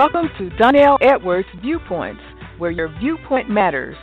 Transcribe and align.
Welcome 0.00 0.30
to 0.38 0.48
Donell 0.56 0.96
Edwards 1.02 1.46
Viewpoints, 1.60 2.22
where 2.56 2.70
your 2.70 2.88
viewpoint 3.00 3.50
matters. 3.50 3.96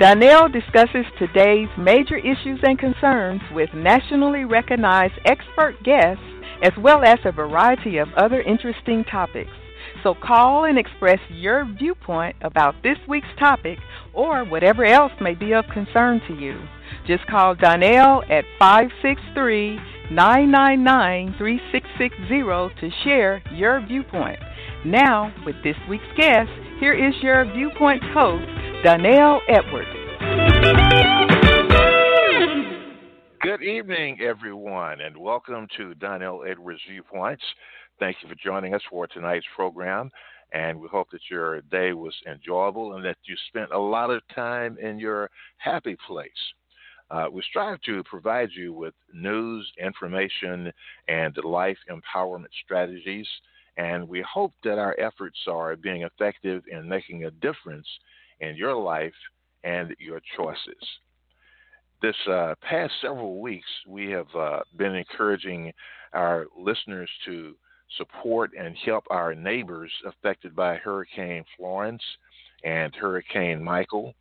Donell 0.00 0.48
discusses 0.48 1.06
today's 1.16 1.68
major 1.78 2.16
issues 2.16 2.58
and 2.64 2.76
concerns 2.76 3.40
with 3.52 3.72
nationally 3.72 4.44
recognized 4.44 5.14
expert 5.26 5.76
guests, 5.84 6.24
as 6.60 6.72
well 6.82 7.04
as 7.04 7.20
a 7.24 7.30
variety 7.30 7.98
of 7.98 8.08
other 8.16 8.42
interesting 8.42 9.04
topics. 9.04 9.52
So 10.02 10.16
call 10.20 10.64
and 10.64 10.76
express 10.76 11.20
your 11.30 11.64
viewpoint 11.78 12.34
about 12.42 12.74
this 12.82 12.98
week's 13.06 13.28
topic 13.38 13.78
or 14.12 14.44
whatever 14.44 14.84
else 14.84 15.12
may 15.20 15.36
be 15.36 15.52
of 15.52 15.66
concern 15.72 16.20
to 16.26 16.34
you. 16.34 16.58
Just 17.06 17.28
call 17.28 17.54
Donell 17.54 18.24
at 18.28 18.44
563 18.58 19.78
999 20.10 21.36
3660 21.38 22.80
to 22.80 22.90
share 23.04 23.40
your 23.52 23.80
viewpoint. 23.86 24.40
Now, 24.84 25.32
with 25.46 25.56
this 25.64 25.76
week's 25.88 26.04
guest, 26.14 26.50
here 26.78 26.92
is 26.92 27.14
your 27.22 27.50
Viewpoint 27.54 28.02
host, 28.12 28.44
Donell 28.84 29.40
Edwards. 29.48 29.88
Good 33.40 33.62
evening, 33.62 34.18
everyone, 34.20 35.00
and 35.00 35.16
welcome 35.16 35.66
to 35.78 35.94
Donell 35.94 36.44
Edwards 36.46 36.82
Viewpoints. 36.86 37.42
Thank 37.98 38.18
you 38.22 38.28
for 38.28 38.34
joining 38.34 38.74
us 38.74 38.82
for 38.90 39.06
tonight's 39.06 39.46
program, 39.56 40.10
and 40.52 40.78
we 40.78 40.88
hope 40.88 41.08
that 41.12 41.30
your 41.30 41.62
day 41.62 41.94
was 41.94 42.14
enjoyable 42.30 42.92
and 42.94 43.04
that 43.06 43.16
you 43.24 43.36
spent 43.48 43.72
a 43.72 43.78
lot 43.78 44.10
of 44.10 44.20
time 44.34 44.76
in 44.76 44.98
your 44.98 45.30
happy 45.56 45.96
place. 46.06 46.30
Uh, 47.10 47.24
we 47.32 47.40
strive 47.48 47.80
to 47.86 48.04
provide 48.04 48.50
you 48.54 48.74
with 48.74 48.92
news, 49.14 49.66
information, 49.82 50.70
and 51.08 51.34
life 51.42 51.78
empowerment 51.88 52.52
strategies 52.62 53.26
and 53.76 54.08
we 54.08 54.22
hope 54.22 54.52
that 54.62 54.78
our 54.78 54.94
efforts 54.98 55.38
are 55.48 55.76
being 55.76 56.02
effective 56.02 56.62
in 56.70 56.88
making 56.88 57.24
a 57.24 57.30
difference 57.30 57.86
in 58.40 58.56
your 58.56 58.74
life 58.74 59.14
and 59.64 59.94
your 59.98 60.20
choices. 60.36 60.88
This 62.02 62.16
uh, 62.30 62.54
past 62.60 62.92
several 63.00 63.40
weeks, 63.40 63.66
we 63.88 64.10
have 64.10 64.26
uh, 64.36 64.60
been 64.76 64.94
encouraging 64.94 65.72
our 66.12 66.46
listeners 66.56 67.10
to 67.24 67.54
support 67.96 68.50
and 68.58 68.76
help 68.84 69.04
our 69.10 69.34
neighbors 69.34 69.90
affected 70.06 70.54
by 70.54 70.76
Hurricane 70.76 71.44
Florence 71.56 72.02
and 72.64 72.94
Hurricane 72.94 73.62
Michael. 73.62 74.14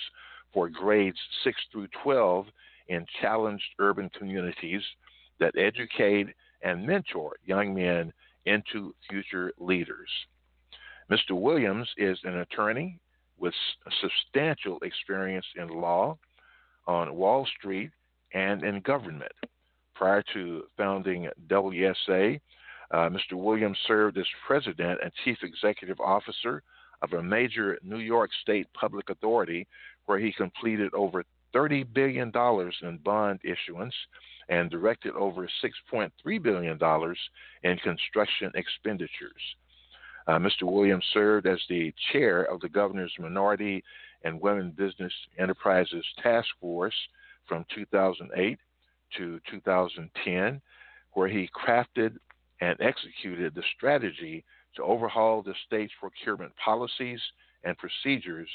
for 0.53 0.69
grades 0.69 1.17
6 1.43 1.57
through 1.71 1.87
12 2.03 2.45
in 2.87 3.05
challenged 3.21 3.63
urban 3.79 4.09
communities 4.17 4.81
that 5.39 5.57
educate 5.57 6.27
and 6.61 6.85
mentor 6.85 7.35
young 7.45 7.73
men 7.73 8.13
into 8.45 8.93
future 9.09 9.51
leaders. 9.59 10.09
Mr. 11.09 11.39
Williams 11.39 11.87
is 11.97 12.17
an 12.23 12.37
attorney 12.37 12.99
with 13.37 13.53
substantial 14.01 14.79
experience 14.81 15.45
in 15.55 15.67
law 15.67 16.17
on 16.87 17.15
Wall 17.15 17.45
Street 17.57 17.91
and 18.33 18.63
in 18.63 18.79
government. 18.81 19.31
Prior 19.93 20.23
to 20.33 20.63
founding 20.77 21.29
WSA, 21.47 22.39
uh, 22.91 23.09
Mr. 23.09 23.33
Williams 23.33 23.77
served 23.85 24.17
as 24.17 24.25
president 24.47 24.99
and 25.03 25.11
chief 25.23 25.37
executive 25.43 25.99
officer 25.99 26.63
of 27.01 27.13
a 27.13 27.21
major 27.21 27.77
New 27.83 27.99
York 27.99 28.31
State 28.41 28.67
public 28.73 29.09
authority 29.09 29.67
where 30.05 30.19
he 30.19 30.31
completed 30.33 30.93
over 30.93 31.23
$30 31.53 31.85
billion 31.93 32.31
in 32.81 32.97
bond 32.97 33.39
issuance 33.43 33.93
and 34.49 34.69
directed 34.69 35.13
over 35.15 35.47
$6.3 35.93 36.43
billion 36.43 36.79
in 37.63 37.77
construction 37.77 38.51
expenditures. 38.55 39.55
Uh, 40.27 40.39
Mr. 40.39 40.63
Williams 40.63 41.05
served 41.13 41.45
as 41.45 41.59
the 41.69 41.93
chair 42.11 42.43
of 42.43 42.59
the 42.61 42.69
governor's 42.69 43.13
Minority 43.19 43.83
and 44.23 44.41
Women 44.41 44.71
Business 44.71 45.13
Enterprises 45.37 46.05
Task 46.21 46.47
Force 46.59 46.95
from 47.47 47.65
2008 47.75 48.57
to 49.17 49.39
2010, 49.49 50.61
where 51.13 51.27
he 51.27 51.49
crafted 51.55 52.17
and 52.61 52.75
executed 52.81 53.53
the 53.53 53.63
strategy 53.75 54.43
to 54.75 54.83
overhaul 54.83 55.43
the 55.43 55.53
state's 55.67 55.93
procurement 55.99 56.51
policies 56.63 57.21
and 57.63 57.77
procedures, 57.77 58.49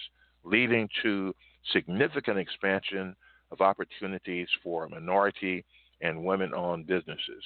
leading 0.44 0.88
to 1.02 1.34
significant 1.72 2.38
expansion 2.38 3.14
of 3.52 3.60
opportunities 3.60 4.48
for 4.62 4.88
minority 4.88 5.64
and 6.00 6.24
women 6.24 6.52
owned 6.54 6.86
businesses. 6.86 7.44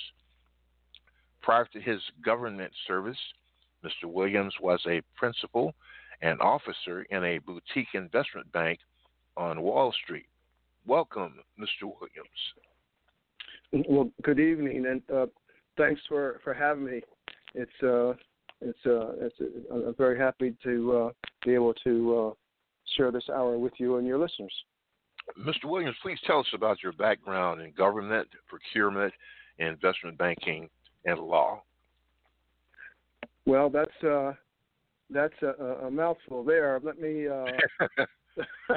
Prior 1.42 1.66
to 1.72 1.80
his 1.80 2.00
government 2.24 2.72
service, 2.86 3.18
Mr. 3.84 4.10
Williams 4.10 4.54
was 4.60 4.80
a 4.88 5.02
principal 5.16 5.74
and 6.22 6.40
officer 6.40 7.02
in 7.10 7.24
a 7.24 7.38
boutique 7.38 7.88
investment 7.94 8.50
bank 8.52 8.78
on 9.36 9.60
Wall 9.60 9.92
Street. 10.04 10.26
Welcome, 10.86 11.34
Mr. 11.58 11.82
Williams. 11.82 13.86
Well, 13.88 14.10
good 14.22 14.38
evening, 14.38 14.86
and 14.86 15.02
uh, 15.14 15.26
thanks 15.76 16.00
for, 16.08 16.40
for 16.44 16.54
having 16.54 16.84
me. 16.84 17.00
It's 17.54 17.82
uh, 17.82 18.14
it's 18.60 18.78
uh, 18.86 19.12
it's 19.20 19.34
uh, 19.40 19.88
I'm 19.88 19.94
very 19.96 20.18
happy 20.18 20.54
to 20.62 20.92
uh, 20.92 21.10
be 21.44 21.54
able 21.54 21.74
to 21.84 22.16
uh, 22.16 22.30
share 22.96 23.10
this 23.10 23.24
hour 23.28 23.58
with 23.58 23.72
you 23.78 23.96
and 23.96 24.06
your 24.06 24.18
listeners. 24.18 24.52
Mr. 25.38 25.64
Williams, 25.64 25.96
please 26.02 26.18
tell 26.26 26.40
us 26.40 26.46
about 26.54 26.82
your 26.82 26.92
background 26.92 27.60
in 27.60 27.72
government, 27.72 28.28
procurement, 28.46 29.12
investment 29.58 30.18
banking, 30.18 30.68
and 31.06 31.18
law. 31.18 31.62
Well, 33.46 33.70
that's 33.70 34.02
uh, 34.02 34.32
that's 35.10 35.34
a, 35.42 35.86
a 35.86 35.90
mouthful 35.90 36.44
there. 36.44 36.80
Let 36.82 37.00
me. 37.00 37.28
Uh, 37.28 37.44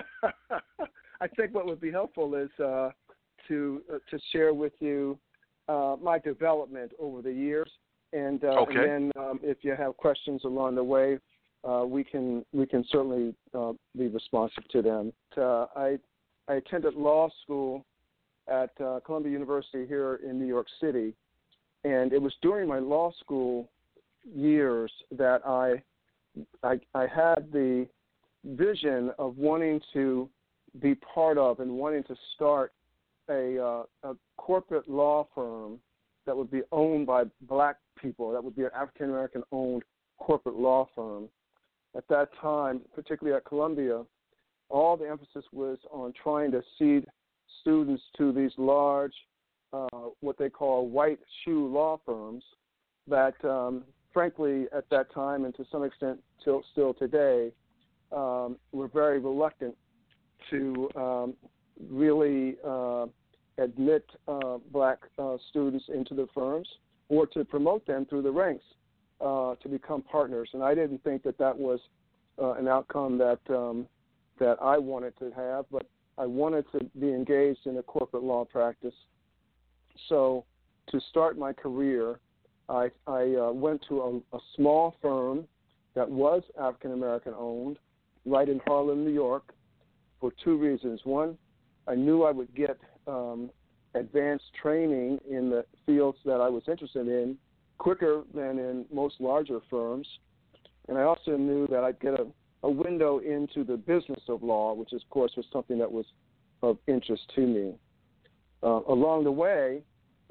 I 1.20 1.28
think 1.36 1.54
what 1.54 1.66
would 1.66 1.82
be 1.82 1.92
helpful 1.92 2.36
is 2.36 2.50
uh, 2.64 2.92
to 3.48 3.82
uh, 3.92 3.98
to 4.10 4.20
share 4.32 4.54
with 4.54 4.74
you 4.80 5.18
uh, 5.68 5.96
my 6.02 6.20
development 6.20 6.92
over 7.00 7.22
the 7.22 7.32
years, 7.32 7.70
and, 8.14 8.44
uh, 8.44 8.60
okay. 8.62 8.76
and 8.76 8.80
then 8.80 9.12
um, 9.18 9.40
if 9.44 9.58
you 9.62 9.76
have 9.76 9.98
questions 9.98 10.44
along 10.46 10.76
the 10.76 10.84
way, 10.84 11.18
uh, 11.68 11.84
we 11.86 12.04
can 12.04 12.46
we 12.54 12.66
can 12.66 12.86
certainly 12.90 13.34
uh, 13.54 13.74
be 13.98 14.08
responsive 14.08 14.68
to 14.70 14.82
them. 14.82 15.12
Uh, 15.36 15.66
I 15.76 15.98
I 16.48 16.56
attended 16.56 16.94
law 16.96 17.30
school 17.44 17.86
at 18.48 18.72
uh, 18.82 19.00
Columbia 19.06 19.32
University 19.32 19.86
here 19.86 20.20
in 20.28 20.40
New 20.40 20.46
York 20.46 20.68
City, 20.80 21.14
and 21.84 22.14
it 22.14 22.22
was 22.22 22.34
during 22.42 22.68
my 22.68 22.80
law 22.80 23.12
school 23.20 23.70
years 24.36 24.92
that 25.12 25.42
I 25.46 25.82
I, 26.64 26.80
I 26.94 27.08
had 27.08 27.52
the 27.52 27.88
vision 28.44 29.12
of 29.18 29.38
wanting 29.38 29.82
to 29.94 30.30
be 30.82 30.96
part 30.96 31.38
of 31.38 31.60
and 31.60 31.72
wanting 31.72 32.04
to 32.04 32.16
start 32.36 32.74
a, 33.30 33.58
uh, 33.62 33.84
a 34.04 34.16
corporate 34.38 34.88
law 34.90 35.28
firm 35.34 35.80
that 36.26 36.36
would 36.36 36.52
be 36.52 36.62
owned 36.72 37.08
by 37.08 37.24
black 37.42 37.78
people, 38.00 38.32
that 38.32 38.44
would 38.44 38.56
be 38.56 38.64
an 38.64 38.70
African 38.76 39.10
American 39.10 39.44
owned 39.52 39.84
corporate 40.20 40.56
law 40.56 40.88
firm. 40.96 41.30
At 41.96 42.08
that 42.10 42.30
time, 42.42 42.82
particularly 42.94 43.36
at 43.36 43.46
Columbia, 43.46 44.04
all 44.70 44.98
the 44.98 45.10
emphasis 45.10 45.46
was 45.52 45.78
on 45.92 46.14
trying 46.22 46.52
to 46.52 46.62
seed 46.78 47.06
students 47.62 48.04
to 48.18 48.32
these 48.32 48.52
large, 48.58 49.14
uh, 49.74 49.88
what 50.20 50.38
they 50.38 50.50
call 50.50 50.88
white 50.88 51.20
shoe 51.44 51.68
law 51.68 52.00
firms 52.06 52.44
that, 53.08 53.34
um, 53.46 53.84
frankly, 54.18 54.66
at 54.76 54.90
that 54.90 55.14
time 55.14 55.46
and 55.46 55.56
to 55.56 55.64
some 55.72 55.84
extent 55.84 56.18
till, 56.44 56.64
still 56.72 56.92
today, 56.92 57.52
um, 58.12 58.58
were 58.72 58.88
very 58.88 59.20
reluctant 59.20 59.76
to 60.50 60.90
um, 60.96 61.36
really 61.88 62.56
uh, 62.66 63.06
admit 63.60 64.04
uh, 64.28 64.58
black 64.72 64.98
uh, 65.20 65.38
students 65.52 65.86
into 65.94 66.16
the 66.16 66.26
firms 66.34 66.68
or 67.10 67.28
to 67.28 67.46
promote 67.46 67.86
them 67.86 68.08
through 68.10 68.24
the 68.24 68.32
ranks 68.32 68.64
uh, 69.22 69.54
to 69.62 69.70
become 69.70 70.02
partners. 70.02 70.50
And 70.54 70.64
I 70.64 70.74
didn't 70.74 71.04
think 71.04 71.22
that 71.22 71.38
that 71.38 71.56
was 71.56 71.80
uh, 72.42 72.54
an 72.54 72.68
outcome 72.68 73.20
that 73.20 73.40
um, 73.56 73.86
that 74.40 74.58
I 74.60 74.80
wanted 74.80 75.16
to 75.20 75.32
have, 75.36 75.66
but 75.72 75.88
I 76.18 76.26
wanted 76.26 76.66
to 76.72 76.84
be 77.00 77.10
engaged 77.10 77.68
in 77.68 77.78
a 77.78 77.84
corporate 77.84 78.24
law 78.24 78.46
practice. 78.46 78.96
So 80.10 80.44
to 80.90 81.00
start 81.12 81.38
my 81.38 81.54
career, 81.54 82.20
I, 82.70 82.90
I 83.06 83.36
uh, 83.36 83.52
went 83.52 83.84
to 83.90 84.02
a, 84.02 84.36
a 84.36 84.40
small 84.56 84.96
firm 85.02 85.46
that 85.96 86.10
was 86.10 86.44
African 86.60 86.94
American 86.94 87.34
owned 87.38 87.80
right 88.26 88.48
in 88.48 88.60
Harlem, 88.68 89.06
New 89.06 89.14
York, 89.14 89.54
for 90.20 90.32
two 90.44 90.58
reasons. 90.58 91.02
One, 91.04 91.38
I 91.88 91.96
knew 91.96 92.24
I 92.24 92.32
would 92.32 92.54
get 92.56 92.78
um, 93.08 93.50
advanced 93.96 94.46
training 94.62 95.20
in 95.30 95.50
the 95.50 95.66
fields 95.86 96.18
that 96.26 96.42
I 96.42 96.50
was 96.50 96.64
interested 96.68 97.08
in 97.08 97.38
quicker 97.78 98.24
than 98.34 98.60
in 98.60 98.86
most 98.92 99.16
larger 99.20 99.60
firms. 99.70 100.08
And 100.88 100.98
I 100.98 101.04
also 101.04 101.38
knew 101.38 101.68
that 101.68 101.84
I'd 101.84 102.00
get 102.00 102.14
a, 102.14 102.28
a 102.64 102.70
window 102.70 103.20
into 103.20 103.64
the 103.64 103.78
business 103.78 104.22
of 104.28 104.44
law, 104.44 104.74
which, 104.74 104.94
of 104.94 105.02
course, 105.10 105.32
was 105.38 105.46
something 105.52 105.78
that 105.80 105.92
was 105.92 106.06
of 106.64 106.78
interest 106.88 107.24
to 107.36 107.42
me. 107.42 107.74
Uh, 108.64 108.82
along 108.90 109.24
the 109.24 109.32
way, 109.32 109.82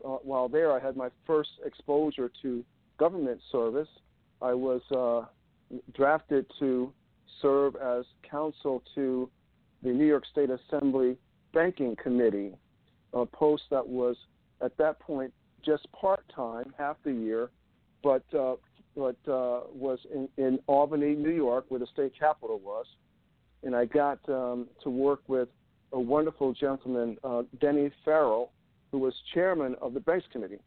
uh, 0.04 0.18
while 0.22 0.48
there, 0.48 0.72
I 0.72 0.80
had 0.80 0.96
my 0.96 1.08
first 1.26 1.50
exposure 1.64 2.30
to 2.42 2.64
government 2.98 3.40
service. 3.50 3.88
I 4.42 4.54
was 4.54 4.82
uh, 4.90 5.26
drafted 5.94 6.46
to 6.58 6.92
serve 7.40 7.76
as 7.76 8.04
counsel 8.28 8.82
to 8.94 9.28
the 9.82 9.90
New 9.90 10.06
York 10.06 10.24
State 10.30 10.50
Assembly 10.50 11.16
Banking 11.52 11.96
Committee, 12.02 12.52
a 13.12 13.24
post 13.26 13.64
that 13.70 13.86
was 13.86 14.16
at 14.62 14.76
that 14.78 14.98
point 15.00 15.32
just 15.64 15.90
part 15.92 16.24
time, 16.34 16.72
half 16.78 16.96
the 17.04 17.12
year, 17.12 17.50
but 18.02 18.22
uh, 18.38 18.54
but 18.96 19.16
uh, 19.30 19.60
was 19.74 19.98
in, 20.14 20.28
in 20.38 20.58
Albany, 20.66 21.14
New 21.14 21.30
York, 21.30 21.66
where 21.68 21.80
the 21.80 21.86
state 21.86 22.12
capital 22.18 22.58
was, 22.58 22.86
and 23.62 23.76
I 23.76 23.84
got 23.84 24.18
um, 24.28 24.68
to 24.82 24.90
work 24.90 25.20
with 25.28 25.48
a 25.92 26.00
wonderful 26.00 26.54
gentleman, 26.54 27.18
uh, 27.22 27.42
Denny 27.60 27.90
Farrell, 28.04 28.52
who 28.90 28.98
was 28.98 29.14
chairman 29.34 29.74
of 29.80 29.94
the 29.94 30.00
Banks 30.00 30.26
Committee. 30.32 30.60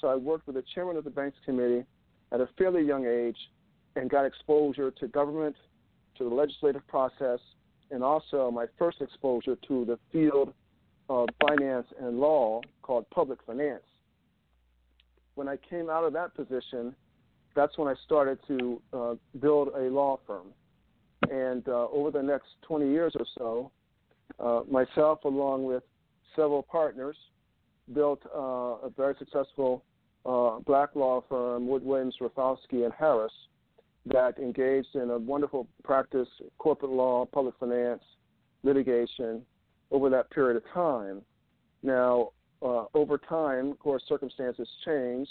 So 0.00 0.08
I 0.08 0.16
worked 0.16 0.46
with 0.46 0.56
the 0.56 0.64
chairman 0.74 0.96
of 0.96 1.04
the 1.04 1.10
Banks 1.10 1.36
Committee 1.44 1.84
at 2.32 2.40
a 2.40 2.48
fairly 2.56 2.82
young 2.82 3.06
age, 3.06 3.36
and 3.96 4.08
got 4.08 4.24
exposure 4.24 4.90
to 4.92 5.08
government, 5.08 5.56
to 6.16 6.28
the 6.28 6.34
legislative 6.34 6.86
process, 6.86 7.40
and 7.90 8.04
also 8.04 8.50
my 8.50 8.66
first 8.78 9.00
exposure 9.00 9.56
to 9.66 9.84
the 9.84 9.98
field 10.12 10.52
of 11.08 11.28
finance 11.40 11.86
and 12.00 12.20
law 12.20 12.60
called 12.82 13.04
public 13.10 13.40
finance. 13.44 13.82
When 15.34 15.48
I 15.48 15.56
came 15.56 15.90
out 15.90 16.04
of 16.04 16.12
that 16.12 16.34
position, 16.34 16.94
that's 17.56 17.76
when 17.76 17.88
I 17.88 17.94
started 18.04 18.38
to 18.46 18.82
uh, 18.92 19.14
build 19.40 19.68
a 19.76 19.90
law 19.90 20.20
firm. 20.26 20.48
And 21.30 21.66
uh, 21.68 21.88
over 21.88 22.10
the 22.10 22.22
next 22.22 22.48
20 22.62 22.88
years 22.88 23.12
or 23.18 23.26
so, 23.36 23.70
uh, 24.38 24.62
myself, 24.70 25.24
along 25.24 25.64
with 25.64 25.82
several 26.36 26.62
partners, 26.62 27.16
built 27.92 28.22
uh, 28.34 28.86
a 28.86 28.90
very 28.96 29.14
successful 29.18 29.84
uh, 30.26 30.58
black 30.60 30.90
law 30.94 31.22
firm, 31.28 31.66
Wood 31.68 31.84
Williams, 31.84 32.16
Rafalski, 32.20 32.84
and 32.84 32.92
Harris, 32.92 33.32
that 34.06 34.38
engaged 34.38 34.94
in 34.94 35.10
a 35.10 35.18
wonderful 35.18 35.66
practice, 35.82 36.28
corporate 36.58 36.90
law, 36.90 37.26
public 37.26 37.54
finance, 37.58 38.02
litigation, 38.62 39.42
over 39.90 40.08
that 40.10 40.30
period 40.30 40.56
of 40.56 40.62
time. 40.72 41.22
Now, 41.82 42.30
uh, 42.62 42.84
over 42.94 43.18
time, 43.18 43.70
of 43.70 43.78
course, 43.78 44.02
circumstances 44.08 44.68
change, 44.84 45.28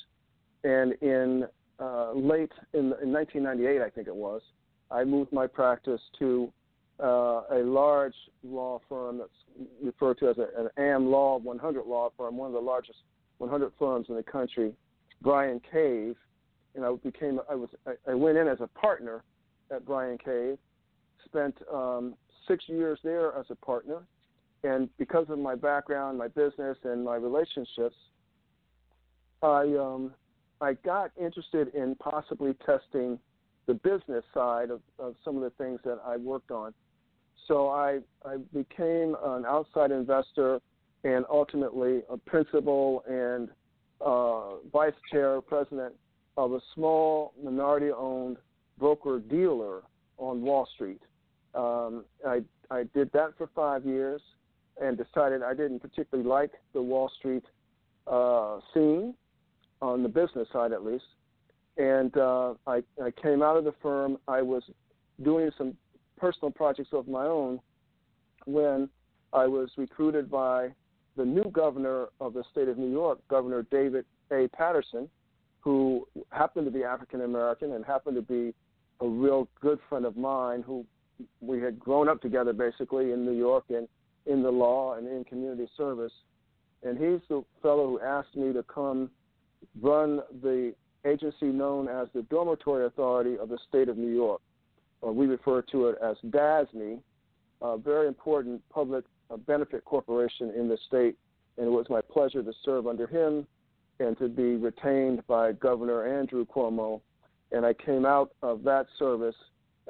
and 0.63 0.94
in 1.01 1.46
uh, 1.80 2.12
late 2.13 2.51
in, 2.74 2.94
in 3.01 3.13
1998, 3.13 3.82
I 3.82 3.89
think 3.89 4.08
it 4.08 4.16
was, 4.16 4.42
I 4.92 5.04
moved 5.04 5.32
my 5.32 5.48
practice 5.48 6.01
to 6.20 6.51
uh, 7.01 7.44
a 7.51 7.62
large 7.63 8.13
law 8.44 8.82
firm 8.89 9.20
that's 9.20 9.29
referred 9.82 10.18
to 10.20 10.29
as 10.29 10.38
a, 10.38 10.48
an 10.60 10.70
AM 10.77 11.10
Law 11.10 11.38
100 11.38 11.86
law 11.86 12.10
firm, 12.18 12.38
one 12.38 12.48
of 12.48 12.53
the 12.53 12.60
largest 12.60 13.00
100 13.38 13.72
firms 13.79 14.08
in 14.10 14.15
the 14.15 14.24
country, 14.24 14.74
Bryan 15.22 15.62
Cave, 15.72 16.15
and 16.75 16.86
I 16.86 16.94
became 17.03 17.39
I 17.50 17.56
was 17.56 17.70
I, 17.88 18.12
I 18.12 18.13
went 18.13 18.38
in 18.38 18.48
as 18.48 18.60
a 18.62 18.68
partner 18.68 19.24
at 19.72 19.86
Bryan 19.86 20.18
Cave, 20.18 20.58
spent 21.25 21.56
um, 21.74 22.15
six 22.48 22.65
years 22.68 23.00
there 23.03 23.38
as 23.38 23.46
a 23.50 23.56
partner, 23.56 24.03
and 24.63 24.89
because 24.98 25.27
of 25.29 25.39
my 25.39 25.56
background, 25.56 26.18
my 26.18 26.27
business, 26.27 26.77
and 26.84 27.03
my 27.03 27.15
relationships, 27.15 27.96
I 29.41 29.62
um, 29.79 30.13
I 30.62 30.74
got 30.74 31.12
interested 31.20 31.74
in 31.74 31.96
possibly 31.96 32.53
testing 32.65 33.20
the 33.68 33.74
business 33.75 34.24
side 34.34 34.72
of, 34.72 34.82
of 34.98 35.15
some 35.24 35.38
of 35.38 35.44
the 35.44 35.51
things 35.51 35.79
that 35.86 36.00
I 36.06 36.18
worked 36.18 36.51
on. 36.51 36.74
So 37.50 37.68
I 37.68 38.00
I 38.24 38.38
became 38.53 39.18
an 39.25 39.44
outside 39.46 39.91
investor 39.91 40.62
and 41.03 41.25
ultimately 41.29 42.03
a 42.10 42.15
principal 42.15 43.03
and 43.10 43.50
uh, 44.00 44.58
vice 44.72 44.94
chair 45.12 45.41
president 45.41 45.94
of 46.38 46.53
a 46.53 46.60
small 46.75 47.34
minority 47.44 47.91
owned 47.91 48.38
broker 48.77 49.20
dealer 49.20 49.82
on 50.18 50.41
Wall 50.41 50.68
Street. 50.75 51.01
Um, 51.56 52.06
I, 52.25 52.41
I 52.70 52.84
did 52.94 53.12
that 53.13 53.34
for 53.38 53.50
five 53.56 53.86
years 53.86 54.22
and 54.82 54.98
decided 54.98 55.41
I 55.41 55.53
didn't 55.53 55.79
particularly 55.79 56.29
like 56.29 56.51
the 56.74 56.82
Wall 56.82 57.12
Street 57.18 57.44
uh, 58.08 58.60
scene, 58.74 59.15
on 59.82 60.03
the 60.03 60.10
business 60.10 60.48
side 60.53 60.72
at 60.72 60.84
least. 60.84 61.06
And 61.77 62.15
uh, 62.18 62.53
I, 62.68 62.84
I 63.03 63.12
came 63.22 63.41
out 63.41 63.58
of 63.58 63.63
the 63.63 63.74
firm. 63.82 64.18
I 64.27 64.41
was 64.41 64.63
doing 65.24 65.50
some 65.58 65.75
personal 66.20 66.52
projects 66.52 66.90
of 66.94 67.08
my 67.08 67.26
own 67.26 67.60
when 68.46 68.90
I 69.34 69.48
was 69.48 69.70
recruited 69.78 70.30
by 70.30 70.70
the 71.18 71.26
new 71.26 71.50
governor 71.52 72.08
of 72.20 72.34
the 72.34 72.44
state 72.52 72.68
of 72.68 72.78
New 72.78 72.92
York, 72.92 73.20
Governor 73.30 73.64
David 73.70 74.06
A. 74.32 74.48
Paterson, 74.50 75.10
who 75.62 76.08
happened 76.32 76.66
to 76.66 76.72
be 76.72 76.84
African 76.84 77.22
American 77.22 77.74
and 77.74 77.86
happened 77.86 78.16
to 78.16 78.22
be 78.22 78.54
a 79.02 79.08
real 79.08 79.48
good 79.62 79.80
friend 79.90 80.06
of 80.06 80.18
mine 80.18 80.64
who 80.66 80.86
we 81.42 81.62
had 81.62 81.80
grown 81.80 82.08
up 82.08 82.22
together 82.22 82.54
basically 82.54 83.12
in 83.12 83.26
New 83.26 83.38
York 83.38 83.66
and 83.70 83.88
in 84.26 84.42
the 84.42 84.50
law 84.50 84.96
and 84.96 85.08
in 85.08 85.24
community 85.26 85.68
service. 85.76 86.14
And 86.84 86.98
he's 86.98 87.20
the 87.28 87.44
fellow 87.62 87.88
who 87.88 88.00
asked 88.00 88.36
me 88.36 88.54
to 88.54 88.64
come 88.64 89.10
run 89.82 90.22
the 90.42 90.74
agency 91.06 91.48
known 91.48 91.88
as 91.88 92.08
the 92.14 92.22
Dormitory 92.24 92.86
Authority 92.86 93.38
of 93.38 93.50
the 93.50 93.58
State 93.68 93.90
of 93.90 93.98
New 93.98 94.14
York. 94.14 94.42
Or 95.01 95.13
we 95.13 95.27
refer 95.27 95.62
to 95.63 95.88
it 95.88 95.98
as 96.03 96.18
DASNY, 96.29 97.00
a 97.62 97.77
very 97.77 98.08
important 98.08 98.62
public 98.70 99.06
benefit 99.48 99.86
corporation 99.86 100.51
in 100.58 100.68
the 100.68 100.77
state. 100.88 101.15
And 101.58 101.68
it 101.68 101.72
was 101.72 101.88
my 101.89 102.01
pleasure 102.01 102.41
to 102.44 102.53
serve 102.63 102.88
under 102.88 103.08
him 103.08 103.46
and 104.00 104.18
to 104.18 104.27
be 104.27 104.56
retained 104.56 105.25
by 105.27 105.51
Governor 105.53 106.20
Andrew 106.20 106.46
Cuomo. 106.46 107.01
And 107.51 107.65
I 107.65 107.74
came 107.74 108.06
out 108.06 108.32
of 108.41 108.63
that 108.63 108.88
service 108.98 109.36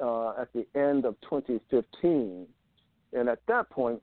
uh, 0.02 0.30
at 0.30 0.52
the 0.52 0.66
end 0.74 1.04
of 1.04 1.20
2015. 1.22 2.46
And 3.12 3.28
at 3.28 3.40
that 3.46 3.70
point, 3.70 4.02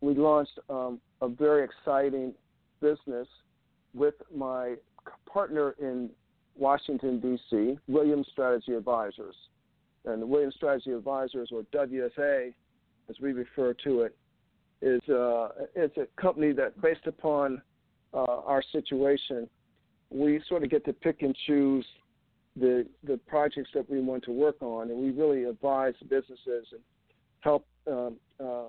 we 0.00 0.14
launched 0.14 0.58
um, 0.68 1.00
a 1.20 1.28
very 1.28 1.64
exciting 1.64 2.32
business 2.80 3.28
with 3.94 4.14
my 4.34 4.74
partner 5.30 5.74
in 5.80 6.10
Washington, 6.56 7.20
D.C., 7.20 7.78
Williams 7.88 8.26
Strategy 8.32 8.72
Advisors. 8.74 9.34
And 10.04 10.22
the 10.22 10.26
Williams 10.26 10.54
Strategy 10.54 10.92
Advisors, 10.92 11.50
or 11.52 11.62
WSA, 11.74 12.54
as 13.08 13.16
we 13.20 13.32
refer 13.32 13.74
to 13.84 14.02
it, 14.02 14.16
is 14.82 15.00
uh, 15.10 15.48
it's 15.74 15.96
a 15.98 16.06
company 16.20 16.52
that, 16.52 16.80
based 16.80 17.06
upon 17.06 17.60
uh, 18.14 18.16
our 18.16 18.62
situation, 18.72 19.48
we 20.10 20.40
sort 20.48 20.64
of 20.64 20.70
get 20.70 20.84
to 20.86 20.92
pick 20.92 21.22
and 21.22 21.36
choose 21.46 21.86
the 22.56 22.86
the 23.04 23.16
projects 23.28 23.70
that 23.74 23.88
we 23.88 24.00
want 24.00 24.24
to 24.24 24.32
work 24.32 24.56
on, 24.60 24.90
and 24.90 24.98
we 24.98 25.10
really 25.10 25.44
advise 25.44 25.94
businesses 26.08 26.66
and 26.72 26.80
help 27.40 27.66
um, 27.86 28.16
uh, 28.40 28.62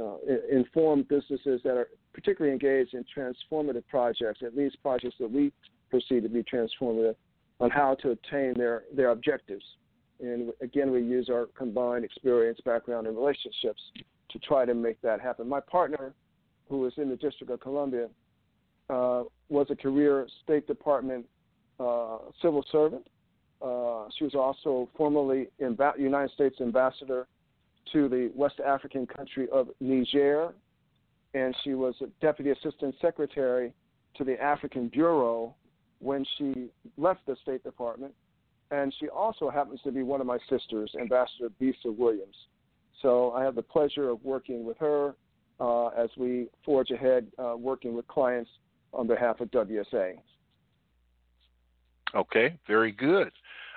uh, 0.00 0.16
inform 0.50 1.02
businesses 1.02 1.60
that 1.64 1.76
are 1.76 1.88
particularly 2.12 2.52
engaged 2.52 2.94
in 2.94 3.04
transformative 3.16 3.86
projects, 3.88 4.40
at 4.44 4.56
least 4.56 4.76
projects 4.82 5.16
that 5.20 5.30
we 5.30 5.52
perceive 5.90 6.22
to 6.22 6.28
be 6.28 6.42
transformative, 6.42 7.14
on 7.60 7.70
how 7.70 7.94
to 7.94 8.10
attain 8.10 8.54
their 8.56 8.84
their 8.94 9.10
objectives. 9.10 9.64
And 10.20 10.52
again, 10.60 10.90
we 10.90 11.02
use 11.02 11.28
our 11.30 11.46
combined 11.56 12.04
experience, 12.04 12.58
background, 12.64 13.06
and 13.06 13.16
relationships 13.16 13.80
to 14.30 14.38
try 14.40 14.64
to 14.64 14.74
make 14.74 15.00
that 15.02 15.20
happen. 15.20 15.48
My 15.48 15.60
partner, 15.60 16.14
who 16.68 16.86
is 16.86 16.92
in 16.96 17.08
the 17.08 17.16
District 17.16 17.52
of 17.52 17.60
Columbia, 17.60 18.08
uh, 18.88 19.24
was 19.48 19.66
a 19.70 19.76
career 19.76 20.26
State 20.44 20.66
Department 20.66 21.26
uh, 21.78 22.18
civil 22.40 22.64
servant. 22.72 23.06
Uh, 23.60 24.04
she 24.16 24.24
was 24.24 24.34
also 24.34 24.88
formerly 24.96 25.48
United 25.58 26.30
States 26.32 26.56
ambassador 26.60 27.26
to 27.92 28.08
the 28.08 28.30
West 28.34 28.60
African 28.64 29.06
country 29.06 29.48
of 29.52 29.68
Niger, 29.80 30.52
and 31.34 31.54
she 31.62 31.74
was 31.74 31.94
deputy 32.20 32.50
assistant 32.50 32.94
secretary 33.00 33.72
to 34.16 34.24
the 34.24 34.40
African 34.42 34.88
Bureau 34.88 35.54
when 36.00 36.24
she 36.36 36.68
left 36.96 37.20
the 37.26 37.36
State 37.42 37.62
Department. 37.64 38.12
And 38.70 38.92
she 38.98 39.08
also 39.08 39.48
happens 39.48 39.80
to 39.84 39.92
be 39.92 40.02
one 40.02 40.20
of 40.20 40.26
my 40.26 40.38
sisters, 40.48 40.92
Ambassador 41.00 41.50
Bisa 41.60 41.86
Williams. 41.86 42.36
So 43.02 43.32
I 43.32 43.44
have 43.44 43.54
the 43.54 43.62
pleasure 43.62 44.08
of 44.08 44.24
working 44.24 44.64
with 44.64 44.78
her 44.78 45.14
uh, 45.60 45.88
as 45.88 46.10
we 46.16 46.48
forge 46.64 46.90
ahead 46.90 47.26
uh, 47.38 47.54
working 47.56 47.94
with 47.94 48.06
clients 48.08 48.50
on 48.92 49.06
behalf 49.06 49.40
of 49.40 49.50
WSA. 49.50 50.14
Okay, 52.14 52.58
very 52.66 52.92
good. 52.92 53.30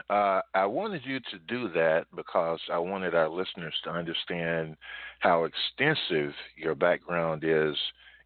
Uh, 0.09 0.41
I 0.55 0.65
wanted 0.65 1.01
you 1.05 1.19
to 1.19 1.39
do 1.47 1.69
that 1.73 2.05
because 2.15 2.59
I 2.71 2.79
wanted 2.79 3.13
our 3.13 3.29
listeners 3.29 3.73
to 3.83 3.91
understand 3.91 4.75
how 5.19 5.45
extensive 5.45 6.33
your 6.55 6.73
background 6.73 7.43
is 7.45 7.75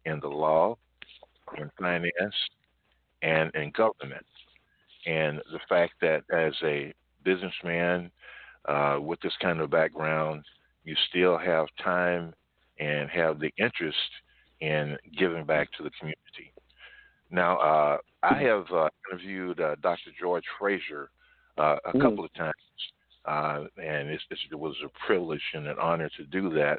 in 0.06 0.20
the 0.20 0.28
law, 0.28 0.78
in 1.58 1.70
finance, 1.78 2.34
and 3.22 3.54
in 3.54 3.70
government. 3.72 4.24
And 5.06 5.38
the 5.52 5.60
fact 5.68 5.94
that 6.00 6.22
as 6.32 6.54
a 6.62 6.92
businessman 7.24 8.10
uh, 8.66 8.98
with 9.00 9.20
this 9.20 9.34
kind 9.40 9.60
of 9.60 9.70
background, 9.70 10.44
you 10.84 10.94
still 11.08 11.38
have 11.38 11.66
time 11.82 12.34
and 12.78 13.08
have 13.10 13.38
the 13.38 13.50
interest 13.58 13.98
in 14.60 14.96
giving 15.18 15.44
back 15.44 15.70
to 15.76 15.82
the 15.82 15.90
community. 15.98 16.52
Now, 17.30 17.58
uh, 17.58 17.98
I 18.22 18.38
have 18.42 18.64
uh, 18.72 18.88
interviewed 19.10 19.60
uh, 19.60 19.76
Dr. 19.82 20.10
George 20.20 20.44
Fraser 20.58 21.10
uh, 21.58 21.76
a 21.84 21.92
mm. 21.92 22.00
couple 22.00 22.24
of 22.24 22.32
times, 22.34 22.54
uh, 23.26 23.64
and 23.76 24.08
it's, 24.08 24.22
it's, 24.30 24.40
it 24.50 24.58
was 24.58 24.76
a 24.84 25.06
privilege 25.06 25.42
and 25.54 25.66
an 25.66 25.76
honor 25.80 26.10
to 26.16 26.24
do 26.24 26.50
that. 26.50 26.78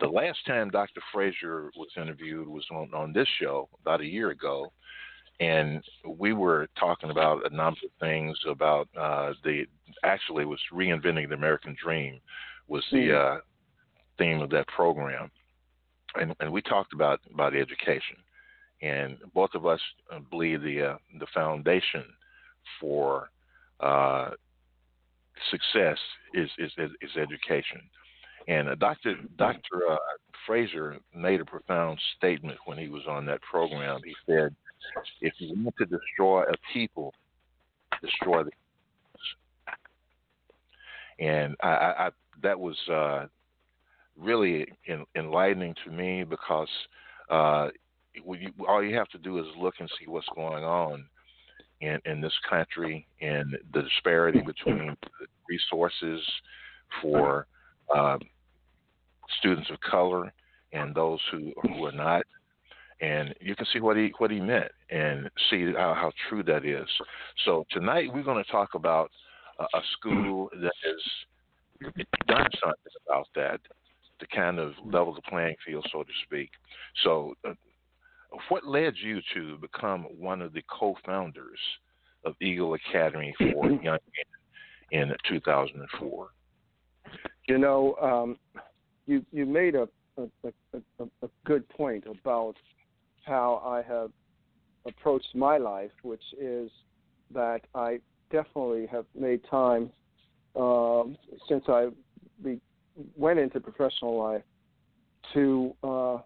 The 0.00 0.06
last 0.06 0.38
time 0.46 0.70
Dr. 0.70 1.00
Fraser 1.12 1.70
was 1.76 1.90
interviewed 1.96 2.48
was 2.48 2.64
on, 2.70 2.90
on 2.94 3.12
this 3.12 3.28
show 3.40 3.68
about 3.80 4.00
a 4.00 4.06
year 4.06 4.30
ago, 4.30 4.72
and 5.40 5.82
we 6.06 6.32
were 6.32 6.68
talking 6.78 7.10
about 7.10 7.50
a 7.50 7.54
number 7.54 7.80
of 7.84 7.90
things 8.00 8.38
about 8.48 8.88
uh, 8.98 9.32
the 9.44 9.64
actually 10.04 10.44
was 10.44 10.60
reinventing 10.72 11.28
the 11.28 11.34
American 11.34 11.76
dream 11.82 12.20
was 12.68 12.84
the 12.92 13.08
mm. 13.08 13.36
uh, 13.36 13.40
theme 14.18 14.40
of 14.40 14.50
that 14.50 14.66
program, 14.68 15.30
and, 16.16 16.34
and 16.40 16.52
we 16.52 16.62
talked 16.62 16.92
about 16.92 17.20
about 17.32 17.56
education, 17.56 18.16
and 18.82 19.16
both 19.34 19.50
of 19.54 19.66
us 19.66 19.80
uh, 20.12 20.18
believe 20.30 20.62
the 20.62 20.82
uh, 20.82 20.96
the 21.18 21.26
foundation 21.34 22.04
for 22.80 23.30
uh, 23.80 24.30
success 25.50 25.98
is, 26.34 26.50
is 26.58 26.72
is 27.00 27.10
education. 27.16 27.80
And 28.48 28.68
uh, 28.68 28.74
Dr. 28.76 29.16
Dr. 29.38 29.90
Uh, 29.90 29.96
Fraser 30.46 30.96
made 31.14 31.40
a 31.40 31.44
profound 31.44 31.98
statement 32.16 32.58
when 32.64 32.78
he 32.78 32.88
was 32.88 33.02
on 33.08 33.24
that 33.26 33.40
program. 33.42 34.00
He 34.04 34.14
said, 34.26 34.54
"If 35.20 35.34
you 35.38 35.54
want 35.62 35.76
to 35.78 35.86
destroy 35.86 36.42
a 36.42 36.54
people, 36.72 37.14
destroy 38.00 38.44
the." 38.44 38.50
And 41.18 41.56
I, 41.62 41.68
I, 41.68 42.06
I 42.06 42.10
that 42.42 42.58
was 42.58 42.76
uh, 42.88 43.26
really 44.16 44.66
in, 44.86 45.04
enlightening 45.16 45.74
to 45.84 45.90
me 45.90 46.24
because 46.24 46.68
uh, 47.30 47.68
you, 48.14 48.50
all 48.68 48.82
you 48.82 48.96
have 48.96 49.08
to 49.10 49.18
do 49.18 49.38
is 49.38 49.46
look 49.58 49.74
and 49.80 49.90
see 49.98 50.06
what's 50.06 50.26
going 50.34 50.64
on 50.64 51.04
in, 51.80 51.98
in 52.04 52.20
this 52.20 52.32
country 52.48 53.06
and 53.20 53.56
the 53.72 53.82
disparity 53.82 54.40
between 54.40 54.96
resources 55.48 56.20
for 57.00 57.46
uh, 57.94 58.18
students 59.38 59.70
of 59.70 59.80
color 59.80 60.32
and 60.72 60.94
those 60.94 61.20
who 61.30 61.52
who 61.62 61.84
are 61.84 61.92
not. 61.92 62.22
And 63.02 63.34
you 63.40 63.56
can 63.56 63.66
see 63.72 63.80
what 63.80 63.96
he 63.96 64.12
what 64.18 64.30
he 64.30 64.40
meant 64.40 64.70
and 64.90 65.28
see 65.50 65.72
how, 65.72 65.92
how 65.94 66.12
true 66.28 66.42
that 66.44 66.64
is. 66.64 66.88
So 67.44 67.66
tonight 67.70 68.08
we're 68.12 68.22
going 68.22 68.42
to 68.42 68.50
talk 68.50 68.70
about 68.74 69.10
a, 69.58 69.64
a 69.64 69.80
school 69.98 70.48
that 70.52 70.72
has 70.84 71.92
done 72.28 72.48
something 72.62 72.92
about 73.06 73.26
that 73.34 73.60
to 74.20 74.26
kind 74.28 74.58
of 74.60 74.72
level 74.84 75.12
the 75.14 75.22
playing 75.22 75.56
field, 75.66 75.84
so 75.92 76.04
to 76.04 76.12
speak. 76.24 76.50
So 77.02 77.34
uh, 77.44 77.54
what 78.48 78.66
led 78.66 78.94
you 79.02 79.20
to 79.34 79.58
become 79.58 80.06
one 80.18 80.40
of 80.40 80.52
the 80.52 80.62
co-founders 80.70 81.58
of 82.24 82.34
Eagle 82.40 82.74
Academy 82.74 83.34
for 83.38 83.70
Young 83.82 83.98
Men 84.92 84.92
in 84.92 85.12
2004? 85.28 86.28
You 87.48 87.58
know, 87.58 87.96
um, 88.00 88.38
you 89.06 89.24
you 89.32 89.44
made 89.44 89.74
a 89.74 89.88
a, 90.16 90.28
a 90.44 91.04
a, 91.22 91.28
good 91.44 91.68
point 91.70 92.04
about 92.06 92.54
how 93.22 93.62
I 93.64 93.82
have 93.82 94.10
approached 94.86 95.34
my 95.34 95.58
life, 95.58 95.90
which 96.02 96.22
is 96.40 96.70
that 97.32 97.60
I 97.74 98.00
definitely 98.30 98.86
have 98.86 99.06
made 99.18 99.40
time 99.50 99.90
um, 100.56 101.16
since 101.48 101.64
I 101.68 101.88
be, 102.42 102.60
went 103.16 103.38
into 103.38 103.60
professional 103.60 104.18
life 104.18 104.42
to 105.34 105.74
uh, 105.82 106.18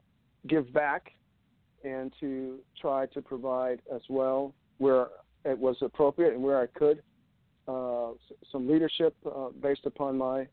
give 0.48 0.72
back 0.72 1.12
and 1.84 2.12
to 2.20 2.58
try 2.80 3.06
to 3.06 3.22
provide 3.22 3.80
as 3.94 4.00
well 4.08 4.52
where 4.78 5.08
it 5.44 5.56
was 5.56 5.76
appropriate 5.80 6.34
and 6.34 6.42
where 6.42 6.60
I 6.60 6.66
could 6.66 7.02
uh, 7.68 8.10
some 8.52 8.68
leadership 8.68 9.14
uh, 9.26 9.48
based 9.60 9.86
upon 9.86 10.16
my 10.16 10.46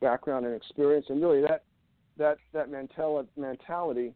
background 0.00 0.46
and 0.46 0.54
experience, 0.54 1.06
and 1.08 1.22
really 1.22 1.40
that 1.42 1.62
that 2.18 2.38
that 2.52 2.70
mentality 2.70 3.28
mentality 3.36 4.14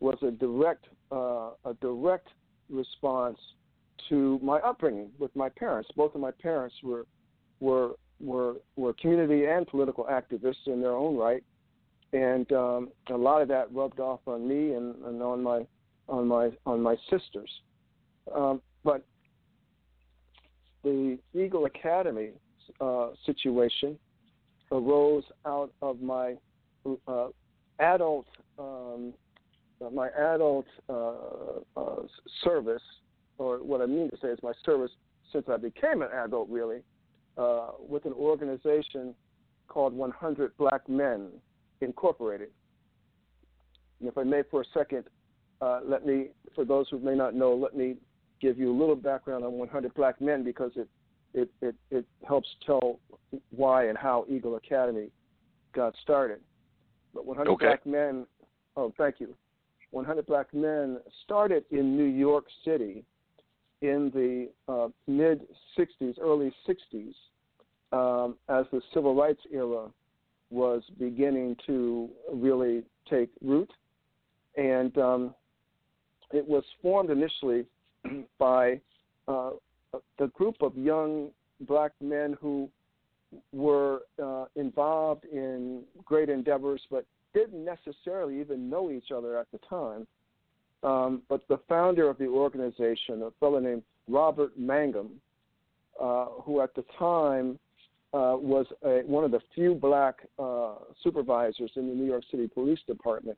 was 0.00 0.16
a 0.22 0.30
direct 0.30 0.86
uh, 1.12 1.50
a 1.64 1.74
direct 1.80 2.28
response 2.70 3.38
to 4.08 4.38
my 4.42 4.58
upbringing 4.58 5.10
with 5.18 5.34
my 5.34 5.48
parents. 5.48 5.88
Both 5.96 6.14
of 6.14 6.20
my 6.20 6.30
parents 6.30 6.74
were 6.82 7.06
were 7.60 7.92
were 8.20 8.56
were 8.76 8.92
community 8.94 9.46
and 9.46 9.66
political 9.66 10.04
activists 10.04 10.66
in 10.66 10.80
their 10.80 10.92
own 10.92 11.16
right, 11.16 11.42
and 12.12 12.50
um, 12.52 12.88
a 13.10 13.16
lot 13.16 13.42
of 13.42 13.48
that 13.48 13.72
rubbed 13.72 14.00
off 14.00 14.20
on 14.26 14.48
me 14.48 14.74
and, 14.74 14.94
and 15.04 15.22
on 15.22 15.42
my 15.42 15.66
on 16.08 16.26
my 16.26 16.50
on 16.66 16.80
my 16.80 16.96
sisters. 17.10 17.50
Um, 18.34 18.60
but 18.84 19.04
the 20.84 21.18
Eagle 21.34 21.66
Academy 21.66 22.30
uh, 22.80 23.08
situation 23.26 23.98
arose 24.70 25.24
out 25.46 25.72
of 25.82 26.00
my 26.00 26.34
uh, 27.06 27.28
adult 27.80 28.26
um, 28.58 29.12
my 29.92 30.08
adult 30.08 30.66
uh, 30.88 31.12
uh, 31.76 32.02
service, 32.42 32.82
or 33.38 33.62
what 33.62 33.80
I 33.80 33.86
mean 33.86 34.10
to 34.10 34.16
say 34.20 34.28
is 34.28 34.38
my 34.42 34.52
service 34.64 34.90
since 35.32 35.46
I 35.48 35.56
became 35.56 36.02
an 36.02 36.08
adult, 36.12 36.48
really, 36.48 36.80
uh, 37.36 37.70
with 37.78 38.04
an 38.04 38.12
organization 38.12 39.14
called 39.68 39.92
100 39.92 40.56
Black 40.56 40.88
Men 40.88 41.28
Incorporated. 41.80 42.48
And 44.00 44.08
if 44.08 44.18
I 44.18 44.24
may, 44.24 44.42
for 44.50 44.62
a 44.62 44.64
second, 44.74 45.04
uh, 45.60 45.80
let 45.84 46.06
me, 46.06 46.28
for 46.54 46.64
those 46.64 46.88
who 46.90 46.98
may 46.98 47.14
not 47.14 47.34
know, 47.34 47.54
let 47.54 47.76
me 47.76 47.96
give 48.40 48.58
you 48.58 48.70
a 48.72 48.76
little 48.76 48.96
background 48.96 49.44
on 49.44 49.52
100 49.52 49.94
Black 49.94 50.20
Men 50.20 50.42
because 50.42 50.72
it 50.76 50.88
it, 51.34 51.50
it, 51.60 51.74
it 51.90 52.06
helps 52.26 52.48
tell 52.64 53.00
why 53.50 53.88
and 53.88 53.98
how 53.98 54.24
Eagle 54.28 54.56
Academy 54.56 55.08
got 55.74 55.94
started. 56.02 56.40
But 57.14 57.26
100 57.26 57.50
okay. 57.52 57.66
Black 57.66 57.86
Men, 57.86 58.26
oh, 58.76 58.92
thank 58.96 59.16
you. 59.18 59.34
100 59.90 60.26
Black 60.26 60.52
Men 60.52 60.98
started 61.24 61.64
in 61.70 61.96
New 61.96 62.04
York 62.04 62.44
City 62.64 63.04
in 63.80 64.10
the 64.14 64.48
uh, 64.72 64.88
mid 65.06 65.42
60s, 65.78 66.14
early 66.20 66.52
60s, 66.68 67.14
um, 67.92 68.36
as 68.48 68.66
the 68.72 68.80
civil 68.92 69.14
rights 69.14 69.40
era 69.52 69.88
was 70.50 70.82
beginning 70.98 71.56
to 71.66 72.08
really 72.32 72.82
take 73.08 73.30
root. 73.42 73.70
And 74.56 74.96
um, 74.98 75.34
it 76.32 76.46
was 76.46 76.64
formed 76.82 77.10
initially 77.10 77.64
by 78.38 78.80
uh, 79.28 79.50
the 80.18 80.26
group 80.28 80.56
of 80.60 80.76
young 80.76 81.30
black 81.62 81.92
men 82.00 82.36
who 82.40 82.68
were 83.52 84.00
uh, 84.22 84.46
involved 84.56 85.24
in 85.26 85.82
great 86.04 86.28
endeavors, 86.28 86.80
but 86.90 87.04
didn't 87.38 87.64
necessarily 87.64 88.40
even 88.40 88.68
know 88.68 88.90
each 88.90 89.10
other 89.16 89.38
at 89.38 89.46
the 89.52 89.60
time. 89.68 90.06
Um, 90.82 91.22
but 91.28 91.46
the 91.48 91.58
founder 91.68 92.08
of 92.08 92.18
the 92.18 92.26
organization, 92.26 93.22
a 93.22 93.30
fellow 93.38 93.60
named 93.60 93.82
Robert 94.08 94.58
Mangum, 94.58 95.10
uh, 96.00 96.26
who 96.42 96.60
at 96.60 96.74
the 96.74 96.84
time 96.98 97.58
uh, 98.12 98.34
was 98.38 98.66
a, 98.84 99.02
one 99.06 99.24
of 99.24 99.30
the 99.30 99.40
few 99.54 99.74
black 99.74 100.16
uh, 100.38 100.74
supervisors 101.02 101.70
in 101.76 101.88
the 101.88 101.94
New 101.94 102.06
York 102.06 102.24
City 102.30 102.48
Police 102.48 102.80
Department, 102.86 103.36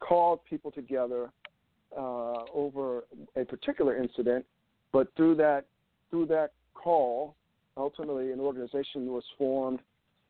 called 0.00 0.40
people 0.48 0.70
together 0.70 1.30
uh, 1.96 2.44
over 2.52 3.04
a 3.36 3.44
particular 3.44 3.96
incident. 3.96 4.44
But 4.92 5.08
through 5.16 5.36
that 5.36 5.64
through 6.10 6.26
that 6.26 6.52
call, 6.74 7.34
ultimately 7.76 8.32
an 8.32 8.40
organization 8.40 9.06
was 9.06 9.24
formed 9.38 9.80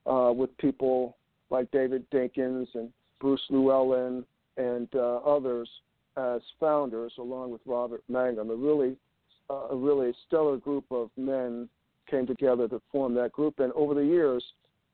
uh, 0.07 0.33
with 0.35 0.57
people 0.59 1.17
like 1.55 1.71
David 1.71 2.05
Dinkins 2.11 2.67
and 2.75 2.91
Bruce 3.21 3.41
Llewellyn 3.49 4.25
and 4.57 4.89
uh, 4.95 5.19
others 5.19 5.69
as 6.17 6.41
founders, 6.59 7.13
along 7.19 7.53
with 7.53 7.61
Robert 7.65 8.03
Mangum. 8.09 8.51
A 8.51 8.55
really, 8.55 8.97
uh, 9.49 9.69
a 9.71 9.77
really 9.77 10.13
stellar 10.27 10.57
group 10.57 10.85
of 10.91 11.11
men 11.17 11.69
came 12.11 12.27
together 12.27 12.67
to 12.69 12.83
form 12.91 13.15
that 13.15 13.33
group, 13.33 13.61
and 13.61 13.73
over 13.75 13.95
the 13.95 14.05
years, 14.05 14.45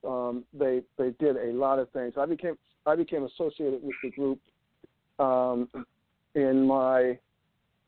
um, 0.07 0.45
they 0.52 0.83
they 0.99 1.11
did 1.19 1.37
a 1.37 1.52
lot 1.52 1.79
of 1.79 1.90
things. 1.90 2.14
I 2.19 2.26
became 2.26 2.57
I 2.87 2.95
became 2.95 3.25
associated 3.25 3.83
with 3.83 3.97
the 4.02 4.11
group 4.11 4.38
um, 5.19 5.69
in 6.35 6.67
my 6.67 7.19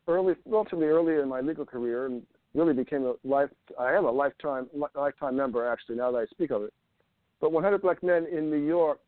early, 0.07 0.33
relatively 0.45 0.87
early 0.87 1.21
in 1.21 1.29
my 1.29 1.41
legal 1.41 1.65
career, 1.65 2.07
and 2.07 2.23
really 2.55 2.73
became 2.73 3.05
a 3.05 3.13
life. 3.23 3.49
I 3.79 3.93
am 3.93 4.05
a 4.05 4.11
lifetime 4.11 4.67
lifetime 4.95 5.35
member 5.35 5.67
actually. 5.67 5.95
Now 5.95 6.11
that 6.11 6.17
I 6.17 6.25
speak 6.25 6.51
of 6.51 6.63
it, 6.63 6.73
but 7.43 7.51
100 7.51 7.81
Black 7.81 8.01
Men 8.01 8.25
in 8.31 8.49
New 8.49 8.65
York 8.65 8.99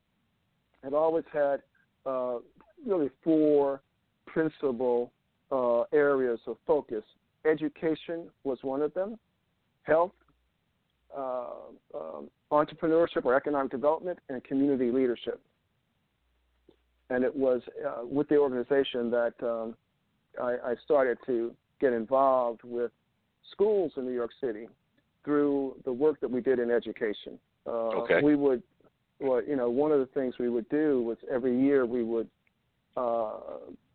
had 0.83 0.93
always 0.93 1.23
had 1.31 1.61
uh, 2.05 2.39
really 2.85 3.09
four 3.23 3.79
principal 4.25 5.13
uh, 5.53 5.83
areas 5.93 6.41
of 6.45 6.57
focus. 6.67 7.05
Education 7.49 8.27
was 8.43 8.57
one 8.61 8.81
of 8.81 8.93
them. 8.93 9.17
Health, 9.83 10.11
uh, 11.17 11.45
um, 11.93 12.29
entrepreneurship 12.51 13.23
or 13.23 13.35
economic 13.35 13.71
development, 13.71 14.19
and 14.27 14.43
community 14.43 14.91
leadership. 14.91 15.39
And 17.09 17.23
it 17.23 17.33
was 17.33 17.61
uh, 17.87 18.05
with 18.05 18.27
the 18.27 18.35
organization 18.35 19.09
that 19.11 19.33
um, 19.41 19.75
I, 20.43 20.71
I 20.71 20.75
started 20.83 21.19
to 21.25 21.53
get 21.79 21.93
involved 21.93 22.63
with 22.65 22.91
schools 23.53 23.93
in 23.95 24.03
New 24.03 24.11
York 24.11 24.31
City 24.41 24.67
through 25.23 25.77
the 25.85 25.93
work 25.93 26.19
that 26.19 26.29
we 26.29 26.41
did 26.41 26.59
in 26.59 26.69
education. 26.69 27.39
Uh, 27.65 28.01
okay. 28.01 28.21
We 28.21 28.35
would, 28.35 28.61
well, 29.19 29.41
you 29.43 29.55
know, 29.55 29.69
one 29.69 29.91
of 29.91 29.99
the 29.99 30.05
things 30.07 30.35
we 30.39 30.49
would 30.49 30.67
do 30.69 31.01
was 31.01 31.17
every 31.31 31.59
year 31.59 31.85
we 31.85 32.03
would 32.03 32.29
uh, 32.97 33.35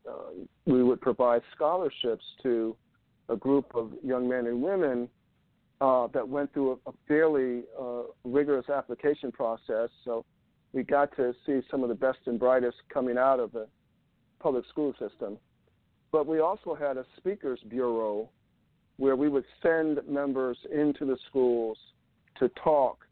uh, 0.08 0.12
we 0.66 0.82
would 0.82 1.00
provide 1.00 1.42
scholarships 1.54 2.24
to 2.42 2.76
a 3.28 3.36
group 3.36 3.70
of 3.74 3.92
young 4.02 4.28
men 4.28 4.46
and 4.46 4.62
women 4.62 5.08
uh, 5.80 6.06
that 6.08 6.26
went 6.26 6.52
through 6.52 6.72
a, 6.86 6.90
a 6.90 6.92
fairly 7.06 7.62
uh, 7.80 8.02
rigorous 8.24 8.68
application 8.68 9.30
process. 9.30 9.88
So 10.04 10.24
we 10.72 10.82
got 10.82 11.14
to 11.16 11.34
see 11.46 11.60
some 11.70 11.82
of 11.82 11.88
the 11.88 11.94
best 11.94 12.18
and 12.26 12.38
brightest 12.38 12.76
coming 12.92 13.18
out 13.18 13.40
of 13.40 13.52
the 13.52 13.66
public 14.40 14.64
school 14.68 14.92
system. 14.98 15.38
But 16.12 16.26
we 16.26 16.40
also 16.40 16.74
had 16.74 16.96
a 16.96 17.04
speakers 17.16 17.60
bureau 17.68 18.28
where 18.96 19.16
we 19.16 19.28
would 19.28 19.44
send 19.62 20.00
members 20.08 20.58
into 20.72 21.06
the 21.06 21.16
schools 21.28 21.78
to 22.38 22.50
talk 22.62 23.06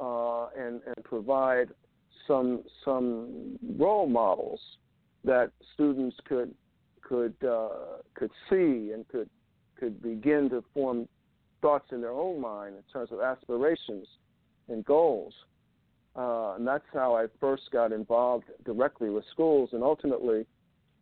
uh, 0.00 0.46
and, 0.58 0.80
and 0.86 1.04
provide 1.04 1.68
some 2.26 2.62
some 2.84 3.58
role 3.76 4.08
models 4.08 4.60
that 5.24 5.50
students 5.74 6.16
could 6.28 6.54
could 7.02 7.34
uh, 7.46 8.00
could 8.14 8.30
see 8.50 8.92
and 8.92 9.06
could 9.08 9.28
could 9.78 10.02
begin 10.02 10.48
to 10.50 10.64
form 10.74 11.08
thoughts 11.60 11.86
in 11.92 12.00
their 12.00 12.12
own 12.12 12.40
mind 12.40 12.74
in 12.76 12.82
terms 12.92 13.10
of 13.12 13.20
aspirations 13.20 14.06
and 14.68 14.84
goals. 14.84 15.34
Uh, 16.16 16.54
and 16.54 16.66
that's 16.66 16.84
how 16.94 17.14
I 17.14 17.26
first 17.40 17.64
got 17.72 17.92
involved 17.92 18.46
directly 18.64 19.10
with 19.10 19.24
schools. 19.30 19.70
And 19.72 19.82
ultimately, 19.82 20.46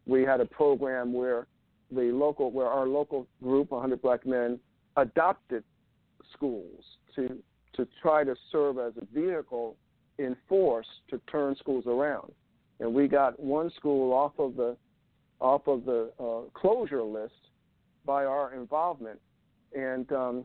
we 0.06 0.22
had 0.22 0.40
a 0.40 0.44
program 0.44 1.12
where 1.12 1.46
the 1.92 2.10
local 2.12 2.50
where 2.50 2.66
our 2.66 2.86
local 2.86 3.26
group, 3.42 3.70
100 3.70 4.02
Black 4.02 4.26
Men, 4.26 4.58
adopted 4.96 5.62
schools 6.32 6.84
to 7.14 7.38
to 7.76 7.86
try 8.00 8.24
to 8.24 8.34
serve 8.50 8.78
as 8.78 8.92
a 8.96 9.04
vehicle 9.14 9.76
in 10.18 10.36
force 10.48 10.86
to 11.10 11.20
turn 11.30 11.56
schools 11.56 11.84
around. 11.86 12.32
And 12.80 12.92
we 12.94 13.08
got 13.08 13.38
one 13.38 13.70
school 13.76 14.12
off 14.12 14.32
of 14.38 14.56
the 14.56 14.76
off 15.40 15.66
of 15.66 15.84
the 15.84 16.10
uh, 16.18 16.48
closure 16.58 17.02
list 17.02 17.34
by 18.06 18.24
our 18.24 18.54
involvement, 18.54 19.20
and 19.76 20.10
um, 20.12 20.44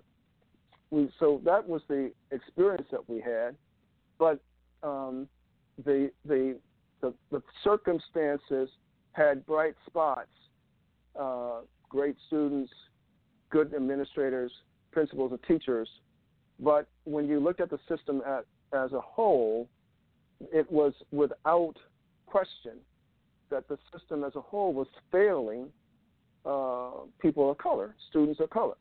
we 0.90 1.10
so 1.20 1.42
that 1.46 1.68
was 1.68 1.82
the 1.88 2.12
experience 2.32 2.88
that 2.92 3.08
we 3.08 3.22
had. 3.22 3.56
But 4.18 4.40
um, 4.84 5.28
the, 5.86 6.12
the 6.26 6.58
the 7.02 7.14
the 7.32 7.42
circumstances 7.64 8.70
had 9.14 9.46
bright 9.46 9.76
spots 9.86 10.30
uh, 11.20 11.62
great 11.90 12.16
students, 12.28 12.72
good 13.50 13.74
administrators, 13.74 14.52
principals, 14.92 15.32
and 15.32 15.42
teachers. 15.44 15.90
But 16.60 16.88
when 17.06 17.28
you 17.28 17.40
looked 17.40 17.62
at 17.62 17.70
the 17.70 17.80
system 17.88 18.22
at, 18.26 18.46
as 18.74 18.92
a 18.94 19.02
whole, 19.02 19.68
it 20.54 20.70
was 20.72 20.94
without 21.12 21.76
question 22.26 22.74
that 23.50 23.68
the 23.68 23.78
system 23.92 24.24
as 24.24 24.36
a 24.36 24.42
whole 24.42 24.74
was 24.74 24.88
failing 25.12 25.68
uh, 26.46 26.92
people 27.22 27.50
of 27.52 27.58
color, 27.58 27.96
students 28.10 28.40
of 28.40 28.50
color. 28.50 28.76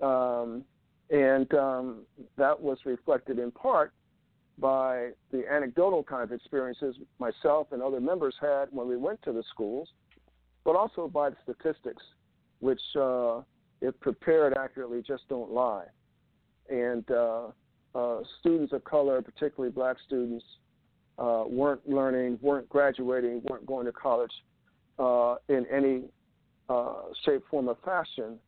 Um, 0.00 0.64
and 1.10 1.52
um, 1.54 2.02
that 2.36 2.60
was 2.60 2.78
reflected 2.84 3.38
in 3.38 3.50
part 3.50 3.92
by 4.58 5.10
the 5.32 5.42
anecdotal 5.50 6.02
kind 6.02 6.22
of 6.22 6.32
experiences 6.32 6.96
myself 7.18 7.68
and 7.72 7.82
other 7.82 8.00
members 8.00 8.34
had 8.40 8.66
when 8.70 8.86
we 8.86 8.96
went 8.96 9.20
to 9.22 9.32
the 9.32 9.42
schools 9.50 9.88
but 10.64 10.76
also 10.76 11.08
by 11.08 11.30
the 11.30 11.36
statistics, 11.42 12.02
which, 12.60 12.80
uh, 12.98 13.40
if 13.80 13.98
prepared 14.00 14.56
accurately, 14.56 15.02
just 15.02 15.28
don't 15.28 15.50
lie. 15.50 15.86
And 16.70 17.08
uh, 17.10 17.48
uh, 17.94 18.20
students 18.40 18.72
of 18.72 18.84
color, 18.84 19.20
particularly 19.22 19.72
black 19.72 19.96
students, 20.06 20.44
uh, 21.18 21.44
weren't 21.46 21.86
learning, 21.88 22.38
weren't 22.40 22.68
graduating, 22.68 23.42
weren't 23.44 23.66
going 23.66 23.86
to 23.86 23.92
college 23.92 24.32
in 25.48 25.66
any 25.72 26.04
shape, 27.24 27.42
form, 27.50 27.68
or 27.68 27.76
fashion 27.84 28.38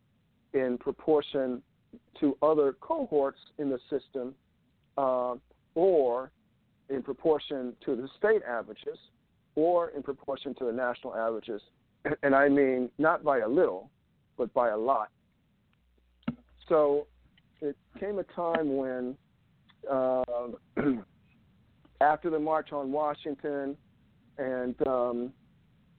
in 0.54 0.78
proportion 0.78 1.62
to 2.20 2.36
other 2.42 2.74
cohorts 2.80 3.40
in 3.58 3.68
the 3.68 3.78
system 3.90 4.34
or 5.74 6.30
in 6.88 7.02
proportion 7.02 7.74
to 7.84 7.96
the 7.96 8.08
state 8.18 8.42
averages 8.48 8.98
or 9.54 9.90
in 9.90 10.02
proportion 10.02 10.54
to 10.54 10.64
the 10.66 10.72
national 10.72 11.14
averages 11.14 11.62
and 12.22 12.34
I 12.34 12.48
mean 12.48 12.90
not 12.98 13.22
by 13.22 13.38
a 13.38 13.48
little, 13.48 13.90
but 14.36 14.52
by 14.54 14.70
a 14.70 14.76
lot. 14.76 15.10
So 16.68 17.06
it 17.62 17.76
came 17.98 18.18
a 18.18 18.24
time 18.24 18.76
when, 18.76 19.16
uh, 19.90 20.24
after 22.00 22.28
the 22.28 22.38
March 22.38 22.72
on 22.72 22.90
Washington 22.90 23.76
and 24.36 24.74
um, 24.86 25.32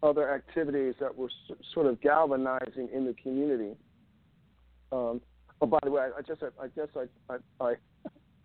other 0.04 0.34
activities 0.34 0.96
that 1.00 1.16
were 1.16 1.30
s- 1.50 1.58
sort 1.74 1.86
of 1.86 2.00
galvanizing 2.02 2.90
in 2.94 3.06
the 3.06 3.14
community. 3.24 3.76
Um, 4.92 5.22
oh, 5.62 5.66
by 5.66 5.80
the 5.84 5.92
way, 5.92 6.02
I, 6.02 6.20
I 6.20 6.22
just 6.22 6.44
I, 6.44 6.64
I 6.64 6.68
guess 6.68 6.90
I, 6.96 7.36
I 7.62 7.76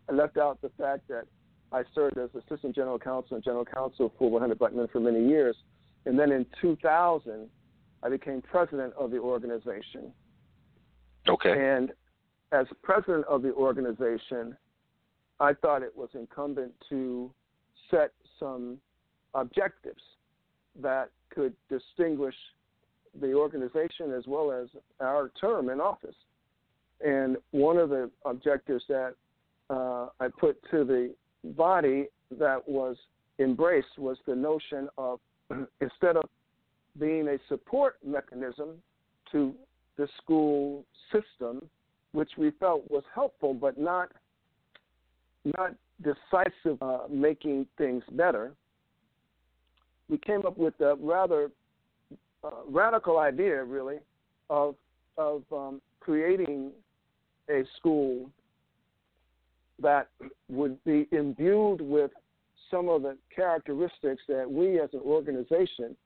I 0.09 0.13
left 0.13 0.39
out 0.39 0.61
the 0.63 0.71
fact 0.79 1.09
that 1.09 1.25
I 1.73 1.83
served 1.95 2.17
as 2.17 2.31
assistant 2.35 2.75
general 2.75 2.99
counsel 2.99 3.35
and 3.35 3.45
general 3.45 3.65
counsel 3.65 4.13
for 4.19 4.31
100 4.31 4.59
Black 4.59 4.73
Men 4.73 4.87
for 4.93 5.01
many 5.01 5.27
years, 5.27 5.57
and 6.07 6.19
then 6.19 6.31
in 6.31 6.47
2000, 6.61 7.49
I 8.03 8.09
became 8.09 8.41
president 8.41 8.95
of 8.95 9.11
the 9.11 9.19
organization. 9.19 10.13
Okay. 11.29 11.51
And 11.51 11.93
as 12.53 12.67
president 12.83 13.25
of 13.27 13.43
the 13.43 13.53
organization, 13.53 14.57
I 15.41 15.53
thought 15.55 15.83
it 15.83 15.97
was 15.97 16.09
incumbent 16.15 16.73
to 16.89 17.31
set 17.91 18.13
some 18.39 18.79
objectives 19.35 20.03
that 20.81 21.11
could 21.31 21.55
distinguish 21.69 22.35
the 23.21 23.33
organization 23.35 24.13
as 24.17 24.25
well 24.27 24.53
as 24.53 24.69
our 25.01 25.31
term 25.41 25.71
in 25.71 25.81
office. 25.81 26.15
And 27.05 27.37
one 27.53 27.77
of 27.77 27.91
the 27.91 28.11
objectives 28.25 28.85
that 28.89 29.15
uh, 29.71 30.09
I 30.21 30.29
put 30.29 30.59
to 30.71 30.85
the 30.85 31.15
body 31.45 32.07
that 32.39 32.67
was 32.69 32.97
embraced 33.39 33.99
was 33.99 34.17
the 34.27 34.35
notion 34.35 34.89
of 34.99 35.21
instead 35.81 36.17
of 36.17 36.25
being 36.99 37.29
a 37.29 37.39
support 37.49 37.97
mechanism 38.05 38.71
to 39.33 39.55
the 39.97 40.09
school 40.23 40.85
system, 41.13 41.69
which 42.19 42.33
we 42.37 42.51
felt 42.59 42.83
was 42.91 43.05
helpful 43.15 43.55
but 43.55 43.79
not 43.79 44.11
not 45.57 45.73
decisive 46.03 46.83
uh, 46.83 47.03
making 47.09 47.65
things 47.79 48.03
better, 48.11 48.55
we 50.11 50.19
came 50.19 50.45
up 50.45 50.59
with 50.59 50.75
a 50.81 50.97
rather 51.01 51.49
uh, 52.43 52.51
radical 52.69 53.19
idea, 53.19 53.63
really, 53.63 53.99
of 54.51 54.75
of 55.17 55.45
um, 55.53 55.81
creating 56.01 56.73
a 57.49 57.63
school 57.77 58.29
that 59.81 60.09
would 60.49 60.83
be 60.83 61.07
imbued 61.13 61.81
with 61.81 62.11
some 62.69 62.89
of 62.89 63.03
the 63.03 63.17
characteristics 63.35 64.23
that 64.27 64.51
we 64.51 64.81
as 64.81 64.91
an 64.93 65.03
organization 65.05 65.97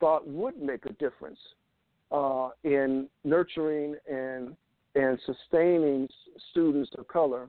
thought 0.00 0.26
would 0.26 0.60
make 0.60 0.86
a 0.86 0.92
difference 0.94 1.38
uh, 2.10 2.48
in 2.64 3.08
nurturing 3.22 3.94
and 4.10 4.56
and 4.94 5.18
sustaining 5.26 6.08
students 6.50 6.90
of 6.98 7.08
color 7.08 7.48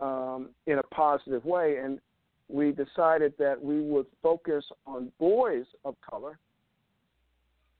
um, 0.00 0.50
in 0.66 0.78
a 0.78 0.82
positive 0.94 1.44
way. 1.44 1.76
And 1.82 1.98
we 2.48 2.72
decided 2.72 3.34
that 3.38 3.62
we 3.62 3.80
would 3.80 4.06
focus 4.22 4.64
on 4.86 5.10
boys 5.18 5.64
of 5.84 5.94
color 6.08 6.38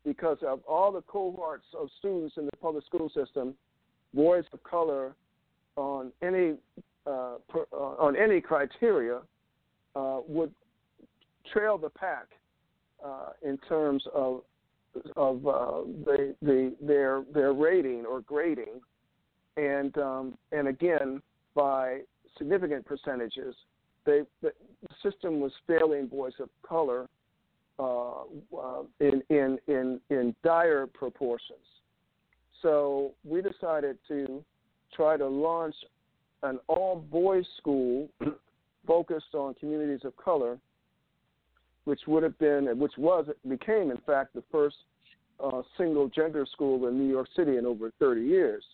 because 0.04 0.38
of 0.46 0.60
all 0.68 0.92
the 0.92 1.02
cohorts 1.02 1.66
of 1.78 1.88
students 1.98 2.34
in 2.36 2.46
the 2.46 2.56
public 2.60 2.84
school 2.84 3.10
system, 3.14 3.54
boys 4.12 4.44
of 4.52 4.62
color 4.62 5.14
on 5.76 6.12
any 6.22 6.54
uh, 7.06 7.36
per, 7.48 7.66
uh, 7.72 7.76
on 7.76 8.16
any 8.16 8.40
criteria 8.40 9.20
uh, 9.96 10.20
would 10.26 10.52
trail 11.52 11.76
the 11.76 11.90
pack 11.90 12.26
uh, 13.04 13.30
in 13.42 13.58
terms 13.68 14.02
of 14.14 14.42
of 15.16 15.46
uh, 15.46 15.82
the, 16.04 16.34
the 16.42 16.74
their 16.80 17.24
their 17.32 17.52
rating 17.52 18.04
or 18.06 18.20
grading, 18.20 18.80
and 19.56 19.96
um, 19.98 20.38
and 20.52 20.68
again 20.68 21.20
by 21.54 22.00
significant 22.38 22.84
percentages, 22.84 23.54
they 24.04 24.22
the 24.42 24.52
system 25.02 25.40
was 25.40 25.52
failing 25.66 26.06
boys 26.06 26.34
of 26.40 26.48
color 26.66 27.08
uh, 27.78 28.22
uh, 28.56 28.82
in, 29.00 29.22
in 29.30 29.58
in 29.68 30.00
in 30.10 30.34
dire 30.42 30.86
proportions. 30.86 31.58
So 32.62 33.12
we 33.24 33.42
decided 33.42 33.98
to 34.08 34.42
try 34.94 35.16
to 35.16 35.26
launch 35.26 35.74
an 36.42 36.58
all 36.68 37.04
boys 37.10 37.44
school 37.58 38.08
focused 38.86 39.34
on 39.34 39.54
communities 39.54 40.04
of 40.04 40.16
color, 40.16 40.58
which 41.84 42.00
would 42.06 42.22
have 42.22 42.38
been, 42.38 42.66
which 42.78 42.94
was, 42.96 43.26
became 43.48 43.90
in 43.90 43.98
fact 44.06 44.34
the 44.34 44.42
first 44.50 44.76
uh, 45.42 45.62
single 45.76 46.08
gender 46.08 46.46
school 46.50 46.86
in 46.88 46.98
New 46.98 47.10
York 47.10 47.28
City 47.36 47.56
in 47.56 47.66
over 47.66 47.90
30 47.98 48.22
years. 48.22 48.64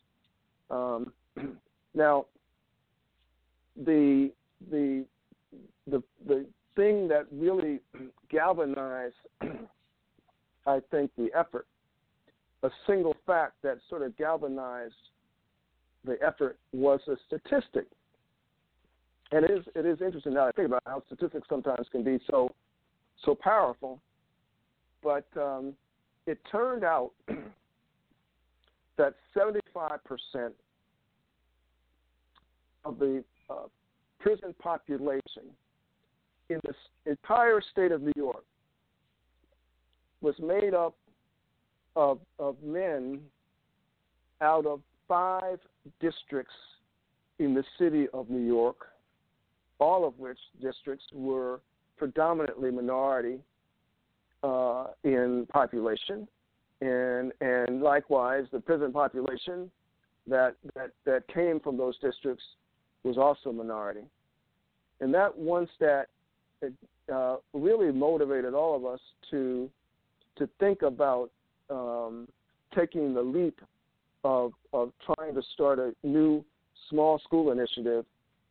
Um, 0.71 1.13
now, 1.95 2.27
the 3.85 4.31
the 4.71 5.05
the 5.87 6.03
the 6.27 6.47
thing 6.77 7.09
that 7.09 7.27
really 7.33 7.81
galvanized, 8.31 9.15
I 10.67 10.81
think, 10.91 11.11
the 11.17 11.31
effort, 11.37 11.67
a 12.63 12.71
single 12.87 13.17
fact 13.27 13.55
that 13.63 13.79
sort 13.89 14.03
of 14.03 14.17
galvanized 14.17 14.95
the 16.05 16.17
effort 16.25 16.59
was 16.73 17.01
a 17.09 17.17
statistic. 17.27 17.87
And 19.33 19.45
it 19.45 19.51
is 19.51 19.65
it 19.75 19.87
is 19.87 20.01
interesting 20.01 20.35
now 20.35 20.49
I 20.49 20.53
think 20.53 20.67
about 20.67 20.83
how 20.87 21.03
statistics 21.07 21.49
sometimes 21.49 21.87
can 21.91 22.03
be 22.03 22.19
so 22.31 22.53
so 23.25 23.35
powerful. 23.35 24.01
But 25.03 25.27
um, 25.37 25.75
it 26.27 26.39
turned 26.51 26.85
out 26.85 27.13
that 28.97 29.15
75% 29.37 30.51
of 32.85 32.99
the 32.99 33.25
uh, 33.49 33.55
prison 34.19 34.55
population 34.59 35.45
in 36.49 36.61
the 36.65 36.75
entire 37.11 37.61
state 37.73 37.93
of 37.93 38.03
New 38.03 38.13
York 38.17 38.45
was 40.21 40.35
made 40.39 40.75
up 40.75 40.95
of, 41.97 42.19
of 42.39 42.57
men 42.63 43.21
out 44.41 44.67
of 44.67 44.81
five 45.09 45.59
districts 46.01 46.55
in 47.39 47.55
the 47.55 47.65
city 47.79 48.07
of 48.13 48.29
New 48.29 48.47
York, 48.47 48.89
all 49.79 50.07
of 50.07 50.19
which 50.19 50.39
districts 50.61 51.07
were 51.13 51.61
predominantly 52.01 52.71
minority 52.71 53.39
uh, 54.43 54.87
in 55.05 55.47
population, 55.53 56.27
and 56.81 57.31
and 57.43 57.83
likewise 57.83 58.47
the 58.53 58.59
prison 58.59 58.91
population 58.91 59.71
that 60.27 60.57
that 60.75 60.91
that 61.05 61.29
came 61.29 61.61
from 61.61 61.77
those 61.77 61.97
districts 61.99 62.43
was 63.05 63.19
also 63.19 63.53
minority, 63.53 64.01
and 65.03 65.13
that 65.13 65.37
one 65.37 65.69
stat 65.77 66.09
uh, 67.13 67.37
really 67.53 67.93
motivated 67.93 68.55
all 68.55 68.75
of 68.75 68.87
us 68.87 69.01
to 69.31 69.69
to 70.37 70.49
think 70.59 70.81
about 70.81 71.31
um, 71.69 72.27
taking 72.75 73.13
the 73.13 73.23
leap 73.23 73.61
of 74.25 74.53
of 74.73 74.91
trying 75.05 75.35
to 75.35 75.43
start 75.53 75.79
a 75.79 75.95
new 76.03 76.43
small 76.89 77.19
school 77.19 77.53
initiative 77.53 78.07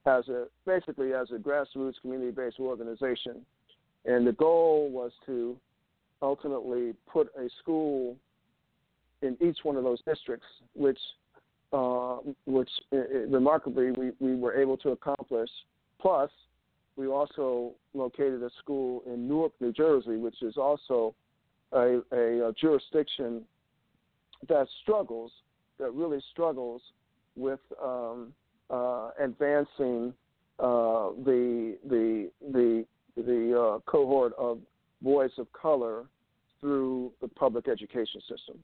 as 0.05 0.27
a 0.27 0.45
basically 0.65 1.13
as 1.13 1.29
a 1.31 1.35
grassroots 1.35 1.99
community 2.01 2.31
based 2.31 2.59
organization. 2.59 3.45
And 4.05 4.25
the 4.25 4.31
goal 4.31 4.89
was 4.89 5.12
to 5.25 5.57
ultimately 6.21 6.93
put 7.12 7.27
a 7.38 7.49
school 7.59 8.15
in 9.21 9.38
each 9.41 9.59
one 9.63 9.75
of 9.75 9.83
those 9.83 10.01
districts, 10.03 10.47
which 10.73 10.99
uh, 11.71 12.17
which 12.45 12.69
uh, 12.93 12.97
remarkably 13.27 13.91
we, 13.91 14.12
we 14.19 14.35
were 14.35 14.55
able 14.55 14.77
to 14.77 14.89
accomplish. 14.89 15.49
Plus, 16.01 16.31
we 16.95 17.07
also 17.07 17.73
located 17.93 18.41
a 18.41 18.49
school 18.59 19.03
in 19.05 19.27
Newark, 19.27 19.51
New 19.59 19.71
Jersey, 19.71 20.17
which 20.17 20.41
is 20.41 20.57
also 20.57 21.13
a, 21.71 21.99
a, 22.12 22.49
a 22.49 22.53
jurisdiction 22.59 23.43
that 24.47 24.67
struggles 24.81 25.31
that 25.79 25.93
really 25.93 26.21
struggles 26.31 26.81
with 27.35 27.59
um, 27.81 28.33
uh, 28.69 29.12
advancing 29.19 30.13
uh, 30.60 31.10
the 31.23 31.77
the 31.88 32.29
the 32.51 32.86
the 33.15 33.60
uh, 33.60 33.79
cohort 33.89 34.34
of 34.38 34.60
boys 35.01 35.32
of 35.38 35.51
color 35.53 36.05
through 36.60 37.12
the 37.21 37.27
public 37.27 37.67
education 37.67 38.21
system. 38.21 38.62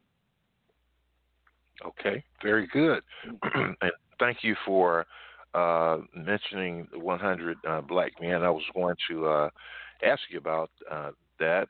Okay, 1.86 2.24
very 2.42 2.68
good, 2.68 3.02
and 3.54 3.92
thank 4.20 4.44
you 4.44 4.56
for 4.66 5.06
uh, 5.54 5.98
mentioning 6.16 6.88
the 6.92 7.00
100 7.00 7.58
uh, 7.68 7.82
black 7.82 8.12
men. 8.22 8.44
I 8.44 8.50
was 8.50 8.64
going 8.74 8.96
to 9.10 9.26
uh, 9.26 9.50
ask 10.04 10.22
you 10.30 10.38
about 10.38 10.70
that 11.40 11.68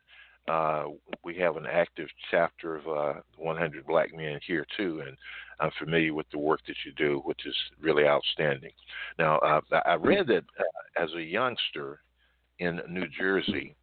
uh, 0.47 0.85
we 1.23 1.35
have 1.37 1.57
an 1.57 1.65
active 1.65 2.07
chapter 2.29 2.75
of 2.75 2.87
uh, 2.87 3.19
100 3.37 3.85
Black 3.85 4.15
Men 4.15 4.39
here 4.45 4.65
too, 4.77 5.01
and 5.05 5.17
I'm 5.59 5.71
familiar 5.79 6.13
with 6.13 6.29
the 6.31 6.37
work 6.39 6.61
that 6.67 6.75
you 6.85 6.91
do, 6.93 7.21
which 7.25 7.45
is 7.45 7.55
really 7.79 8.05
outstanding. 8.05 8.71
Now, 9.17 9.37
uh, 9.39 9.61
I 9.85 9.93
read 9.95 10.27
that 10.27 10.43
uh, 10.59 11.03
as 11.03 11.13
a 11.13 11.21
youngster 11.21 12.01
in 12.59 12.81
New 12.89 13.07
Jersey, 13.17 13.75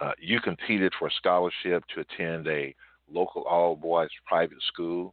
uh, 0.00 0.12
you 0.18 0.40
competed 0.40 0.92
for 0.98 1.08
a 1.08 1.12
scholarship 1.12 1.84
to 1.94 2.00
attend 2.00 2.46
a 2.48 2.74
local 3.10 3.42
all 3.42 3.74
boys 3.74 4.10
private 4.26 4.62
school, 4.72 5.12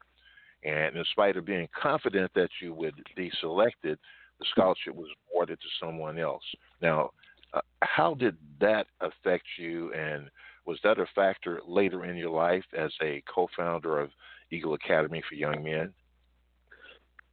And 0.66 0.98
in 0.98 1.06
spite 1.12 1.38
of 1.38 1.46
being 1.46 1.70
confident 1.80 2.32
that 2.34 2.50
you 2.62 2.74
would 2.74 2.96
be 3.16 3.32
selected, 3.40 4.00
the 4.40 4.46
scholarship 4.50 4.96
was 4.96 5.08
awarded 5.32 5.60
to 5.60 5.68
someone 5.80 6.18
else. 6.18 6.44
Now, 6.82 7.12
uh, 7.54 7.62
how 7.82 8.16
did 8.16 8.36
that 8.60 8.88
affect 9.00 9.46
you, 9.58 9.94
and 9.94 10.30
was 10.66 10.80
that 10.84 11.00
a 11.00 11.06
factor 11.14 11.62
later 11.68 12.06
in 12.06 12.18
your 12.18 12.32
life 12.32 12.66
as 12.76 12.92
a 13.02 13.24
co-founder 13.34 14.00
of 14.00 14.10
Eagle 14.52 14.74
Academy 14.74 15.22
for 15.28 15.36
Young 15.36 15.64
Men? 15.64 15.94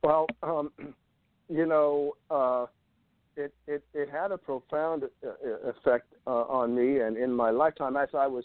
Well, 0.03 0.27
um, 0.42 0.72
you 1.48 1.66
know, 1.66 2.12
uh, 2.31 2.66
it, 3.37 3.55
it 3.66 3.83
it 3.94 4.11
had 4.11 4.31
a 4.31 4.38
profound 4.38 5.05
uh, 5.05 5.29
uh, 5.29 5.70
effect 5.70 6.12
uh, 6.27 6.42
on 6.42 6.75
me 6.75 7.01
and 7.01 7.16
in 7.16 7.33
my 7.33 7.51
lifetime. 7.51 7.96
As 7.96 8.09
I 8.14 8.27
was 8.27 8.44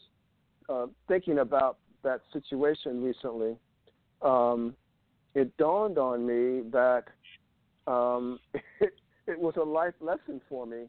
uh, 0.70 0.88
thinking 1.08 1.40
about 1.40 1.78
that 2.04 2.22
situation 2.32 3.04
recently, 3.04 3.58
um, 4.22 4.76
it 5.36 5.56
dawned 5.58 5.98
on 5.98 6.26
me 6.26 6.70
that 6.72 7.06
um, 7.86 8.40
it, 8.80 8.94
it 9.28 9.40
was 9.40 9.56
a 9.58 9.64
life 9.64 9.94
lesson 10.00 10.42
for 10.48 10.66
me. 10.66 10.86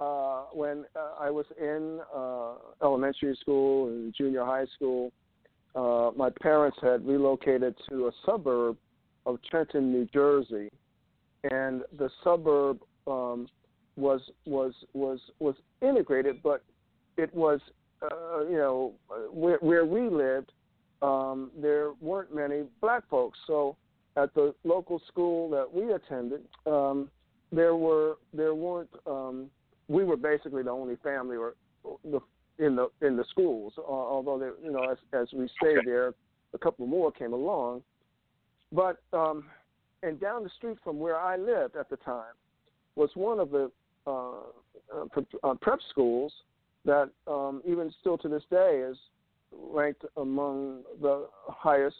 Uh, 0.00 0.44
when 0.54 0.86
uh, 0.96 1.10
I 1.20 1.30
was 1.30 1.44
in 1.60 2.00
uh, 2.14 2.54
elementary 2.82 3.36
school 3.38 3.88
and 3.88 4.14
junior 4.16 4.44
high 4.44 4.64
school, 4.74 5.12
uh, 5.74 6.10
my 6.16 6.30
parents 6.42 6.78
had 6.82 7.06
relocated 7.06 7.74
to 7.88 8.08
a 8.08 8.12
suburb 8.26 8.76
of 9.26 9.38
Trenton, 9.48 9.92
New 9.92 10.06
Jersey, 10.06 10.70
and 11.44 11.82
the 11.98 12.10
suburb 12.24 12.80
um, 13.06 13.48
was 13.96 14.20
was 14.46 14.74
was 14.94 15.20
was 15.38 15.54
integrated, 15.82 16.42
but 16.42 16.62
it 17.16 17.32
was 17.34 17.60
uh, 18.02 18.42
you 18.44 18.56
know 18.56 18.92
where, 19.30 19.58
where 19.60 19.84
we 19.84 20.08
lived, 20.08 20.52
um, 21.02 21.50
there 21.60 21.92
weren't 22.00 22.34
many 22.34 22.62
black 22.80 23.08
folks. 23.08 23.38
So 23.46 23.76
at 24.16 24.34
the 24.34 24.54
local 24.64 25.00
school 25.08 25.50
that 25.50 25.72
we 25.72 25.92
attended, 25.92 26.42
um, 26.66 27.08
there 27.52 27.76
were 27.76 28.16
there 28.32 28.54
weren't. 28.54 28.90
Um, 29.06 29.50
we 29.88 30.04
were 30.04 30.16
basically 30.16 30.62
the 30.62 30.70
only 30.70 30.96
family 30.96 31.36
or 31.36 31.54
the 32.04 32.20
in 32.60 32.76
the 32.76 32.88
in 33.00 33.16
the 33.16 33.24
schools. 33.30 33.72
Uh, 33.76 33.82
although 33.90 34.38
there, 34.38 34.52
you 34.62 34.70
know, 34.70 34.84
as 34.90 34.98
as 35.12 35.28
we 35.32 35.48
stayed 35.60 35.78
okay. 35.78 35.86
there, 35.86 36.14
a 36.54 36.58
couple 36.58 36.86
more 36.86 37.10
came 37.10 37.32
along. 37.32 37.82
But 38.72 38.98
um, 39.12 39.44
and 40.02 40.20
down 40.20 40.44
the 40.44 40.50
street 40.56 40.78
from 40.84 40.98
where 40.98 41.18
I 41.18 41.36
lived 41.36 41.76
at 41.76 41.90
the 41.90 41.96
time 41.96 42.34
was 42.94 43.10
one 43.14 43.40
of 43.40 43.50
the 43.50 43.70
uh, 44.06 44.30
uh, 44.94 45.04
uh 45.42 45.54
prep 45.60 45.80
schools 45.90 46.32
that 46.84 47.10
um, 47.26 47.62
even 47.66 47.92
still 48.00 48.16
to 48.18 48.28
this 48.28 48.42
day 48.50 48.84
is 48.88 48.96
ranked 49.52 50.04
among 50.16 50.82
the 51.00 51.26
highest 51.48 51.96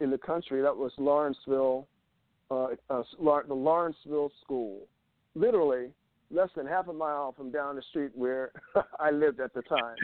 in 0.00 0.10
the 0.10 0.18
country. 0.18 0.62
That 0.62 0.76
was 0.76 0.92
Lawrenceville, 0.98 1.86
uh, 2.50 2.66
uh, 2.90 3.02
the 3.18 3.54
Lawrenceville 3.54 4.30
School, 4.44 4.86
literally 5.34 5.88
less 6.32 6.48
than 6.56 6.66
half 6.66 6.88
a 6.88 6.92
mile 6.92 7.32
from 7.36 7.50
down 7.50 7.76
the 7.76 7.82
street 7.90 8.10
where 8.14 8.50
I 9.00 9.10
lived 9.10 9.40
at 9.40 9.52
the 9.54 9.62
time. 9.62 9.96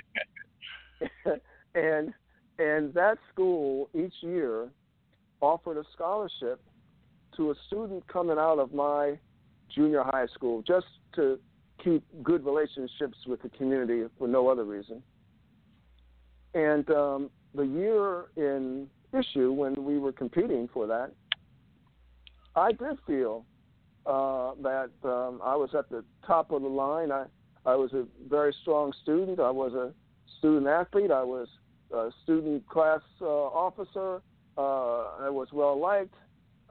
and 1.74 2.12
and 2.58 2.92
that 2.94 3.18
school 3.32 3.88
each 3.94 4.14
year 4.20 4.68
offered 5.40 5.76
a 5.76 5.84
scholarship 5.94 6.60
to 7.36 7.50
a 7.52 7.54
student 7.68 8.06
coming 8.08 8.36
out 8.38 8.58
of 8.58 8.74
my 8.74 9.16
junior 9.72 10.02
high 10.02 10.26
school 10.34 10.62
just 10.62 10.86
to 11.14 11.38
keep 11.82 12.02
good 12.22 12.44
relationships 12.44 13.16
with 13.26 13.40
the 13.42 13.48
community 13.50 14.02
for 14.18 14.26
no 14.26 14.48
other 14.48 14.64
reason. 14.64 15.02
And 16.54 16.90
um, 16.90 17.30
the 17.54 17.62
year 17.62 18.26
in 18.36 18.88
issue 19.16 19.52
when 19.52 19.74
we 19.84 19.98
were 19.98 20.12
competing 20.12 20.68
for 20.72 20.86
that, 20.88 21.12
I 22.56 22.72
did 22.72 22.98
feel 23.06 23.44
uh, 24.08 24.52
that 24.62 24.90
um, 25.04 25.40
I 25.44 25.54
was 25.54 25.70
at 25.78 25.90
the 25.90 26.02
top 26.26 26.50
of 26.50 26.62
the 26.62 26.68
line. 26.68 27.12
I, 27.12 27.26
I 27.66 27.74
was 27.74 27.92
a 27.92 28.04
very 28.28 28.54
strong 28.62 28.92
student. 29.02 29.38
I 29.38 29.50
was 29.50 29.74
a 29.74 29.92
student 30.38 30.66
athlete. 30.66 31.10
I 31.10 31.22
was 31.22 31.48
a 31.92 32.10
student 32.22 32.66
class 32.66 33.02
uh, 33.20 33.26
officer. 33.26 34.22
Uh, 34.56 35.24
I 35.26 35.28
was 35.28 35.48
well 35.52 35.78
liked. 35.78 36.14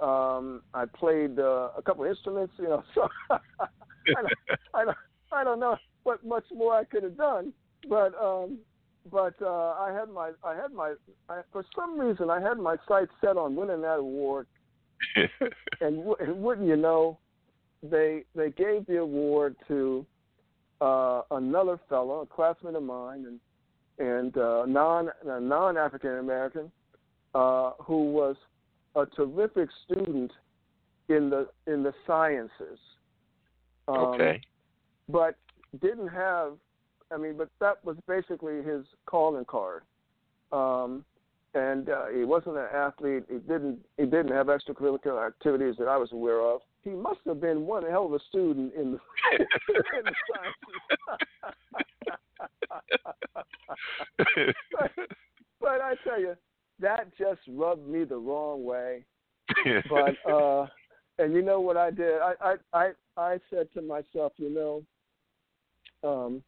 Um, 0.02 0.62
I 0.73 0.86
played 0.86 1.39
uh, 1.39 1.69
a 1.78 1.82
couple 1.84 2.04
of 2.04 2.10
instruments, 2.10 2.54
you 2.58 2.69
know. 2.69 2.84
So 2.95 4.15
I, 4.15 4.21
don't, 4.21 4.34
I, 4.73 4.86
don't, 4.86 4.97
I 5.34 5.43
don't 5.43 5.60
know 5.60 5.76
what 6.04 6.26
much 6.26 6.45
more 6.56 6.73
I 6.73 6.86
could 6.86 7.04
have 7.04 7.17
done, 7.17 7.52
but 7.89 8.13
um, 8.21 8.60
but 9.12 9.34
uh, 9.41 9.73
I 9.73 9.91
had 9.93 10.08
my 10.08 10.32
I 10.45 10.56
had 10.56 10.71
my 10.71 10.93
I, 11.28 11.41
for 11.52 11.65
some 11.76 12.00
reason 12.00 12.30
I 12.30 12.39
had 12.39 12.58
my 12.58 12.78
sights 12.88 13.12
set 13.19 13.36
on 13.36 13.58
winning 13.58 13.82
that 13.82 13.95
award, 14.00 14.47
and, 15.82 15.97
w- 15.97 16.15
and 16.21 16.41
wouldn't 16.41 16.67
you 16.69 16.78
know, 16.78 17.19
they 17.89 18.23
they 18.36 18.52
gave 18.52 18.86
the 18.86 18.97
award 18.97 19.56
to 19.67 20.06
uh, 20.82 21.21
another 21.32 21.80
fellow, 21.89 22.21
a 22.21 22.26
classmate 22.26 22.76
of 22.76 22.84
mine, 22.84 23.26
and 23.26 24.08
and 24.08 24.38
uh, 24.38 24.65
non 24.67 25.10
a 25.26 25.39
non 25.39 25.78
African 25.78 26.17
American, 26.19 26.71
uh, 27.34 27.71
who 27.82 28.12
was 28.12 28.36
a 28.95 29.06
terrific 29.06 29.69
student 29.86 30.32
in 31.10 31.30
the 31.30 31.47
in 31.65 31.84
the 31.84 31.93
sciences. 32.06 32.80
Um, 33.88 33.97
okay. 33.97 34.41
But 35.10 35.36
didn't 35.82 36.10
have 36.10 36.54
I 37.12 37.17
mean, 37.17 37.38
but 37.38 37.50
that 37.60 37.84
was 37.84 37.97
basically 38.08 38.62
his 38.63 38.86
calling 39.06 39.45
card. 39.45 39.84
Um, 40.52 41.06
and 41.54 41.89
uh, 41.89 42.08
he 42.15 42.23
wasn't 42.23 42.58
an 42.58 42.67
athlete. 42.73 43.23
He 43.30 43.38
didn't 43.39 43.80
he 43.97 44.04
didn't 44.04 44.32
have 44.32 44.47
extracurricular 44.47 45.26
activities 45.26 45.76
that 45.80 45.88
I 45.88 45.97
was 45.97 46.12
aware 46.12 46.41
of. 46.41 46.62
He 46.88 46.95
must 46.95 47.19
have 47.26 47.41
been 47.41 47.65
one 47.65 47.84
hell 47.84 48.06
of 48.06 48.13
a 48.13 48.19
student 48.30 48.73
in 48.73 48.93
the, 48.93 49.00
in 49.34 49.45
the 50.06 50.13
sciences. 50.32 50.80
but, 54.71 54.91
but 55.60 55.82
I 55.82 55.95
tell 56.06 56.17
you, 56.17 56.36
that 56.80 57.10
just 57.17 57.41
rubbed 57.50 57.86
me 57.89 58.06
the 58.06 58.15
wrong 58.15 58.63
way. 58.63 59.04
but 59.89 60.15
uh, 60.32 60.67
and 61.19 61.34
you 61.34 61.41
know 61.41 61.60
what 61.60 61.76
I 61.76 61.91
did? 61.91 62.21
I 62.21 62.34
I 62.41 62.56
I, 62.71 62.91
I 63.17 63.39
said 63.50 63.67
to 63.73 63.82
myself, 63.82 64.32
you 64.38 64.50
know, 64.50 66.10
um, 66.10 66.41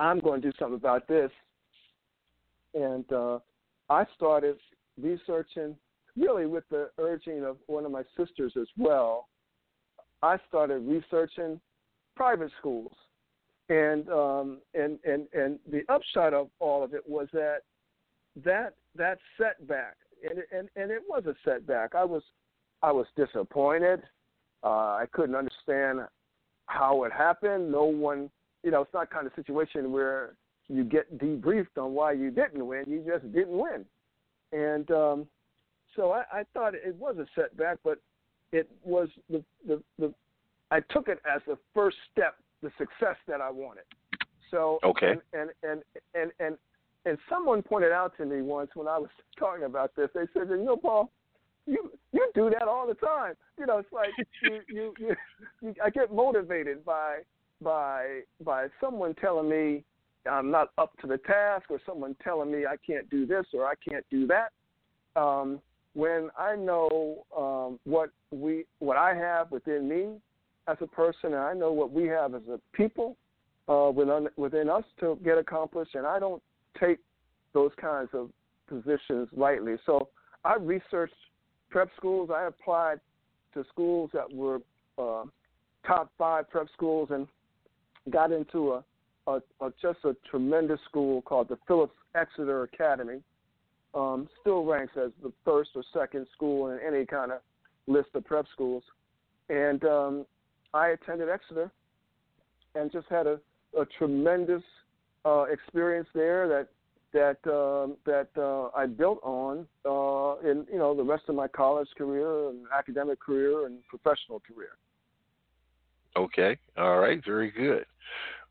I'm 0.00 0.18
going 0.18 0.42
to 0.42 0.50
do 0.50 0.56
something 0.58 0.74
about 0.74 1.06
this. 1.06 1.30
And 2.74 3.04
uh, 3.12 3.38
I 3.88 4.06
started 4.16 4.56
researching, 5.00 5.76
really 6.16 6.46
with 6.46 6.64
the 6.68 6.90
urging 6.98 7.44
of 7.44 7.58
one 7.68 7.84
of 7.84 7.92
my 7.92 8.02
sisters 8.16 8.54
as 8.60 8.66
well. 8.76 9.28
I 10.22 10.38
started 10.48 10.78
researching 10.80 11.60
private 12.16 12.50
schools, 12.58 12.92
and 13.68 14.08
um, 14.08 14.58
and 14.74 14.98
and 15.04 15.26
and 15.32 15.58
the 15.70 15.82
upshot 15.88 16.34
of 16.34 16.48
all 16.58 16.82
of 16.82 16.94
it 16.94 17.08
was 17.08 17.28
that 17.32 17.60
that 18.44 18.74
that 18.96 19.18
setback, 19.36 19.96
and 20.28 20.40
and 20.52 20.68
and 20.76 20.90
it 20.90 21.02
was 21.08 21.24
a 21.26 21.34
setback. 21.44 21.94
I 21.94 22.04
was 22.04 22.22
I 22.82 22.92
was 22.92 23.06
disappointed. 23.16 24.02
Uh, 24.64 24.96
I 24.96 25.04
couldn't 25.12 25.36
understand 25.36 26.00
how 26.66 27.04
it 27.04 27.12
happened. 27.12 27.70
No 27.70 27.84
one 27.84 28.30
you 28.62 28.70
know, 28.70 28.82
it's 28.82 28.94
not 28.94 29.10
kind 29.10 29.26
of 29.26 29.32
situation 29.34 29.92
where 29.92 30.34
you 30.68 30.84
get 30.84 31.18
debriefed 31.18 31.78
on 31.78 31.92
why 31.92 32.12
you 32.12 32.30
didn't 32.30 32.66
win. 32.66 32.84
You 32.86 33.04
just 33.06 33.32
didn't 33.32 33.56
win. 33.56 33.84
And 34.52 34.90
um, 34.90 35.26
so 35.96 36.12
I, 36.12 36.24
I 36.32 36.42
thought 36.52 36.74
it 36.74 36.94
was 36.96 37.16
a 37.18 37.26
setback, 37.34 37.78
but 37.84 37.98
it 38.52 38.68
was 38.84 39.08
the, 39.28 39.42
the, 39.66 39.82
the 39.98 40.12
I 40.70 40.80
took 40.90 41.08
it 41.08 41.20
as 41.30 41.40
the 41.46 41.58
first 41.74 41.96
step, 42.12 42.36
the 42.62 42.70
success 42.78 43.16
that 43.26 43.40
I 43.40 43.50
wanted. 43.50 43.84
So 44.50 44.78
okay, 44.82 45.14
and 45.32 45.50
and 45.62 45.82
and 46.14 46.32
and 46.40 46.56
and, 47.04 47.18
someone 47.28 47.62
pointed 47.62 47.92
out 47.92 48.16
to 48.16 48.24
me 48.24 48.42
once 48.42 48.70
when 48.74 48.88
I 48.88 48.98
was 48.98 49.10
talking 49.38 49.64
about 49.64 49.94
this. 49.94 50.08
They 50.14 50.24
said, 50.32 50.48
you 50.48 50.64
know, 50.64 50.76
Paul, 50.76 51.10
you 51.66 51.92
you 52.12 52.30
do 52.34 52.50
that 52.50 52.66
all 52.66 52.86
the 52.86 52.94
time. 52.94 53.34
You 53.58 53.66
know, 53.66 53.78
it's 53.78 53.92
like 53.92 54.08
you 54.42 54.60
you, 54.68 54.94
you, 54.98 55.16
you 55.60 55.74
I 55.84 55.90
get 55.90 56.12
motivated 56.12 56.84
by 56.84 57.18
by 57.62 58.20
by 58.42 58.68
someone 58.80 59.14
telling 59.14 59.48
me 59.48 59.84
I'm 60.28 60.50
not 60.50 60.70
up 60.78 60.96
to 61.00 61.06
the 61.06 61.18
task, 61.18 61.70
or 61.70 61.80
someone 61.86 62.16
telling 62.22 62.50
me 62.50 62.64
I 62.66 62.76
can't 62.86 63.08
do 63.10 63.26
this 63.26 63.46
or 63.52 63.66
I 63.66 63.74
can't 63.86 64.04
do 64.10 64.26
that. 64.26 64.50
Um, 65.20 65.60
when 65.98 66.30
I 66.38 66.54
know 66.54 67.26
um, 67.36 67.80
what 67.82 68.10
we 68.30 68.66
what 68.78 68.96
I 68.96 69.16
have 69.16 69.50
within 69.50 69.88
me 69.88 70.20
as 70.68 70.76
a 70.80 70.86
person, 70.86 71.34
and 71.34 71.42
I 71.42 71.54
know 71.54 71.72
what 71.72 71.90
we 71.90 72.06
have 72.06 72.36
as 72.36 72.42
a 72.48 72.60
people 72.72 73.16
uh, 73.68 73.90
within 73.92 74.28
within 74.36 74.70
us 74.70 74.84
to 75.00 75.18
get 75.24 75.38
accomplished, 75.38 75.96
and 75.96 76.06
I 76.06 76.20
don't 76.20 76.40
take 76.78 77.00
those 77.52 77.72
kinds 77.80 78.10
of 78.12 78.30
positions 78.68 79.26
lightly. 79.36 79.74
So 79.86 80.08
I 80.44 80.54
researched 80.54 81.16
prep 81.68 81.88
schools. 81.96 82.30
I 82.32 82.46
applied 82.46 83.00
to 83.54 83.64
schools 83.72 84.10
that 84.14 84.32
were 84.32 84.60
uh, 84.98 85.24
top 85.84 86.12
five 86.16 86.48
prep 86.48 86.68
schools, 86.74 87.08
and 87.10 87.26
got 88.08 88.30
into 88.30 88.74
a, 88.74 88.84
a, 89.26 89.40
a 89.60 89.72
just 89.82 89.98
a 90.04 90.14
tremendous 90.30 90.78
school 90.88 91.22
called 91.22 91.48
the 91.48 91.58
Phillips 91.66 91.96
Exeter 92.14 92.62
Academy. 92.62 93.20
Um, 93.98 94.28
still 94.40 94.64
ranks 94.64 94.92
as 94.96 95.10
the 95.22 95.32
first 95.44 95.70
or 95.74 95.82
second 95.92 96.26
school 96.34 96.70
in 96.70 96.78
any 96.86 97.04
kind 97.04 97.32
of 97.32 97.40
list 97.86 98.10
of 98.14 98.24
prep 98.24 98.46
schools. 98.52 98.84
And 99.48 99.82
um, 99.84 100.26
I 100.72 100.88
attended 100.88 101.28
Exeter 101.28 101.70
and 102.74 102.92
just 102.92 103.06
had 103.08 103.26
a, 103.26 103.40
a 103.78 103.84
tremendous 103.98 104.62
uh, 105.24 105.44
experience 105.44 106.08
there 106.14 106.48
that 106.48 106.68
that 107.12 107.50
uh, 107.50 107.94
that 108.04 108.28
uh, 108.36 108.68
I 108.76 108.86
built 108.86 109.20
on 109.22 109.66
uh, 109.84 110.48
in 110.48 110.66
you 110.70 110.78
know 110.78 110.94
the 110.94 111.02
rest 111.02 111.24
of 111.28 111.34
my 111.34 111.48
college 111.48 111.88
career 111.96 112.50
and 112.50 112.66
academic 112.76 113.18
career 113.18 113.66
and 113.66 113.78
professional 113.88 114.40
career. 114.40 114.76
Okay, 116.16 116.58
all 116.76 116.98
right, 116.98 117.24
very 117.24 117.50
good. 117.50 117.86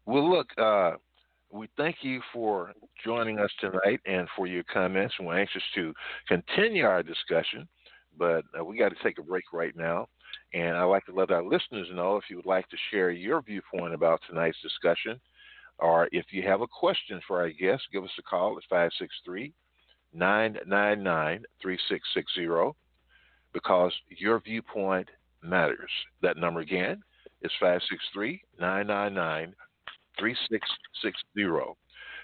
Well, 0.05 0.29
look, 0.29 0.47
uh, 0.57 0.93
we 1.51 1.67
thank 1.77 1.97
you 2.01 2.21
for 2.33 2.73
joining 3.03 3.39
us 3.39 3.51
tonight 3.59 3.99
and 4.05 4.27
for 4.35 4.47
your 4.47 4.63
comments. 4.63 5.15
We're 5.19 5.39
anxious 5.39 5.63
to 5.75 5.93
continue 6.27 6.85
our 6.85 7.03
discussion, 7.03 7.67
but 8.17 8.43
uh, 8.59 8.63
we 8.63 8.77
got 8.77 8.89
to 8.89 9.03
take 9.03 9.17
a 9.19 9.23
break 9.23 9.45
right 9.53 9.75
now. 9.75 10.07
And 10.53 10.77
I'd 10.77 10.83
like 10.83 11.05
to 11.05 11.13
let 11.13 11.31
our 11.31 11.43
listeners 11.43 11.87
know 11.93 12.17
if 12.17 12.25
you 12.29 12.37
would 12.37 12.45
like 12.45 12.67
to 12.69 12.77
share 12.91 13.11
your 13.11 13.41
viewpoint 13.41 13.93
about 13.93 14.21
tonight's 14.27 14.61
discussion, 14.61 15.19
or 15.79 16.09
if 16.11 16.25
you 16.31 16.43
have 16.43 16.61
a 16.61 16.67
question 16.67 17.21
for 17.27 17.39
our 17.39 17.49
guest, 17.49 17.83
give 17.91 18.03
us 18.03 18.09
a 18.19 18.23
call 18.23 18.57
at 18.57 18.63
563 18.69 19.53
999 20.13 21.43
3660 21.61 22.77
because 23.53 23.93
your 24.09 24.39
viewpoint 24.39 25.07
matters. 25.41 25.91
That 26.21 26.37
number 26.37 26.59
again 26.59 27.03
is 27.41 27.51
563 27.59 28.41
999 28.59 29.53
3660. 30.19 31.75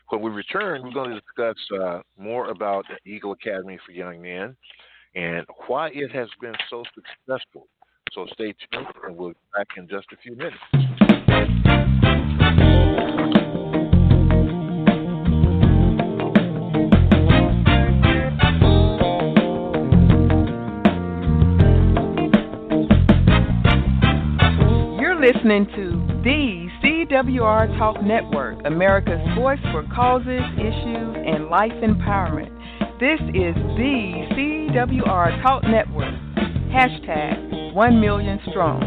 When 0.10 0.22
we 0.22 0.30
return, 0.32 0.84
we're 0.84 0.92
going 0.92 1.12
to 1.12 1.20
discuss 1.20 1.58
uh, 1.82 2.02
more 2.18 2.50
about 2.50 2.86
the 2.88 3.10
Eagle 3.10 3.32
Academy 3.32 3.80
for 3.86 3.94
Young 3.94 4.22
Men 4.22 4.56
and 5.16 5.46
why 5.68 5.90
it 5.94 6.12
has 6.12 6.28
been 6.42 6.54
so 6.70 6.84
successful. 6.96 7.68
So 8.14 8.28
stay 8.34 8.54
tuned, 8.72 8.88
and 9.06 9.16
we'll 9.16 9.30
be 9.30 9.36
back 9.56 9.68
in 9.78 9.88
just 9.88 10.08
a 10.12 10.18
few 10.18 10.36
minutes. 10.36 10.58
You're 25.00 25.20
listening 25.20 25.66
to 25.76 26.22
the 26.24 26.63
CWR 27.14 27.78
Talk 27.78 28.02
Network, 28.02 28.58
America's 28.66 29.22
voice 29.38 29.60
for 29.72 29.84
causes, 29.94 30.42
issues, 30.58 31.16
and 31.28 31.46
life 31.48 31.72
empowerment. 31.84 32.50
This 33.00 33.20
is 33.30 33.54
the 33.78 34.26
CWR 34.34 35.44
Talk 35.44 35.62
Network. 35.64 36.16
Hashtag 36.74 37.72
1 37.76 38.02
million 38.02 38.40
strong. 38.50 38.82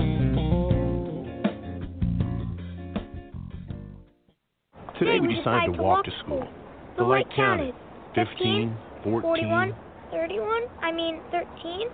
Today 4.98 5.20
we 5.20 5.32
decided 5.36 5.76
to 5.76 5.80
walk 5.80 6.04
to 6.06 6.10
school. 6.24 6.48
The 6.96 7.04
light 7.04 7.26
counted 7.36 7.76
15, 8.16 8.76
14. 9.04 9.22
41, 9.22 9.74
31, 10.10 10.62
I 10.82 10.90
mean 10.90 11.20
13. 11.30 11.88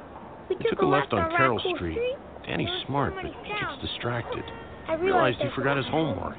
We 0.49 0.57
took 0.71 0.81
a 0.81 0.87
left 0.87 1.13
on 1.13 1.31
Carroll 1.37 1.61
Street. 1.77 1.99
Danny's 2.47 2.71
smart, 2.87 3.13
but 3.17 3.27
he 3.27 3.33
gets 3.47 3.83
distracted. 3.83 4.45
I 4.89 4.95
Realized 4.95 5.39
he 5.39 5.49
forgot 5.55 5.77
his 5.77 5.87
was 5.87 5.93
homework. 5.93 6.37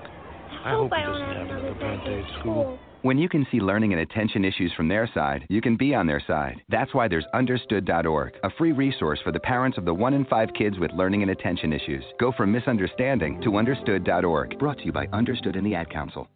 I 0.63 0.71
hope 0.71 0.91
he 0.93 1.03
doesn't 1.03 1.21
have 1.21 1.47
another 1.49 1.73
bad 1.75 2.05
day 2.05 2.21
at 2.21 2.39
school. 2.39 2.79
When 3.01 3.17
you 3.17 3.27
can 3.27 3.45
see 3.51 3.59
learning 3.59 3.91
and 3.91 4.01
attention 4.01 4.45
issues 4.45 4.71
from 4.77 4.87
their 4.87 5.09
side, 5.13 5.45
you 5.49 5.59
can 5.59 5.75
be 5.75 5.93
on 5.93 6.07
their 6.07 6.23
side. 6.25 6.61
That's 6.69 6.93
why 6.93 7.09
there's 7.09 7.25
Understood.org, 7.33 8.33
a 8.43 8.49
free 8.57 8.71
resource 8.71 9.19
for 9.23 9.33
the 9.33 9.41
parents 9.41 9.77
of 9.77 9.83
the 9.83 9.93
one 9.93 10.13
in 10.13 10.23
five 10.25 10.49
kids 10.57 10.79
with 10.79 10.91
learning 10.93 11.21
and 11.21 11.31
attention 11.31 11.73
issues. 11.73 12.03
Go 12.17 12.31
from 12.31 12.53
misunderstanding 12.53 13.41
to 13.41 13.57
Understood.org. 13.57 14.57
Brought 14.57 14.77
to 14.77 14.85
you 14.85 14.93
by 14.93 15.07
Understood 15.11 15.57
and 15.57 15.67
the 15.67 15.75
Ad 15.75 15.89
Council. 15.89 16.29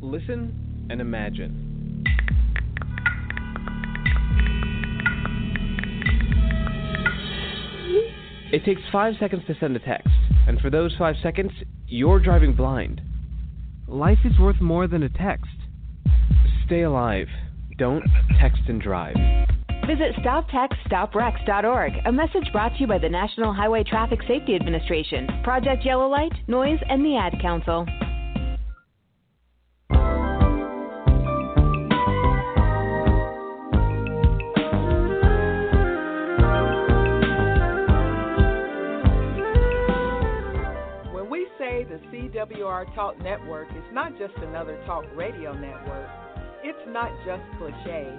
Listen 0.00 0.86
and 0.90 1.00
imagine. 1.00 1.76
It 8.52 8.64
takes 8.64 8.80
five 8.90 9.14
seconds 9.20 9.42
to 9.48 9.56
send 9.58 9.76
a 9.76 9.80
text, 9.80 10.08
and 10.46 10.60
for 10.60 10.70
those 10.70 10.94
five 10.98 11.16
seconds, 11.22 11.52
you're 11.86 12.20
driving 12.20 12.54
blind. 12.54 13.00
Life 13.88 14.18
is 14.24 14.38
worth 14.38 14.60
more 14.60 14.86
than 14.86 15.02
a 15.02 15.08
text. 15.08 15.46
Stay 16.66 16.82
alive. 16.82 17.28
Don't 17.78 18.04
text 18.40 18.62
and 18.68 18.80
drive. 18.80 19.16
Visit 19.86 20.16
StopTextStopWrecks.org. 20.16 21.92
A 22.06 22.12
message 22.12 22.50
brought 22.52 22.72
to 22.74 22.80
you 22.80 22.86
by 22.88 22.98
the 22.98 23.08
National 23.08 23.52
Highway 23.52 23.84
Traffic 23.84 24.20
Safety 24.26 24.56
Administration, 24.56 25.28
Project 25.44 25.84
Yellow 25.84 26.08
Light, 26.08 26.32
NOYS, 26.48 26.82
and 26.88 27.04
the 27.04 27.16
Ad 27.16 27.40
Council. 27.40 27.86
The 41.96 42.16
CWR 42.16 42.94
Talk 42.94 43.18
Network 43.22 43.68
is 43.70 43.84
not 43.92 44.18
just 44.18 44.34
another 44.38 44.78
talk 44.86 45.04
radio 45.14 45.52
network, 45.54 46.08
it's 46.62 46.78
not 46.88 47.10
just 47.24 47.42
cliche. 47.58 48.12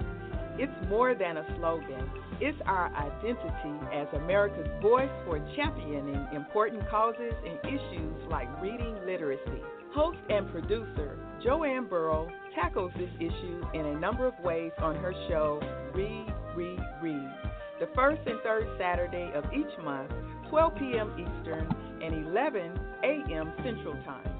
It's 0.58 0.90
more 0.90 1.14
than 1.14 1.38
a 1.38 1.46
slogan. 1.58 2.10
It's 2.40 2.58
our 2.66 2.88
identity 2.96 3.86
as 3.94 4.08
America's 4.14 4.68
voice 4.82 5.12
for 5.26 5.38
championing 5.56 6.28
important 6.34 6.90
causes 6.90 7.34
and 7.46 7.60
issues 7.66 8.16
like 8.32 8.50
reading 8.62 8.96
literacy. 9.06 9.62
Host 9.94 10.18
and 10.30 10.50
producer 10.52 11.20
Joanne 11.44 11.88
Burrow 11.88 12.30
tackles 12.56 12.92
this 12.98 13.10
issue 13.20 13.64
in 13.74 13.86
a 13.86 14.00
number 14.00 14.26
of 14.26 14.34
ways 14.44 14.72
on 14.80 14.96
her 14.96 15.14
show, 15.30 15.62
Read, 15.94 16.34
Read, 16.56 16.80
Read, 17.04 17.32
the 17.80 17.90
first 17.94 18.22
and 18.26 18.40
third 18.42 18.68
Saturday 18.80 19.32
of 19.36 19.44
each 19.54 19.84
month, 19.84 20.12
12 20.50 20.76
p.m. 20.76 21.12
Eastern 21.20 21.68
and 22.02 22.28
11 22.28 22.80
a.m. 23.04 23.52
Central 23.64 23.94
Time. 24.06 24.32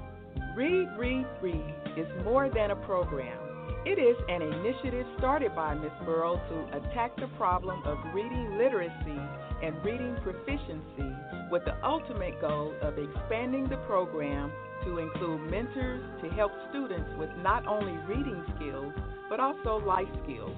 Read, 0.56 0.88
Read, 0.96 1.26
Read 1.42 1.74
is 1.96 2.06
more 2.24 2.48
than 2.48 2.70
a 2.70 2.76
program. 2.76 3.38
It 3.84 3.98
is 3.98 4.16
an 4.28 4.42
initiative 4.42 5.06
started 5.18 5.54
by 5.54 5.74
Ms. 5.74 5.92
Burrow 6.04 6.36
to 6.36 6.76
attack 6.78 7.14
the 7.16 7.28
problem 7.36 7.82
of 7.84 7.98
reading 8.14 8.56
literacy 8.58 9.20
and 9.62 9.76
reading 9.84 10.16
proficiency 10.22 11.14
with 11.50 11.64
the 11.64 11.76
ultimate 11.84 12.40
goal 12.40 12.74
of 12.82 12.94
expanding 12.98 13.68
the 13.68 13.76
program 13.86 14.50
to 14.84 14.98
include 14.98 15.50
mentors 15.50 16.02
to 16.22 16.30
help 16.30 16.52
students 16.70 17.10
with 17.18 17.30
not 17.42 17.66
only 17.66 17.96
reading 18.06 18.42
skills 18.56 18.92
but 19.28 19.40
also 19.40 19.78
life 19.86 20.08
skills. 20.24 20.56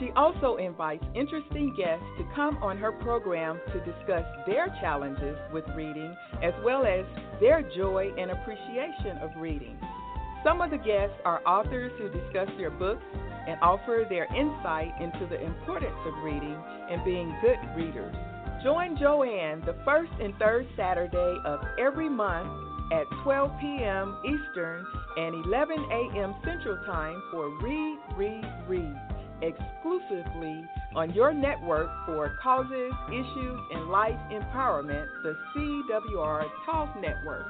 She 0.00 0.10
also 0.16 0.56
invites 0.56 1.04
interesting 1.14 1.74
guests 1.76 2.04
to 2.16 2.24
come 2.34 2.56
on 2.62 2.78
her 2.78 2.90
program 2.90 3.60
to 3.72 3.78
discuss 3.84 4.24
their 4.46 4.74
challenges 4.80 5.36
with 5.52 5.64
reading 5.76 6.16
as 6.42 6.54
well 6.64 6.86
as 6.86 7.04
their 7.38 7.60
joy 7.76 8.10
and 8.16 8.30
appreciation 8.30 9.18
of 9.20 9.30
reading. 9.36 9.78
Some 10.42 10.62
of 10.62 10.70
the 10.70 10.78
guests 10.78 11.16
are 11.26 11.46
authors 11.46 11.92
who 11.98 12.08
discuss 12.08 12.48
their 12.56 12.70
books 12.70 13.04
and 13.46 13.60
offer 13.60 14.06
their 14.08 14.24
insight 14.34 14.92
into 15.02 15.26
the 15.28 15.44
importance 15.44 16.00
of 16.06 16.24
reading 16.24 16.56
and 16.90 17.04
being 17.04 17.36
good 17.42 17.58
readers. 17.76 18.16
Join 18.64 18.96
Joanne 18.96 19.60
the 19.66 19.76
first 19.84 20.12
and 20.18 20.34
third 20.36 20.66
Saturday 20.78 21.36
of 21.44 21.60
every 21.78 22.08
month 22.08 22.48
at 22.90 23.04
12 23.22 23.50
p.m. 23.60 24.16
Eastern 24.24 24.84
and 25.18 25.44
11 25.44 25.76
a.m. 25.78 26.34
Central 26.42 26.78
Time 26.86 27.22
for 27.30 27.50
Read, 27.62 27.98
Read, 28.16 28.44
Read, 28.66 28.96
exclusively 29.42 30.64
on 30.94 31.12
your 31.14 31.32
network 31.32 31.88
for 32.06 32.36
causes, 32.42 32.92
issues, 33.08 33.60
and 33.72 33.88
life 33.88 34.18
empowerment, 34.30 35.06
the 35.22 35.34
CWR 35.54 36.44
Talk 36.66 36.96
Network. 37.00 37.46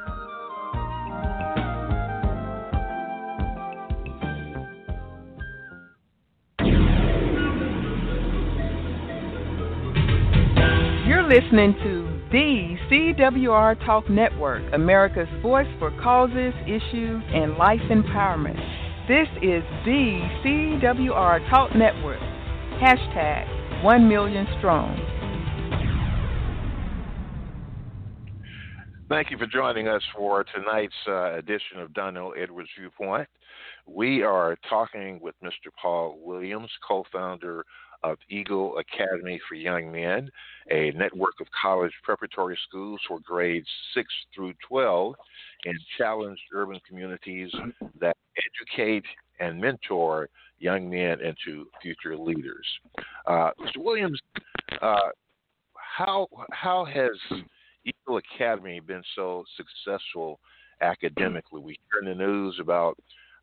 You're 11.06 11.28
listening 11.28 11.74
to 11.82 12.10
the 12.30 12.76
CWR 12.88 13.84
Talk 13.84 14.08
Network, 14.08 14.62
America's 14.72 15.28
voice 15.42 15.66
for 15.80 15.90
causes, 16.00 16.54
issues, 16.66 17.22
and 17.34 17.56
life 17.56 17.80
empowerment. 17.90 18.79
This 19.10 19.26
is 19.42 19.64
the 19.84 20.20
CWR 20.44 21.50
Talk 21.50 21.74
Network. 21.74 22.20
Hashtag 22.80 23.82
1 23.82 24.08
million 24.08 24.46
strong. 24.58 24.96
Thank 29.08 29.32
you 29.32 29.36
for 29.36 29.48
joining 29.48 29.88
us 29.88 30.00
for 30.16 30.44
tonight's 30.54 30.94
uh, 31.08 31.34
edition 31.34 31.80
of 31.80 31.92
Donell 31.92 32.34
Edwards 32.40 32.68
Viewpoint. 32.78 33.26
We 33.84 34.22
are 34.22 34.56
talking 34.68 35.18
with 35.20 35.34
Mr. 35.42 35.72
Paul 35.82 36.20
Williams, 36.22 36.70
co 36.86 37.02
founder 37.12 37.64
of 38.04 38.16
Eagle 38.28 38.78
Academy 38.78 39.40
for 39.48 39.56
Young 39.56 39.90
Men, 39.90 40.30
a 40.70 40.92
network 40.92 41.34
of 41.40 41.48
college 41.60 41.92
preparatory 42.04 42.56
schools 42.68 43.00
for 43.08 43.18
grades 43.26 43.66
6 43.94 44.06
through 44.32 44.54
12 44.68 45.16
in 45.64 45.78
challenged 45.98 46.42
urban 46.54 46.80
communities 46.88 47.50
that 48.00 48.16
educate 48.36 49.04
and 49.40 49.60
mentor 49.60 50.28
young 50.58 50.88
men 50.88 51.20
into 51.20 51.66
future 51.82 52.16
leaders. 52.16 52.66
Uh, 53.26 53.50
Mr. 53.60 53.78
Williams, 53.78 54.20
uh, 54.82 55.10
how 55.74 56.28
how 56.52 56.84
has 56.84 57.40
Eagle 57.84 58.18
Academy 58.18 58.80
been 58.80 59.02
so 59.14 59.44
successful 59.56 60.40
academically? 60.80 61.60
We 61.60 61.78
hear 61.90 62.08
in 62.08 62.18
the 62.18 62.24
news 62.24 62.58
about 62.60 62.96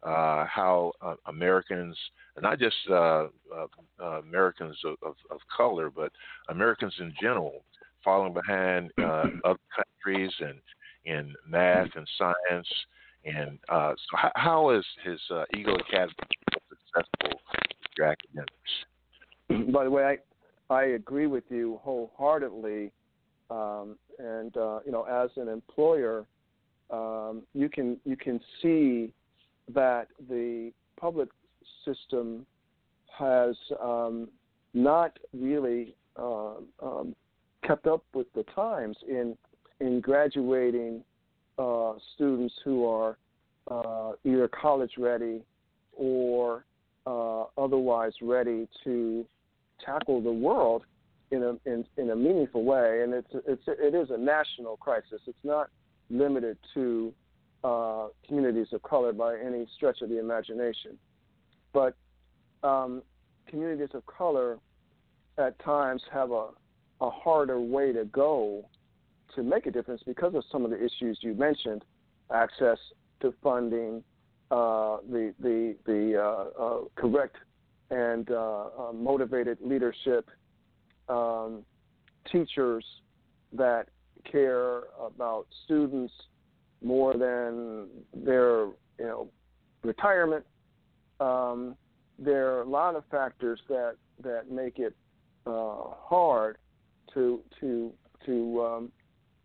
uh, 0.03 0.45
how 0.45 0.93
uh, 1.01 1.15
Americans, 1.25 1.97
not 2.41 2.59
just 2.59 2.75
uh, 2.89 3.27
uh, 3.53 4.03
Americans 4.19 4.77
of, 4.85 4.95
of, 5.03 5.15
of, 5.31 5.39
color, 5.55 5.89
but 5.89 6.11
Americans 6.49 6.93
in 6.99 7.13
general, 7.19 7.63
falling 8.03 8.33
behind 8.33 8.91
other 8.99 9.59
countries 9.75 10.31
and 10.39 10.59
in 11.07 11.33
math 11.47 11.89
and 11.95 12.07
science. 12.17 12.67
And 13.25 13.59
so, 13.69 13.95
how, 14.13 14.31
how 14.35 14.69
is 14.69 14.85
his 15.03 15.19
Eagle 15.55 15.75
Academy 15.75 16.13
successful 16.69 17.39
with 17.51 17.91
your 17.97 18.07
academics? 18.07 19.73
By 19.73 19.83
the 19.83 19.89
way, 19.89 20.03
I 20.69 20.73
I 20.73 20.83
agree 20.83 21.27
with 21.27 21.45
you 21.49 21.79
wholeheartedly 21.83 22.91
um, 23.49 23.97
and 24.19 24.55
uh, 24.57 24.79
you 24.85 24.91
know, 24.91 25.03
as 25.03 25.29
an 25.37 25.47
employer, 25.47 26.25
um, 26.89 27.43
you 27.53 27.69
can 27.69 27.97
you 28.05 28.17
can 28.17 28.39
see 28.61 29.13
that 29.73 30.07
the 30.29 30.71
public 30.99 31.29
system 31.85 32.45
has 33.17 33.55
um, 33.81 34.27
not 34.73 35.17
really 35.33 35.95
uh, 36.17 36.55
um, 36.81 37.15
kept 37.65 37.87
up 37.87 38.03
with 38.13 38.27
the 38.33 38.43
times 38.55 38.97
in 39.07 39.37
in 39.79 40.01
graduating 40.01 41.03
uh, 41.57 41.93
students 42.15 42.53
who 42.63 42.85
are 42.85 43.17
uh, 43.69 44.13
either 44.23 44.47
college 44.47 44.91
ready 44.97 45.41
or 45.93 46.65
uh, 47.05 47.43
otherwise 47.57 48.13
ready 48.21 48.67
to 48.83 49.25
tackle 49.83 50.21
the 50.21 50.31
world 50.31 50.83
in 51.31 51.43
a 51.43 51.69
in, 51.69 51.85
in 51.97 52.11
a 52.11 52.15
meaningful 52.15 52.63
way, 52.63 53.01
and 53.03 53.13
it's 53.13 53.27
it's 53.45 53.63
it 53.67 53.93
is 53.93 54.09
a 54.11 54.17
national 54.17 54.77
crisis. 54.77 55.21
It's 55.27 55.37
not 55.43 55.69
limited 56.09 56.57
to 56.73 57.13
uh, 57.63 58.07
communities 58.27 58.67
of 58.71 58.81
color 58.83 59.11
by 59.11 59.37
any 59.37 59.67
stretch 59.75 60.01
of 60.01 60.09
the 60.09 60.19
imagination, 60.19 60.97
but 61.73 61.95
um, 62.63 63.01
communities 63.47 63.89
of 63.93 64.05
color 64.05 64.59
at 65.37 65.57
times 65.59 66.01
have 66.11 66.31
a 66.31 66.49
a 67.01 67.09
harder 67.09 67.59
way 67.59 67.91
to 67.91 68.05
go 68.05 68.65
to 69.35 69.43
make 69.43 69.65
a 69.65 69.71
difference 69.71 70.01
because 70.05 70.35
of 70.35 70.43
some 70.51 70.63
of 70.65 70.71
the 70.71 70.77
issues 70.77 71.19
you 71.21 71.33
mentioned, 71.33 71.83
access 72.33 72.77
to 73.21 73.33
funding, 73.43 74.03
uh, 74.51 74.97
the 75.09 75.33
the 75.39 75.75
the 75.85 76.17
uh, 76.17 76.61
uh 76.61 76.79
correct 76.95 77.35
and 77.89 78.31
uh, 78.31 78.65
uh, 78.79 78.91
motivated 78.93 79.57
leadership 79.61 80.29
um, 81.09 81.63
teachers 82.31 82.85
that 83.53 83.87
care 84.29 84.83
about 85.03 85.47
students 85.65 86.13
more 86.83 87.13
than 87.13 87.87
their 88.13 88.65
you 88.99 89.05
know 89.05 89.29
retirement. 89.83 90.45
Um, 91.19 91.75
there 92.19 92.53
are 92.55 92.61
a 92.61 92.69
lot 92.69 92.95
of 92.95 93.03
factors 93.09 93.59
that 93.69 93.95
that 94.23 94.51
make 94.51 94.79
it 94.79 94.95
uh, 95.45 95.75
hard 96.03 96.57
to 97.13 97.41
to 97.59 97.91
to 98.25 98.65
um, 98.65 98.91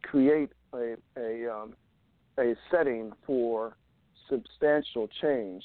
create 0.03 0.51
a 0.73 0.97
a, 1.17 1.53
um, 1.53 1.75
a 2.39 2.55
setting 2.71 3.13
for 3.27 3.77
substantial 4.29 5.09
change. 5.21 5.63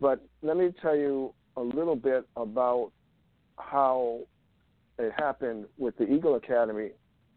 But 0.00 0.24
let 0.42 0.56
me 0.56 0.72
tell 0.80 0.96
you 0.96 1.34
a 1.56 1.62
little 1.62 1.96
bit 1.96 2.24
about 2.36 2.92
how 3.58 4.20
it 4.98 5.12
happened 5.16 5.66
with 5.76 5.96
the 5.96 6.04
Eagle 6.04 6.36
Academy 6.36 6.90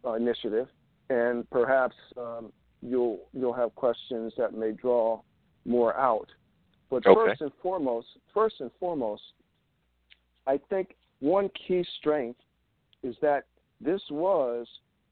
uh, 0.06 0.14
initiative, 0.14 0.68
and 1.10 1.50
perhaps 1.50 1.96
um, 2.18 2.52
you'll 2.82 3.20
you'll 3.34 3.54
have 3.54 3.74
questions 3.76 4.34
that 4.38 4.54
may 4.54 4.72
draw 4.72 5.22
more 5.66 5.96
out. 5.98 6.28
But 6.90 7.06
okay. 7.06 7.16
first 7.16 7.42
and 7.42 7.52
foremost, 7.62 8.08
first 8.34 8.56
and 8.60 8.70
foremost, 8.80 9.24
I 10.46 10.60
think 10.70 10.96
one 11.20 11.50
key 11.68 11.86
strength 12.00 12.40
is 13.04 13.16
that 13.22 13.46
this 13.80 14.02
was 14.10 14.68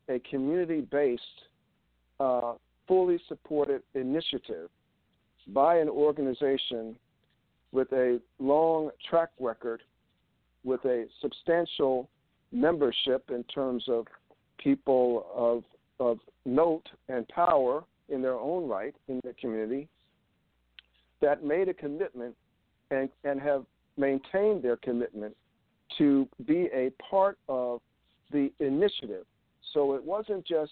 a 0.10 0.20
community-based, 0.30 1.22
uh, 2.20 2.53
fully 2.88 3.20
supported 3.28 3.82
initiative 3.93 4.70
by 5.49 5.78
an 5.78 5.89
organization 5.89 6.95
with 7.72 7.91
a 7.93 8.20
long 8.39 8.89
track 9.10 9.30
record, 9.39 9.82
with 10.64 10.84
a 10.86 11.05
substantial 11.22 12.10
membership 12.51 13.30
in 13.30 13.43
terms 13.43 13.84
of 13.88 14.05
people 14.57 15.28
of 15.36 15.64
of 15.99 16.18
note 16.45 16.88
and 17.10 17.28
power 17.28 17.84
in 18.07 18.22
their 18.22 18.36
own 18.36 18.68
right 18.68 18.95
in 19.07 19.20
the 19.24 19.34
community 19.39 19.88
that 21.22 21.43
made 21.43 21.68
a 21.68 21.74
commitment 21.74 22.36
and, 22.91 23.10
and 23.24 23.41
have 23.41 23.66
maintained 23.97 24.64
their 24.64 24.78
commitment 24.78 25.36
to 25.97 26.28
be 26.45 26.70
a 26.74 26.91
part 27.10 27.38
of 27.49 27.82
the 28.32 28.51
initiative. 28.60 29.26
So 29.74 29.93
it 29.93 30.03
wasn't 30.03 30.45
just 30.45 30.72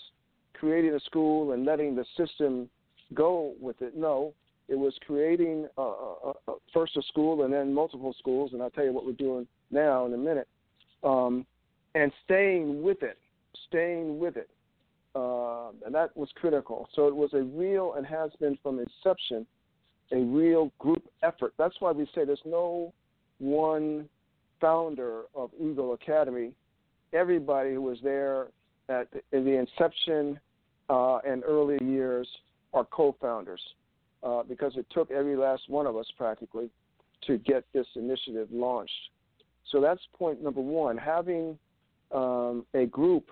creating 0.54 0.94
a 0.94 1.00
school 1.02 1.52
and 1.52 1.66
letting 1.66 1.96
the 1.96 2.06
system 2.16 2.70
go 3.14 3.54
with 3.60 3.82
it. 3.82 3.96
No, 3.96 4.34
it 4.68 4.76
was 4.76 4.94
creating 5.06 5.68
a, 5.78 6.34
first 6.74 6.98
a 6.98 7.02
school 7.04 7.44
and 7.44 7.54
then 7.54 7.74
multiple 7.74 8.14
schools, 8.20 8.52
and 8.54 8.62
I'll 8.62 8.70
tell 8.70 8.84
you 8.84 8.94
what 8.94 9.06
we're 9.06 9.14
doing 9.14 9.48
now 9.72 10.06
in 10.06 10.14
a 10.14 10.18
minute. 10.18 10.48
Um, 11.04 11.46
and 11.96 12.12
staying 12.26 12.82
with 12.82 13.02
it, 13.04 13.18
staying 13.68 14.20
with 14.20 14.36
it. 14.36 14.50
Uh, 15.16 15.70
and 15.86 15.96
that 15.96 16.16
was 16.16 16.30
critical. 16.36 16.90
So 16.94 17.08
it 17.08 17.16
was 17.16 17.34
a 17.34 17.42
real, 17.42 17.94
and 17.94 18.06
has 18.06 18.32
been 18.40 18.58
from 18.62 18.80
inception, 18.80 19.48
a 20.12 20.18
real 20.18 20.72
group 20.80 21.04
effort. 21.24 21.54
That's 21.58 21.76
why 21.80 21.92
we 21.92 22.06
say 22.14 22.26
there's 22.26 22.40
no 22.46 22.94
one 23.40 24.08
founder 24.60 25.24
of 25.34 25.50
Eagle 25.60 25.94
Academy. 25.94 26.52
Everybody 27.14 27.74
who 27.74 27.82
was 27.82 27.98
there 28.04 28.48
at 28.90 29.08
in 29.32 29.46
the 29.46 29.58
inception 29.58 30.40
uh, 30.90 31.18
and 31.18 31.44
early 31.46 31.78
years 31.84 32.28
are 32.74 32.86
co-founders 32.86 33.62
uh, 34.24 34.44
because 34.44 34.74
it 34.76 34.86
took 34.92 35.12
every 35.12 35.36
last 35.36 35.64
one 35.68 35.86
of 35.86 35.96
us 35.96 36.06
practically 36.18 36.70
to 37.26 37.38
get 37.40 37.66
this 37.74 37.88
initiative 37.96 38.48
launched. 38.52 38.92
So 39.72 39.82
that's 39.82 40.02
point 40.18 40.42
number 40.42 40.62
one. 40.62 40.98
Having 40.98 41.58
um, 42.12 42.66
a 42.74 42.86
group 42.86 43.32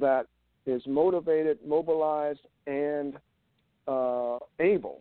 that 0.00 0.26
is 0.64 0.82
motivated, 0.86 1.58
mobilized, 1.66 2.40
and 2.66 3.14
uh, 3.86 4.38
able 4.60 5.00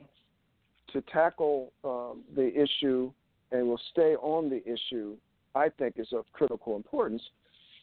to 0.91 1.01
tackle 1.13 1.71
um, 1.83 2.23
the 2.35 2.51
issue 2.53 3.11
and 3.51 3.67
will 3.67 3.79
stay 3.91 4.15
on 4.15 4.49
the 4.49 4.61
issue, 4.65 5.15
I 5.55 5.69
think 5.69 5.95
is 5.97 6.07
of 6.11 6.25
critical 6.33 6.75
importance. 6.75 7.21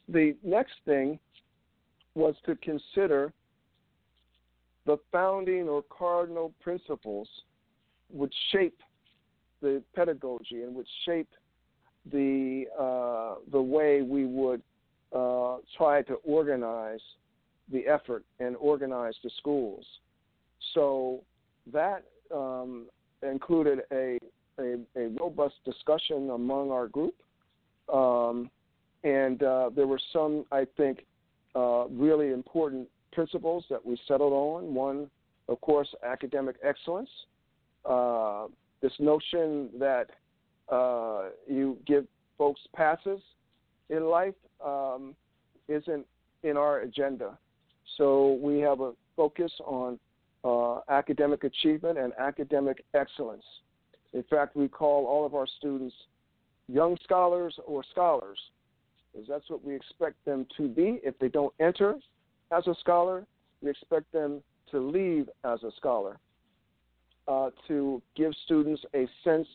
The 0.08 0.34
next 0.42 0.74
thing 0.84 1.18
was 2.14 2.34
to 2.46 2.56
consider 2.56 3.32
the 4.86 4.98
founding 5.12 5.68
or 5.68 5.82
cardinal 5.82 6.52
principles 6.60 7.28
would 8.10 8.32
shape 8.52 8.80
the 9.60 9.82
pedagogy 9.94 10.62
and 10.62 10.74
would 10.74 10.86
shape 11.04 11.28
the 12.10 12.64
uh, 12.78 13.40
the 13.52 13.60
way 13.60 14.02
we 14.02 14.24
would 14.24 14.62
uh, 15.14 15.56
try 15.76 16.02
to 16.02 16.14
organize 16.24 17.00
the 17.70 17.86
effort 17.86 18.24
and 18.40 18.56
organize 18.56 19.14
the 19.22 19.30
schools. 19.38 19.84
So 20.74 21.20
that 21.72 22.04
um, 22.34 22.86
included 23.22 23.80
a, 23.92 24.18
a, 24.58 24.76
a, 24.96 25.08
robust 25.20 25.56
discussion 25.64 26.30
among 26.30 26.70
our 26.70 26.88
group. 26.88 27.14
Um, 27.92 28.50
and 29.04 29.42
uh, 29.42 29.70
there 29.74 29.86
were 29.86 30.00
some, 30.12 30.44
I 30.50 30.66
think, 30.76 31.06
uh, 31.58 31.86
really 31.88 32.30
important 32.32 32.88
principles 33.12 33.64
that 33.70 33.84
we 33.84 33.98
settled 34.06 34.32
on. 34.32 34.74
One, 34.74 35.10
of 35.48 35.60
course, 35.60 35.88
academic 36.04 36.56
excellence. 36.62 37.10
Uh, 37.84 38.46
this 38.80 38.92
notion 39.00 39.70
that 39.78 40.06
uh, 40.68 41.30
you 41.48 41.76
give 41.86 42.04
folks 42.36 42.60
passes 42.76 43.20
in 43.90 44.04
life 44.04 44.34
um, 44.64 45.14
isn't 45.68 46.06
in 46.42 46.56
our 46.56 46.80
agenda. 46.80 47.36
So 47.96 48.38
we 48.40 48.58
have 48.60 48.80
a, 48.80 48.92
focus 49.16 49.52
on 49.64 49.98
uh, 50.44 50.80
academic 50.88 51.42
achievement 51.42 51.98
and 51.98 52.12
academic 52.18 52.84
excellence. 52.94 53.42
In 54.12 54.22
fact, 54.30 54.54
we 54.54 54.68
call 54.68 55.06
all 55.06 55.26
of 55.26 55.34
our 55.34 55.46
students 55.58 55.94
young 56.68 56.96
scholars 57.02 57.54
or 57.66 57.82
scholars, 57.90 58.38
because 59.12 59.28
that's 59.28 59.48
what 59.48 59.64
we 59.64 59.74
expect 59.74 60.24
them 60.24 60.46
to 60.56 60.68
be. 60.68 61.00
If 61.02 61.18
they 61.18 61.28
don't 61.28 61.52
enter 61.60 61.94
as 62.50 62.66
a 62.66 62.74
scholar, 62.80 63.24
we 63.62 63.70
expect 63.70 64.12
them 64.12 64.42
to 64.70 64.78
leave 64.78 65.28
as 65.44 65.62
a 65.62 65.70
scholar, 65.76 66.18
uh, 67.26 67.50
to 67.68 68.02
give 68.16 68.32
students 68.44 68.82
a 68.94 69.08
sense 69.24 69.48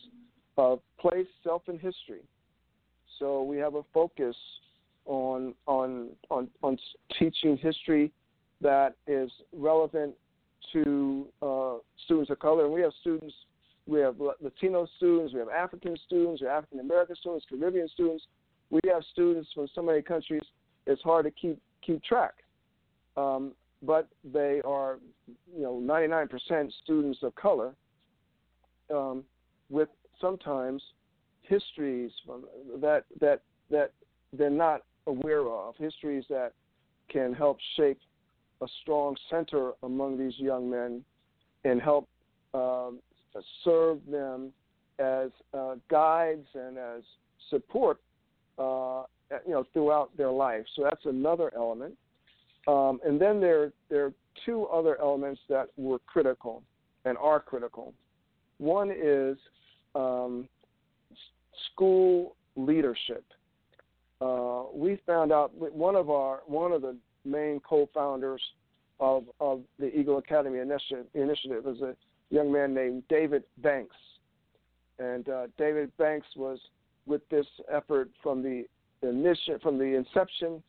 of 0.56 0.80
place, 0.98 1.26
self, 1.42 1.62
and 1.68 1.80
history. 1.80 2.20
So 3.18 3.42
we 3.42 3.58
have 3.58 3.74
a 3.74 3.82
focus 3.92 4.36
on 5.06 5.54
on 5.66 6.10
on, 6.30 6.48
on 6.62 6.78
teaching 7.18 7.56
history 7.56 8.12
that 8.60 8.94
is 9.06 9.30
relevant 9.52 10.14
to 10.72 11.26
uh, 11.42 11.74
students 12.04 12.30
of 12.30 12.38
color. 12.38 12.64
And 12.64 12.72
we 12.72 12.80
have 12.80 12.92
students, 13.00 13.34
we 13.86 14.00
have 14.00 14.16
Latino 14.40 14.86
students, 14.96 15.32
we 15.32 15.40
have 15.40 15.48
African 15.48 15.96
students, 16.06 16.40
we 16.40 16.48
have 16.48 16.58
African 16.58 16.80
American 16.80 17.16
students, 17.16 17.46
Caribbean 17.48 17.88
students. 17.88 18.24
We 18.74 18.80
have 18.92 19.04
students 19.12 19.48
from 19.54 19.68
so 19.72 19.82
many 19.82 20.02
countries. 20.02 20.42
It's 20.88 21.00
hard 21.02 21.26
to 21.26 21.30
keep 21.30 21.60
keep 21.86 22.02
track. 22.02 22.34
Um, 23.16 23.52
but 23.82 24.08
they 24.24 24.60
are, 24.64 24.98
you 25.54 25.62
know, 25.62 25.80
99% 25.80 26.72
students 26.82 27.20
of 27.22 27.34
color, 27.36 27.74
um, 28.92 29.22
with 29.70 29.88
sometimes 30.20 30.82
histories 31.42 32.10
that 32.80 33.04
that 33.20 33.42
that 33.70 33.92
they're 34.32 34.50
not 34.50 34.82
aware 35.06 35.46
of, 35.46 35.76
histories 35.76 36.24
that 36.28 36.52
can 37.08 37.32
help 37.32 37.58
shape 37.76 38.00
a 38.60 38.66
strong 38.82 39.16
center 39.30 39.72
among 39.84 40.18
these 40.18 40.36
young 40.38 40.68
men 40.68 41.04
and 41.64 41.80
help 41.80 42.08
um, 42.54 42.98
serve 43.62 43.98
them 44.10 44.52
as 44.98 45.30
uh, 45.52 45.74
guides 45.88 46.46
and 46.54 46.76
as 46.76 47.02
support, 47.50 48.00
uh, 48.58 49.02
you 49.46 49.52
know, 49.52 49.64
throughout 49.72 50.16
their 50.16 50.30
life. 50.30 50.64
So 50.76 50.82
that's 50.82 51.04
another 51.06 51.52
element. 51.56 51.96
Um, 52.66 53.00
and 53.04 53.20
then 53.20 53.40
there, 53.40 53.72
there 53.90 54.06
are 54.06 54.12
two 54.46 54.66
other 54.66 55.00
elements 55.00 55.40
that 55.48 55.68
were 55.76 55.98
critical 56.00 56.62
and 57.04 57.18
are 57.18 57.40
critical. 57.40 57.92
One 58.58 58.90
is 58.90 59.36
um, 59.94 60.48
school 61.72 62.36
leadership. 62.56 63.24
Uh, 64.20 64.64
we 64.72 64.98
found 65.06 65.32
out 65.32 65.52
one 65.54 65.96
of 65.96 66.08
our 66.08 66.40
one 66.46 66.72
of 66.72 66.82
the 66.82 66.96
main 67.24 67.60
co-founders 67.60 68.40
of 69.00 69.24
of 69.40 69.62
the 69.78 69.94
Eagle 69.98 70.18
Academy 70.18 70.60
initiative, 70.60 71.06
initiative 71.14 71.66
is 71.66 71.82
a 71.82 71.94
young 72.30 72.50
man 72.50 72.72
named 72.72 73.02
David 73.08 73.42
Banks, 73.58 73.96
and 74.98 75.28
uh, 75.28 75.46
David 75.58 75.94
Banks 75.98 76.28
was 76.36 76.58
with 77.06 77.26
this 77.28 77.46
effort 77.72 78.10
from 78.22 78.42
the 78.42 78.64
initial 79.02 79.58
from 79.62 79.78
the 79.78 79.84
inception. 79.84 80.62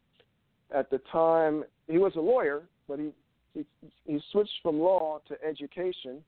At 0.74 0.90
the 0.90 1.00
time, 1.12 1.64
he 1.88 1.98
was 1.98 2.14
a 2.16 2.22
lawyer, 2.22 2.64
but 2.88 3.00
he 3.00 3.12
he, 3.54 3.66
he 4.06 4.20
switched 4.32 4.60
from 4.62 4.80
law 4.80 5.22
to 5.28 5.36
education. 5.48 6.24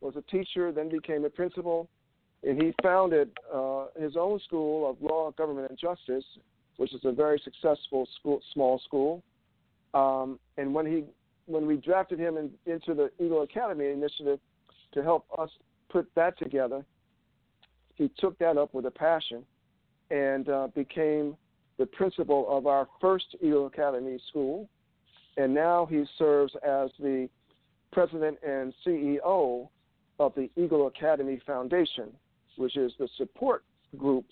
Was 0.00 0.14
a 0.16 0.22
teacher, 0.30 0.72
then 0.72 0.88
became 0.88 1.24
a 1.26 1.30
principal, 1.30 1.88
and 2.42 2.60
he 2.60 2.72
founded 2.82 3.30
uh, 3.52 3.86
his 4.00 4.16
own 4.16 4.40
school 4.40 4.88
of 4.88 4.96
law, 5.02 5.30
government, 5.32 5.68
and 5.68 5.78
justice, 5.78 6.24
which 6.78 6.94
is 6.94 7.00
a 7.04 7.12
very 7.12 7.40
successful 7.44 8.08
school, 8.18 8.40
small 8.54 8.80
school. 8.84 9.22
Um, 9.92 10.38
and 10.56 10.72
when 10.72 10.86
he 10.86 11.04
when 11.46 11.66
we 11.66 11.76
drafted 11.76 12.18
him 12.18 12.36
in, 12.36 12.50
into 12.64 12.94
the 12.94 13.10
Eagle 13.22 13.42
Academy 13.42 13.88
initiative 13.90 14.38
to 14.92 15.02
help 15.02 15.26
us 15.38 15.50
put 15.90 16.08
that 16.14 16.38
together, 16.38 16.84
he 18.00 18.10
took 18.16 18.38
that 18.38 18.56
up 18.56 18.72
with 18.72 18.86
a 18.86 18.90
passion 18.90 19.44
and 20.10 20.48
uh, 20.48 20.68
became 20.74 21.36
the 21.78 21.84
principal 21.84 22.46
of 22.48 22.66
our 22.66 22.88
first 22.98 23.26
Eagle 23.42 23.66
Academy 23.66 24.18
school. 24.30 24.70
And 25.36 25.54
now 25.54 25.84
he 25.84 26.04
serves 26.16 26.54
as 26.66 26.88
the 26.98 27.28
president 27.92 28.38
and 28.42 28.72
CEO 28.86 29.68
of 30.18 30.32
the 30.34 30.48
Eagle 30.56 30.86
Academy 30.86 31.40
Foundation, 31.46 32.10
which 32.56 32.78
is 32.78 32.90
the 32.98 33.08
support 33.18 33.64
group 33.98 34.24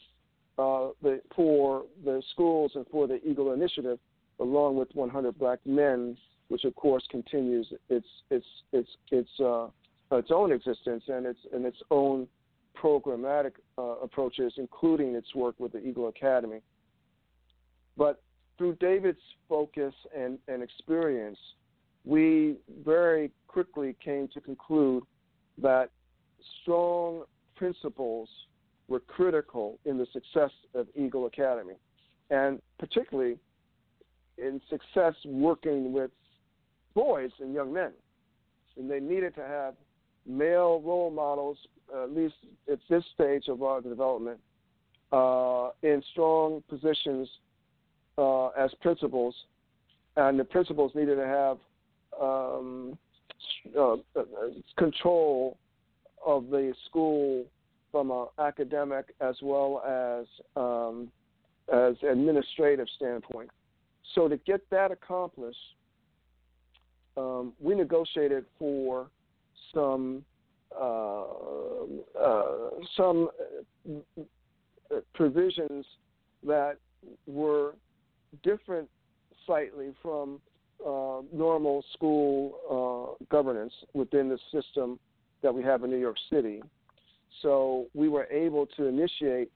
uh, 0.59 0.89
the, 1.03 1.21
for 1.37 1.85
the 2.07 2.23
schools 2.33 2.73
and 2.75 2.87
for 2.91 3.07
the 3.07 3.21
Eagle 3.23 3.53
Initiative, 3.53 3.99
along 4.41 4.77
with 4.77 4.89
100 4.95 5.39
Black 5.39 5.59
Men, 5.67 6.17
which 6.49 6.65
of 6.65 6.75
course 6.75 7.07
continues 7.11 7.71
its 7.91 8.07
its 8.31 8.47
its 8.73 8.89
its 9.11 9.29
uh, 9.41 9.67
its 10.13 10.31
own 10.33 10.53
existence 10.53 11.05
and 11.09 11.27
its 11.27 11.41
and 11.53 11.67
its 11.67 11.77
own 11.91 12.27
programmatic 12.83 13.53
uh, 13.77 13.83
approaches, 14.03 14.53
including 14.57 15.15
its 15.15 15.35
work 15.35 15.55
with 15.59 15.73
the 15.73 15.79
Eagle 15.79 16.09
Academy. 16.09 16.61
But 17.97 18.23
through 18.57 18.77
David's 18.77 19.19
focus 19.49 19.95
and, 20.17 20.39
and 20.49 20.63
experience, 20.63 21.39
we 22.05 22.57
very 22.85 23.31
quickly 23.47 23.97
came 24.05 24.29
to 24.35 24.41
conclude 24.41 25.03
that 25.61 25.91
strong 26.63 27.25
principles 27.57 28.29
were 28.89 29.01
critical 29.01 29.79
in 29.85 29.99
the 29.99 30.07
success 30.13 30.51
of 30.75 30.87
Eagle 30.97 31.27
Academy, 31.27 31.75
and 32.31 32.61
particularly 32.79 33.37
in 34.39 34.61
success 34.71 35.15
working 35.27 35.93
with 35.93 36.11
boys 36.95 37.31
and 37.41 37.53
young 37.53 37.73
men. 37.73 37.93
And 38.77 38.91
they 38.91 39.01
needed 39.01 39.35
to 39.35 39.43
have 39.43 39.75
male 40.29 40.81
role 40.85 41.11
models, 41.11 41.59
at 42.03 42.15
least 42.15 42.35
at 42.71 42.79
this 42.89 43.05
stage 43.15 43.49
of 43.49 43.63
our 43.63 43.81
development, 43.81 44.39
uh, 45.13 45.71
in 45.83 46.03
strong 46.13 46.63
positions 46.69 47.29
uh, 48.19 48.49
as 48.49 48.71
principals. 48.81 49.35
And 50.17 50.39
the 50.39 50.45
principals 50.45 50.93
needed 50.95 51.17
to 51.17 51.27
have 51.27 51.59
um, 52.21 52.99
uh, 53.79 53.97
control 54.77 55.57
of 56.25 56.51
the 56.51 56.75
school 56.89 57.45
from 57.93 58.11
an 58.11 58.27
academic 58.39 59.15
as 59.21 59.37
well 59.43 59.83
as 59.87 60.27
um, 60.57 61.11
as 61.73 61.95
administrative 62.03 62.87
standpoint. 62.97 63.51
So 64.15 64.29
to 64.29 64.37
get 64.39 64.69
that 64.71 64.91
accomplished, 64.91 65.59
um, 67.17 67.53
we 67.61 67.75
negotiated 67.75 68.45
for 68.59 69.09
some 69.75 70.25
uh, 70.79 71.25
uh, 72.21 72.45
some 72.97 73.29
provisions 75.15 75.85
that 76.47 76.77
were 77.27 77.75
different 78.43 78.89
slightly 79.47 79.95
from 80.03 80.41
uh, 80.85 81.23
normal 81.33 81.85
school 81.95 83.19
uh, 83.21 83.25
governance 83.31 83.73
within 83.95 84.29
the 84.29 84.39
system 84.53 84.99
that 85.43 85.53
we 85.53 85.63
have 85.63 85.83
in 85.85 85.91
New 85.91 85.99
York 85.99 86.17
City. 86.31 86.63
So 87.43 87.87
we 87.95 88.09
were 88.09 88.27
able 88.27 88.67
to 88.77 88.87
initiate 88.87 89.51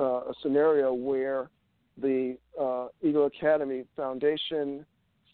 uh, 0.00 0.04
a 0.04 0.32
scenario 0.42 0.92
where 0.92 1.50
the 2.00 2.36
uh, 2.60 2.88
Eagle 3.02 3.26
Academy 3.26 3.84
Foundation, 3.96 4.84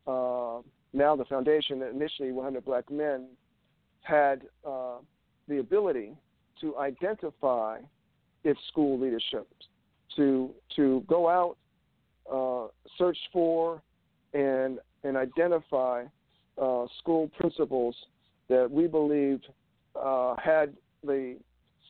now 0.06 1.16
the 1.16 1.24
foundation, 1.28 1.78
that 1.80 1.90
initially 1.90 2.32
100 2.32 2.64
Black 2.64 2.90
Men, 2.90 3.28
had 4.04 4.42
uh, 4.66 4.96
the 5.48 5.58
ability 5.58 6.12
to 6.60 6.76
identify 6.78 7.78
its 8.44 8.60
school 8.68 8.98
leadership, 8.98 9.48
to 10.16 10.50
to 10.76 11.02
go 11.08 11.28
out, 11.28 11.56
uh, 12.32 12.68
search 12.96 13.18
for, 13.32 13.82
and 14.32 14.78
and 15.02 15.16
identify 15.16 16.04
uh, 16.60 16.86
school 16.98 17.28
principals 17.38 17.96
that 18.48 18.70
we 18.70 18.86
believed 18.86 19.46
had 20.42 20.74
the 21.02 21.36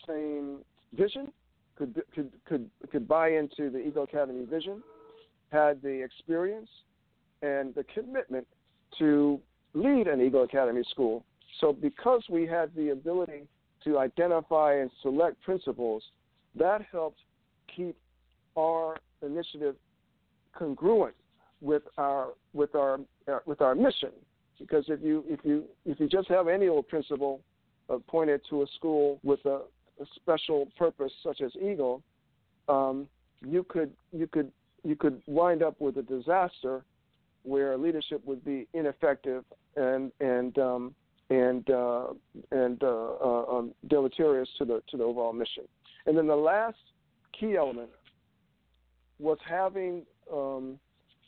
same 0.08 0.58
vision, 0.94 1.30
could 1.76 2.02
could 2.14 2.32
could 2.46 2.70
could 2.90 3.06
buy 3.06 3.30
into 3.30 3.70
the 3.70 3.78
Eagle 3.78 4.04
Academy 4.04 4.44
vision, 4.44 4.82
had 5.50 5.82
the 5.82 6.02
experience 6.02 6.68
and 7.42 7.74
the 7.74 7.84
commitment 7.94 8.46
to 8.98 9.40
lead 9.74 10.06
an 10.06 10.20
Eagle 10.20 10.44
Academy 10.44 10.82
school. 10.90 11.24
So 11.60 11.72
because 11.72 12.22
we 12.28 12.46
had 12.46 12.74
the 12.74 12.90
ability 12.90 13.46
to 13.84 13.98
identify 13.98 14.76
and 14.76 14.90
select 15.02 15.40
principals, 15.42 16.02
that 16.56 16.82
helped 16.90 17.20
keep 17.74 17.96
our 18.56 18.96
initiative 19.22 19.76
congruent 20.56 21.14
with 21.60 21.82
our 21.98 22.28
with 22.52 22.74
our 22.74 23.00
uh, 23.28 23.38
with 23.46 23.60
our 23.60 23.74
mission. 23.74 24.10
Because 24.58 24.84
if 24.88 25.00
you 25.02 25.24
if 25.28 25.40
you 25.44 25.64
if 25.84 25.98
you 26.00 26.08
just 26.08 26.28
have 26.28 26.48
any 26.48 26.68
old 26.68 26.88
principal 26.88 27.40
appointed 27.88 28.40
to 28.50 28.62
a 28.62 28.66
school 28.76 29.18
with 29.22 29.44
a 29.46 29.60
a 30.00 30.06
special 30.16 30.68
purpose 30.76 31.12
such 31.22 31.40
as 31.40 31.52
Eagle, 31.56 32.02
um, 32.68 33.06
you 33.44 33.64
could 33.64 33.90
you 34.12 34.26
could 34.26 34.50
you 34.82 34.96
could 34.96 35.20
wind 35.26 35.62
up 35.62 35.80
with 35.80 35.96
a 35.98 36.02
disaster 36.02 36.84
where 37.42 37.76
leadership 37.76 38.24
would 38.24 38.44
be 38.44 38.66
ineffective 38.74 39.44
and 39.76 40.12
and 40.20 40.58
um, 40.58 40.94
and 41.30 41.68
uh, 41.70 42.06
and 42.50 42.82
uh, 42.82 42.86
uh, 42.86 43.44
um, 43.50 43.74
deleterious 43.88 44.48
to 44.58 44.64
the 44.64 44.82
to 44.90 44.96
the 44.96 45.04
overall 45.04 45.32
mission. 45.32 45.64
And 46.06 46.16
then 46.16 46.26
the 46.26 46.36
last 46.36 46.76
key 47.38 47.56
element 47.56 47.90
was 49.18 49.38
having 49.48 50.02
um, 50.32 50.78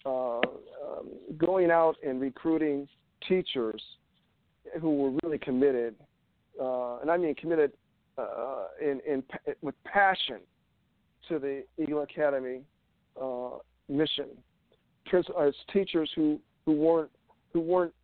uh, 0.05 0.39
um, 0.39 1.11
going 1.39 1.71
out 1.71 1.97
and 2.07 2.21
recruiting 2.21 2.89
teachers 3.27 3.83
who 4.81 4.97
were 4.97 5.19
really 5.23 5.39
committed, 5.39 5.95
uh, 6.61 6.99
and 6.99 7.11
I 7.11 7.17
mean 7.17 7.35
committed 7.35 7.73
uh, 8.19 8.67
in, 8.81 9.01
in 9.07 9.23
with 9.63 9.75
passion 9.85 10.41
to 11.29 11.39
the 11.39 11.65
Eagle 11.79 12.03
Academy 12.03 12.61
mission. 13.89 14.27
As 15.41 15.55
teachers 15.73 16.11
who, 16.17 16.41
who 16.67 16.73
weren't 16.73 17.11
who 17.53 17.61
weren't 17.61 17.95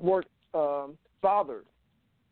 weren't 0.00 0.26
um, 0.54 0.96
bothered. 1.20 1.66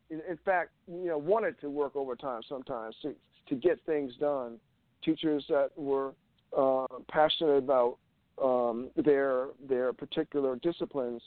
In, 0.09 0.21
in 0.29 0.37
fact, 0.43 0.71
you 0.87 1.07
know, 1.07 1.17
wanted 1.17 1.59
to 1.61 1.69
work 1.69 1.95
overtime 1.95 2.41
sometimes 2.47 2.95
to 3.01 3.15
to 3.49 3.55
get 3.55 3.79
things 3.85 4.13
done. 4.19 4.57
Teachers 5.03 5.43
that 5.49 5.69
were 5.75 6.13
uh, 6.55 6.85
passionate 7.09 7.57
about 7.57 7.97
um, 8.41 8.89
their 8.95 9.47
their 9.67 9.93
particular 9.93 10.57
disciplines, 10.57 11.21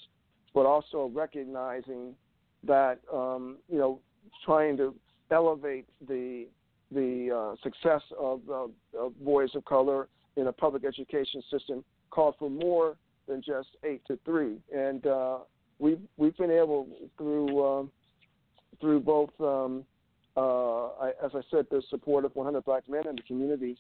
but 0.54 0.66
also 0.66 1.10
recognizing 1.14 2.14
that 2.62 2.98
um, 3.12 3.58
you 3.68 3.78
know 3.78 4.00
trying 4.44 4.76
to 4.76 4.94
elevate 5.30 5.86
the 6.08 6.46
the 6.92 7.30
uh, 7.34 7.62
success 7.62 8.02
of, 8.18 8.40
of 8.48 8.70
boys 9.24 9.50
of 9.54 9.64
color 9.64 10.08
in 10.36 10.46
a 10.46 10.52
public 10.52 10.84
education 10.84 11.42
system 11.50 11.84
called 12.10 12.34
for 12.38 12.50
more 12.50 12.96
than 13.26 13.42
just 13.42 13.68
eight 13.84 14.02
to 14.06 14.18
three, 14.24 14.58
and 14.74 15.06
uh, 15.06 15.38
we've 15.78 16.00
we've 16.16 16.36
been 16.36 16.50
able 16.50 16.88
through 17.16 17.64
um, 17.64 17.90
through 18.80 19.00
both 19.00 19.30
um, 19.40 19.84
uh, 20.36 20.86
I, 21.00 21.12
as 21.24 21.30
I 21.34 21.40
said 21.50 21.66
the 21.70 21.82
support 21.90 22.24
of 22.24 22.34
100 22.34 22.64
Black 22.64 22.88
Men 22.88 23.06
in 23.08 23.16
the 23.16 23.22
community 23.22 23.76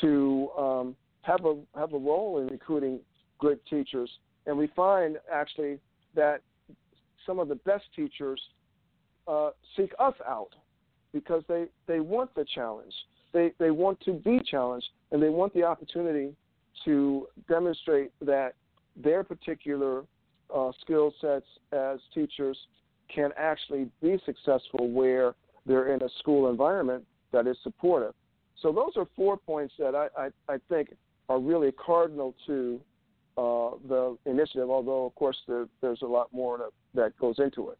to 0.00 0.50
um, 0.58 0.96
have 1.22 1.44
a 1.44 1.58
have 1.76 1.92
a 1.92 1.98
role 1.98 2.38
in 2.40 2.48
recruiting 2.48 3.00
good 3.38 3.58
teachers, 3.68 4.10
and 4.46 4.56
we 4.56 4.68
find 4.74 5.16
actually 5.32 5.78
that 6.14 6.42
some 7.26 7.38
of 7.38 7.48
the 7.48 7.54
best 7.56 7.84
teachers 7.94 8.40
uh, 9.26 9.50
seek 9.76 9.92
us 9.98 10.14
out 10.26 10.50
because 11.12 11.42
they, 11.48 11.66
they 11.86 12.00
want 12.00 12.34
the 12.34 12.44
challenge. 12.54 12.92
They 13.32 13.52
they 13.58 13.70
want 13.70 14.00
to 14.00 14.12
be 14.12 14.40
challenged, 14.50 14.88
and 15.12 15.22
they 15.22 15.28
want 15.28 15.52
the 15.54 15.64
opportunity 15.64 16.34
to 16.84 17.26
demonstrate 17.48 18.10
that 18.22 18.54
their 18.96 19.22
particular 19.22 20.04
uh, 20.54 20.70
skill 20.80 21.12
sets 21.20 21.46
as 21.72 21.98
teachers 22.14 22.58
can 23.14 23.30
actually 23.38 23.88
be 24.02 24.18
successful 24.24 24.90
where 24.90 25.34
they're 25.66 25.94
in 25.94 26.02
a 26.02 26.08
school 26.18 26.50
environment 26.50 27.04
that 27.32 27.46
is 27.46 27.56
supportive. 27.62 28.14
So 28.60 28.72
those 28.72 28.92
are 28.96 29.06
four 29.14 29.36
points 29.36 29.74
that 29.78 29.94
I, 29.94 30.08
I, 30.20 30.54
I 30.54 30.58
think 30.68 30.94
are 31.28 31.38
really 31.38 31.72
cardinal 31.72 32.34
to 32.46 32.80
uh, 33.36 33.70
the 33.88 34.18
initiative, 34.26 34.68
although, 34.68 35.06
of 35.06 35.14
course, 35.14 35.36
there, 35.46 35.66
there's 35.80 36.02
a 36.02 36.06
lot 36.06 36.32
more 36.32 36.70
that, 36.94 37.16
goes 37.18 37.36
into 37.38 37.70
it. 37.70 37.78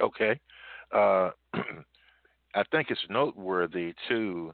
Okay. 0.00 0.38
Uh, 0.94 1.30
I 2.54 2.62
think 2.70 2.90
it's 2.90 3.00
noteworthy, 3.08 3.94
too, 4.08 4.52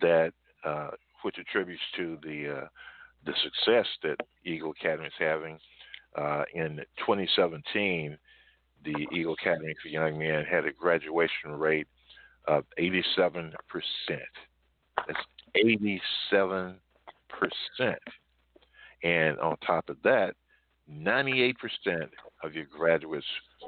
that 0.00 0.32
uh, 0.64 0.90
which 1.22 1.36
attributes 1.38 1.82
to 1.96 2.18
the 2.22 2.62
uh, 2.62 2.66
the 3.24 3.32
success 3.42 3.86
that 4.02 4.16
Eagle 4.44 4.72
Academy 4.72 5.06
is 5.06 5.12
having. 5.18 5.58
Uh, 6.14 6.44
in 6.54 6.76
2017, 6.98 8.16
the 8.84 9.06
Eagle 9.12 9.34
Academy 9.34 9.74
for 9.82 9.88
Young 9.88 10.18
Men 10.18 10.44
had 10.44 10.64
a 10.66 10.72
graduation 10.72 11.52
rate 11.52 11.88
of 12.46 12.64
87%. 12.78 13.52
That's 15.06 15.18
87%. 15.56 16.76
And 19.02 19.38
on 19.38 19.56
top 19.66 19.88
of 19.88 19.96
that, 20.04 20.34
98% 20.90 21.54
of 22.42 22.54
your 22.54 22.66
graduates 22.66 23.26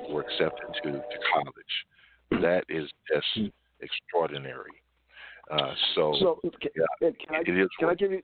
were 0.09 0.21
accepted 0.23 0.69
to, 0.83 0.93
to 0.93 1.19
college. 1.33 2.43
That 2.43 2.65
is 2.69 2.89
just 3.13 3.51
extraordinary. 3.81 4.71
Uh, 5.51 5.73
so, 5.95 6.15
so 6.19 6.41
can, 6.61 6.71
yeah, 6.77 6.85
can, 7.01 7.37
I, 7.37 7.43
can 7.45 7.89
I 7.89 7.95
give 7.95 8.11
you 8.11 8.23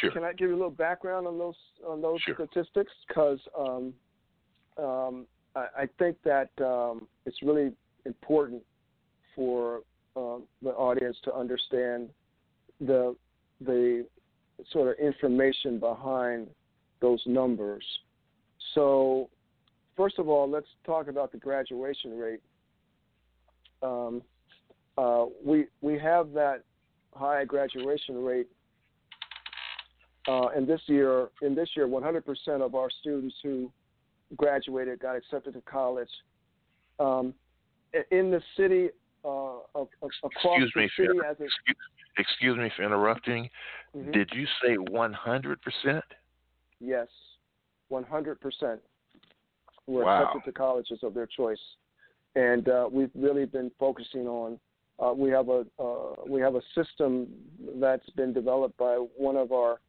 sure. 0.00 0.10
Can 0.10 0.24
I 0.24 0.32
give 0.32 0.48
you 0.48 0.54
a 0.54 0.56
little 0.56 0.70
background 0.70 1.26
on 1.26 1.38
those 1.38 1.54
on 1.86 2.00
those 2.00 2.20
sure. 2.20 2.34
statistics? 2.34 2.92
Because 3.06 3.38
um, 3.58 3.92
um, 4.78 5.26
I, 5.54 5.66
I, 5.82 5.88
think 5.98 6.16
that 6.24 6.50
um, 6.60 7.06
it's 7.26 7.42
really 7.42 7.72
important 8.06 8.62
for 9.34 9.80
um, 10.16 10.44
the 10.62 10.70
audience 10.70 11.16
to 11.24 11.34
understand 11.34 12.08
the 12.80 13.16
the 13.60 14.06
sort 14.70 14.88
of 14.88 15.04
information 15.04 15.78
behind 15.78 16.48
those 17.00 17.22
numbers. 17.26 17.84
So, 18.74 19.28
first 19.96 20.18
of 20.18 20.28
all, 20.28 20.48
let's 20.48 20.66
talk 20.84 21.08
about 21.08 21.32
the 21.32 21.38
graduation 21.38 22.16
rate. 22.16 22.40
Um, 23.82 24.22
uh, 24.96 25.26
we 25.44 25.66
we 25.80 25.98
have 25.98 26.32
that 26.32 26.62
high 27.14 27.44
graduation 27.44 28.22
rate. 28.22 28.48
Uh, 30.28 30.48
and 30.48 30.66
this 30.66 30.80
year, 30.86 31.28
in 31.42 31.54
this 31.54 31.70
year, 31.76 31.86
100% 31.86 32.22
of 32.60 32.74
our 32.74 32.88
students 33.00 33.34
who 33.42 33.70
graduated 34.36 35.00
got 35.00 35.16
accepted 35.16 35.54
to 35.54 35.60
college. 35.62 36.08
Um, 37.00 37.34
in 38.10 38.30
the 38.30 38.40
city, 38.56 38.90
uh, 39.24 39.58
of, 39.74 39.88
of, 40.02 40.10
across 40.24 40.60
excuse 40.62 40.72
the 40.74 40.80
me 40.80 40.90
city, 40.96 41.18
for, 41.18 41.26
as 41.26 41.36
a, 41.40 41.44
excuse, 41.44 41.76
excuse, 42.18 42.56
me 42.56 42.70
for 42.76 42.84
interrupting. 42.84 43.48
Mm-hmm. 43.96 44.12
Did 44.12 44.30
you 44.34 44.46
say 44.62 44.76
100%? 44.76 46.02
Yes, 46.80 47.08
100% 47.90 48.78
were 49.86 50.04
wow. 50.04 50.22
accepted 50.22 50.44
to 50.44 50.52
colleges 50.52 51.00
of 51.02 51.14
their 51.14 51.26
choice, 51.26 51.58
and 52.34 52.68
uh, 52.68 52.88
we've 52.90 53.10
really 53.14 53.44
been 53.44 53.70
focusing 53.78 54.26
on 54.26 54.58
uh, 54.98 55.12
we 55.12 55.30
have 55.30 55.48
a 55.48 55.64
uh, 55.78 56.14
we 56.28 56.40
have 56.40 56.54
a 56.54 56.62
system 56.74 57.26
that's 57.80 58.08
been 58.10 58.32
developed 58.32 58.76
by 58.76 58.94
one 59.16 59.36
of 59.36 59.52
our 59.52 59.80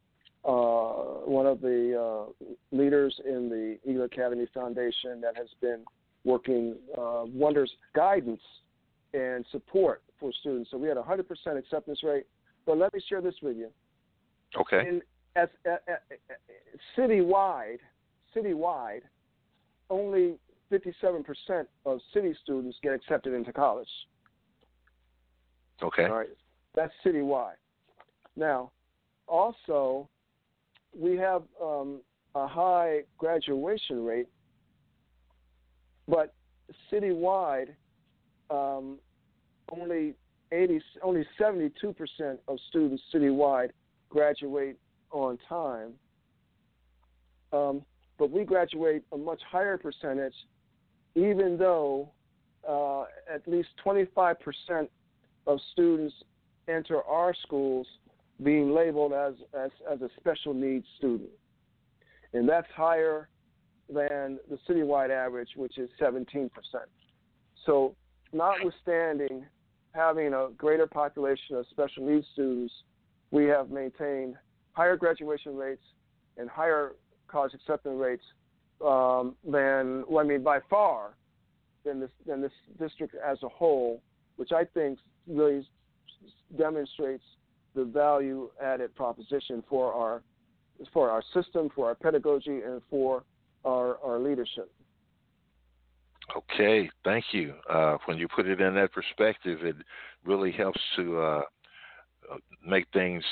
uh, 0.44 1.22
one 1.24 1.46
of 1.46 1.60
the 1.60 1.98
uh, 1.98 2.46
leaders 2.70 3.18
in 3.24 3.48
the 3.48 3.78
Eagle 3.88 4.04
Academy 4.04 4.46
Foundation 4.52 5.20
that 5.20 5.36
has 5.36 5.48
been 5.60 5.84
working 6.24 6.76
uh, 6.98 7.22
wonders 7.26 7.70
guidance 7.94 8.40
and 9.14 9.44
support 9.50 10.02
for 10.18 10.32
students. 10.40 10.70
So 10.70 10.78
we 10.78 10.88
had 10.88 10.96
a 10.96 11.02
100% 11.02 11.24
acceptance 11.58 12.00
rate. 12.02 12.26
But 12.66 12.78
let 12.78 12.92
me 12.92 13.00
share 13.08 13.20
this 13.20 13.34
with 13.42 13.56
you. 13.56 13.70
Okay. 14.58 14.88
In, 14.88 15.02
as, 15.36 15.48
as, 15.66 15.78
as, 15.88 16.18
citywide, 16.96 17.78
citywide, 18.34 19.02
only 19.90 20.36
57% 20.72 21.24
of 21.86 22.00
city 22.12 22.34
students 22.42 22.78
get 22.82 22.92
accepted 22.94 23.34
into 23.34 23.52
college. 23.52 23.88
Okay. 25.82 26.04
All 26.04 26.16
right. 26.16 26.28
That's 26.74 26.92
citywide. 27.04 27.54
Now, 28.36 28.72
also, 29.26 30.08
we 30.98 31.16
have 31.16 31.42
um, 31.62 32.00
a 32.34 32.46
high 32.46 33.00
graduation 33.18 34.04
rate, 34.04 34.28
but 36.08 36.34
citywide, 36.92 37.68
um, 38.50 38.98
only 39.70 40.14
80, 40.52 40.80
only 41.02 41.26
72% 41.40 41.72
of 42.48 42.58
students 42.68 43.02
citywide 43.12 43.70
graduate 44.08 44.78
on 45.10 45.38
time. 45.48 45.92
Um, 47.52 47.82
but 48.18 48.30
we 48.30 48.44
graduate 48.44 49.02
a 49.12 49.16
much 49.16 49.40
higher 49.50 49.76
percentage, 49.78 50.34
even 51.14 51.56
though 51.58 52.10
uh, 52.68 53.04
at 53.32 53.46
least 53.46 53.68
25% 53.84 54.36
of 55.46 55.58
students 55.72 56.14
enter 56.68 57.02
our 57.02 57.34
schools 57.42 57.86
being 58.42 58.74
labeled 58.74 59.12
as, 59.12 59.34
as, 59.58 59.70
as 59.90 60.00
a 60.02 60.08
special 60.18 60.54
needs 60.54 60.86
student. 60.98 61.30
And 62.32 62.48
that's 62.48 62.66
higher 62.74 63.28
than 63.88 64.38
the 64.50 64.58
citywide 64.68 65.10
average, 65.10 65.50
which 65.56 65.78
is 65.78 65.88
17%. 66.00 66.50
So, 67.64 67.94
notwithstanding 68.32 69.44
having 69.92 70.34
a 70.34 70.48
greater 70.56 70.86
population 70.86 71.56
of 71.56 71.66
special 71.70 72.06
needs 72.06 72.26
students, 72.32 72.72
we 73.30 73.44
have 73.44 73.70
maintained 73.70 74.34
higher 74.72 74.96
graduation 74.96 75.56
rates 75.56 75.82
and 76.36 76.50
higher 76.50 76.92
college 77.28 77.54
acceptance 77.54 77.96
rates 77.98 78.24
um, 78.84 79.36
than, 79.44 80.04
well, 80.08 80.24
I 80.24 80.28
mean, 80.28 80.42
by 80.42 80.58
far, 80.68 81.14
than 81.84 82.00
this, 82.00 82.10
than 82.26 82.40
this 82.40 82.52
district 82.78 83.14
as 83.24 83.42
a 83.42 83.48
whole, 83.48 84.02
which 84.36 84.52
I 84.52 84.64
think 84.64 84.98
really 85.28 85.66
demonstrates 86.58 87.22
the 87.74 87.84
value 87.84 88.50
added 88.62 88.94
proposition 88.94 89.62
for 89.68 89.92
our 89.92 90.22
for 90.92 91.10
our 91.10 91.22
system, 91.32 91.70
for 91.74 91.86
our 91.86 91.94
pedagogy, 91.94 92.60
and 92.62 92.82
for 92.90 93.22
our, 93.64 93.98
our 94.04 94.18
leadership. 94.18 94.70
Okay, 96.36 96.90
thank 97.04 97.24
you. 97.32 97.54
Uh, 97.70 97.96
when 98.06 98.18
you 98.18 98.26
put 98.28 98.46
it 98.46 98.60
in 98.60 98.74
that 98.74 98.92
perspective, 98.92 99.60
it 99.62 99.76
really 100.24 100.50
helps 100.50 100.80
to 100.96 101.20
uh, 101.20 101.42
make 102.66 102.86
things 102.92 103.22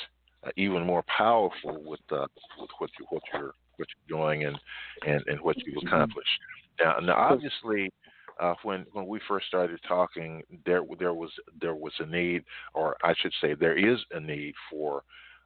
even 0.57 0.85
more 0.85 1.05
powerful 1.17 1.83
with 1.85 2.01
uh, 2.11 2.27
with 2.61 2.71
what 2.79 2.91
you 2.99 3.07
what 3.11 3.23
you're 3.33 3.55
what 3.77 3.89
you're 4.09 4.19
doing 4.19 4.45
and 4.45 4.59
and, 5.07 5.23
and 5.27 5.41
what 5.41 5.57
you've 5.65 5.83
accomplished. 5.87 6.29
Now, 6.81 6.99
now 6.99 7.15
obviously, 7.15 7.91
uh, 8.41 8.55
when 8.63 8.87
when 8.93 9.07
we 9.07 9.21
first 9.29 9.47
started 9.47 9.81
talking, 9.87 10.43
there 10.65 10.83
there 10.99 11.15
was 11.15 11.31
there 11.61 11.75
was 11.75 11.93
a 11.99 12.07
need, 12.07 12.45
or 12.75 12.97
I 13.03 13.15
should 13.21 13.33
say, 13.41 13.55
there 13.55 13.77
is 13.77 13.99
a 14.13 14.21
need 14.21 14.55
for 14.71 15.03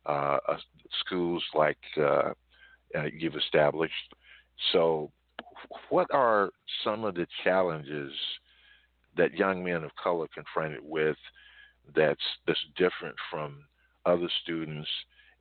uh, 0.07 0.39
schools 1.01 1.43
like 1.55 1.78
uh, 1.97 2.32
you've 3.12 3.37
established. 3.37 4.14
So, 4.72 5.11
what 5.91 6.09
are 6.12 6.51
some 6.84 7.05
of 7.05 7.14
the 7.14 7.26
challenges 7.45 8.12
that 9.16 9.34
young 9.34 9.64
men 9.64 9.82
of 9.82 9.91
color 10.03 10.26
confronted 10.32 10.80
with 10.82 11.16
that's 11.95 12.20
that's 12.47 12.64
different 12.76 13.16
from 13.30 13.64
other 14.05 14.28
students, 14.43 14.89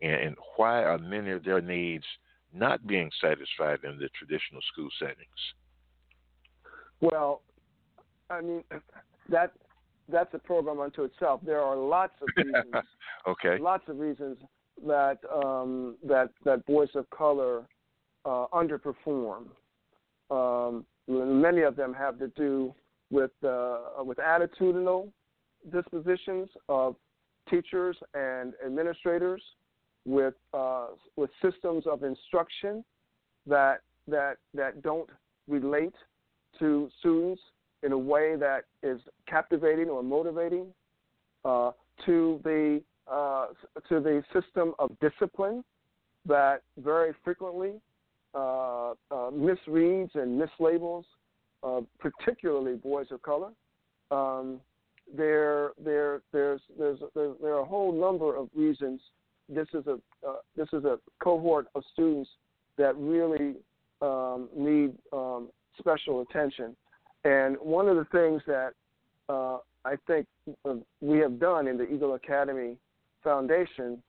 and, 0.01 0.13
and 0.13 0.35
why 0.55 0.83
are 0.83 0.97
many 0.97 1.31
of 1.31 1.43
their 1.43 1.61
needs 1.61 2.05
not 2.53 2.87
being 2.87 3.11
satisfied 3.21 3.79
in 3.83 3.97
the 3.97 4.09
traditional 4.17 4.61
school 4.71 4.89
settings? 4.99 5.53
Well, 7.11 7.41
I 8.29 8.41
mean 8.41 8.63
that 9.29 9.51
that's 10.09 10.33
a 10.33 10.39
program 10.39 10.79
unto 10.79 11.03
itself. 11.03 11.41
There 11.45 11.61
are 11.61 11.75
lots 11.75 12.13
of 12.21 12.27
reasons. 12.37 12.85
okay. 13.27 13.57
Lots 13.59 13.83
of 13.87 13.99
reasons 13.99 14.37
that 14.85 15.17
um, 15.33 15.95
that 16.03 16.29
that 16.43 16.65
boys 16.65 16.89
of 16.95 17.09
color 17.09 17.63
uh, 18.25 18.47
underperform. 18.53 19.45
Um, 20.31 20.85
many 21.07 21.61
of 21.61 21.75
them 21.75 21.93
have 21.93 22.17
to 22.19 22.27
do 22.29 22.73
with 23.11 23.31
uh, 23.43 23.79
with 23.99 24.17
attitudinal 24.17 25.11
dispositions 25.71 26.49
of 26.69 26.95
teachers 27.49 27.97
and 28.13 28.53
administrators, 28.65 29.41
with 30.05 30.33
uh, 30.53 30.87
with 31.15 31.29
systems 31.41 31.85
of 31.87 32.03
instruction 32.03 32.83
that 33.47 33.81
that 34.07 34.37
that 34.53 34.81
don't 34.81 35.09
relate 35.47 35.93
to 36.59 36.89
students 36.99 37.41
in 37.83 37.91
a 37.91 37.97
way 37.97 38.35
that 38.35 38.65
is 38.83 38.99
captivating 39.27 39.89
or 39.89 40.03
motivating, 40.03 40.67
uh, 41.43 41.71
to 42.05 42.39
the 42.43 42.81
uh, 43.11 43.47
to 43.87 43.99
the 43.99 44.23
system 44.33 44.73
of 44.79 44.91
discipline 44.99 45.63
that 46.25 46.61
very 46.77 47.13
frequently 47.23 47.73
uh, 48.33 48.91
uh, 48.91 48.95
misreads 49.31 50.13
and 50.15 50.41
mislabels, 50.41 51.03
uh, 51.63 51.81
particularly 51.99 52.75
boys 52.75 53.07
of 53.11 53.21
color. 53.21 53.51
Um, 54.11 54.59
there, 55.15 55.71
there, 55.83 56.21
there's, 56.31 56.61
there's, 56.77 56.99
there's, 57.13 57.35
there 57.41 57.53
are 57.53 57.59
a 57.59 57.65
whole 57.65 57.93
number 57.93 58.35
of 58.35 58.49
reasons. 58.55 58.99
This 59.47 59.67
is 59.73 59.85
a, 59.85 59.99
uh, 60.27 60.37
this 60.57 60.67
is 60.73 60.83
a 60.83 60.97
cohort 61.23 61.67
of 61.75 61.83
students 61.93 62.29
that 62.77 62.95
really 62.97 63.55
um, 64.01 64.49
need 64.55 64.93
um, 65.13 65.49
special 65.77 66.21
attention. 66.21 66.75
And 67.23 67.57
one 67.57 67.87
of 67.87 67.95
the 67.97 68.05
things 68.05 68.41
that 68.47 68.73
uh, 69.29 69.57
I 69.83 69.95
think 70.07 70.27
uh, 70.65 70.75
we 71.01 71.19
have 71.19 71.39
done 71.39 71.67
in 71.67 71.77
the 71.77 71.91
Eagle 71.91 72.15
Academy 72.15 72.77
Foundation, 73.23 74.01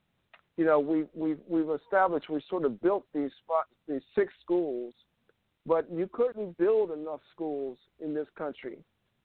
you 0.56 0.64
know, 0.64 0.78
we, 0.78 1.04
we, 1.14 1.36
we've 1.48 1.70
established, 1.70 2.28
we 2.28 2.42
sort 2.48 2.64
of 2.64 2.80
built 2.80 3.04
these, 3.14 3.30
these 3.88 4.02
six 4.14 4.32
schools, 4.42 4.94
but 5.66 5.86
you 5.92 6.08
couldn't 6.12 6.56
build 6.58 6.90
enough 6.92 7.20
schools 7.32 7.78
in 8.02 8.14
this 8.14 8.26
country 8.36 8.78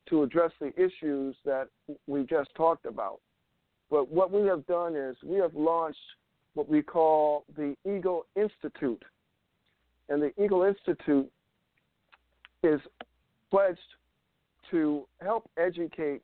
to 0.09 0.23
address 0.23 0.51
the 0.59 0.73
issues 0.81 1.35
that 1.45 1.67
we 2.07 2.23
just 2.23 2.49
talked 2.55 2.85
about. 2.85 3.19
But 3.89 4.09
what 4.09 4.31
we 4.31 4.47
have 4.47 4.65
done 4.67 4.95
is 4.95 5.15
we 5.23 5.37
have 5.37 5.53
launched 5.53 5.99
what 6.53 6.67
we 6.67 6.81
call 6.81 7.45
the 7.55 7.75
Eagle 7.85 8.25
Institute. 8.35 9.03
And 10.09 10.21
the 10.21 10.33
Eagle 10.43 10.63
Institute 10.63 11.31
is 12.63 12.79
pledged 13.49 13.79
to 14.69 15.05
help 15.21 15.49
educate 15.57 16.21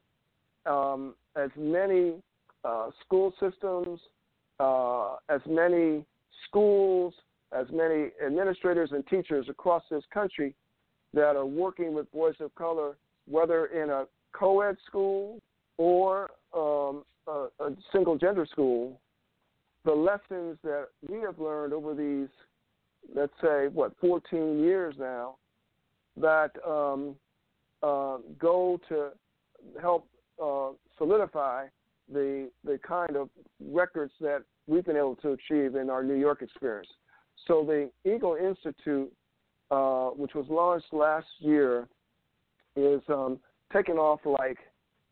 um, 0.65 1.15
as 1.35 1.49
many 1.57 2.15
uh, 2.63 2.89
school 3.05 3.33
systems, 3.39 3.99
uh, 4.59 5.15
as 5.29 5.41
many 5.47 6.05
schools, 6.47 7.13
as 7.51 7.67
many 7.71 8.09
administrators 8.25 8.89
and 8.91 9.05
teachers 9.07 9.47
across 9.49 9.83
this 9.89 10.03
country 10.13 10.53
that 11.13 11.35
are 11.35 11.45
working 11.45 11.93
with 11.93 12.11
boys 12.11 12.35
of 12.39 12.53
color, 12.55 12.97
whether 13.27 13.67
in 13.67 13.89
a 13.89 14.05
co 14.33 14.61
ed 14.61 14.75
school 14.85 15.39
or 15.77 16.31
um, 16.53 17.03
a, 17.27 17.47
a 17.59 17.75
single 17.91 18.17
gender 18.17 18.45
school, 18.45 18.99
the 19.85 19.91
lessons 19.91 20.57
that 20.63 20.87
we 21.09 21.19
have 21.19 21.39
learned 21.39 21.73
over 21.73 21.93
these, 21.93 22.29
let's 23.15 23.33
say, 23.41 23.67
what, 23.73 23.93
14 24.01 24.59
years 24.59 24.95
now, 24.99 25.35
that 26.19 26.51
um, 26.67 27.15
uh, 27.83 28.17
go 28.39 28.79
to 28.89 29.09
help 29.81 30.07
uh, 30.43 30.69
solidify 30.97 31.65
the 32.11 32.49
the 32.63 32.79
kind 32.87 33.15
of 33.15 33.29
records 33.71 34.13
that 34.21 34.43
we've 34.67 34.85
been 34.85 34.97
able 34.97 35.15
to 35.17 35.31
achieve 35.31 35.75
in 35.75 35.89
our 35.89 36.03
New 36.03 36.15
York 36.15 36.41
experience. 36.41 36.87
So 37.47 37.63
the 37.63 37.89
Eagle 38.09 38.35
Institute, 38.35 39.11
uh, 39.71 40.09
which 40.09 40.33
was 40.33 40.45
launched 40.49 40.91
last 40.91 41.27
year, 41.39 41.87
is 42.75 43.01
um, 43.09 43.39
taking 43.73 43.95
off 43.95 44.19
like 44.25 44.57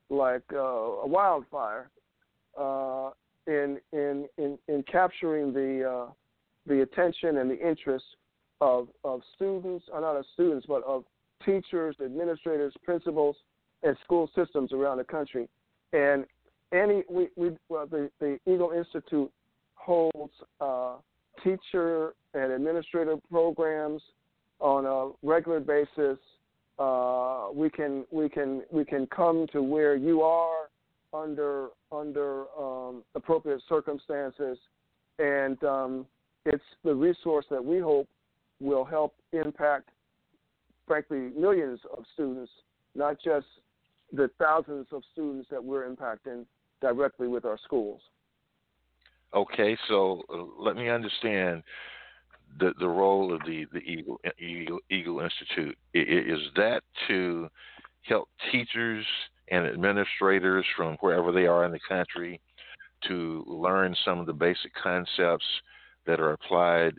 like 0.09 0.43
uh, 0.53 0.57
a 0.57 1.07
wildfire 1.07 1.89
uh, 2.59 3.11
in, 3.47 3.77
in 3.91 4.27
in 4.37 4.57
in 4.67 4.83
capturing 4.83 5.53
the 5.53 5.89
uh, 5.89 6.11
the 6.67 6.81
attention 6.81 7.37
and 7.37 7.49
the 7.49 7.67
interest 7.67 8.05
of 8.61 8.87
of 9.03 9.21
students, 9.35 9.85
or 9.91 9.97
uh, 9.97 10.01
not 10.01 10.15
of 10.15 10.25
students, 10.33 10.65
but 10.67 10.83
of 10.83 11.03
teachers, 11.45 11.95
administrators, 12.03 12.73
principals, 12.83 13.35
and 13.83 13.95
school 14.03 14.29
systems 14.35 14.71
around 14.71 14.97
the 14.97 15.03
country. 15.03 15.47
And 15.93 16.25
any 16.71 17.03
we, 17.09 17.29
we 17.35 17.51
well, 17.69 17.87
the 17.87 18.09
the 18.19 18.39
Eagle 18.45 18.71
Institute 18.71 19.31
holds 19.75 20.33
uh, 20.59 20.95
teacher 21.43 22.13
and 22.33 22.51
administrator 22.51 23.15
programs 23.29 24.01
on 24.59 24.85
a 24.85 25.11
regular 25.27 25.59
basis. 25.59 26.17
Uh, 26.77 27.47
we 27.53 27.69
can 27.69 28.05
we 28.11 28.27
can 28.27 28.63
we 28.71 28.83
can 28.83 29.07
come 29.07 29.47
to 29.51 29.61
where 29.61 29.95
you 29.95 30.21
are 30.21 30.69
under 31.13 31.67
under 31.91 32.45
um, 32.59 33.03
appropriate 33.15 33.61
circumstances, 33.69 34.57
and 35.19 35.63
um, 35.63 36.05
it's 36.45 36.63
the 36.83 36.93
resource 36.93 37.45
that 37.49 37.63
we 37.63 37.79
hope 37.79 38.07
will 38.59 38.85
help 38.85 39.15
impact, 39.33 39.89
frankly, 40.87 41.31
millions 41.37 41.79
of 41.95 42.03
students, 42.13 42.51
not 42.95 43.17
just 43.23 43.47
the 44.13 44.29
thousands 44.39 44.87
of 44.91 45.01
students 45.11 45.47
that 45.49 45.63
we're 45.63 45.89
impacting 45.89 46.45
directly 46.81 47.27
with 47.27 47.45
our 47.45 47.57
schools. 47.63 48.01
Okay, 49.33 49.77
so 49.87 50.21
uh, 50.33 50.43
let 50.57 50.75
me 50.75 50.89
understand 50.89 51.63
the 52.59 52.73
the 52.79 52.87
role 52.87 53.33
of 53.33 53.41
the 53.45 53.65
the 53.73 53.79
Eagle 53.79 54.19
Eagle, 54.39 54.79
Eagle 54.89 55.19
Institute. 55.19 55.77
Is 55.93 56.39
that 56.55 56.83
to 57.07 57.49
help 58.03 58.29
teachers 58.51 59.05
and 59.49 59.65
administrators 59.65 60.65
from 60.77 60.95
wherever 61.01 61.31
they 61.31 61.47
are 61.47 61.65
in 61.65 61.71
the 61.71 61.79
country 61.87 62.39
to 63.07 63.43
learn 63.47 63.95
some 64.05 64.19
of 64.19 64.25
the 64.25 64.33
basic 64.33 64.73
concepts 64.81 65.45
that 66.07 66.19
are 66.19 66.31
applied 66.31 66.93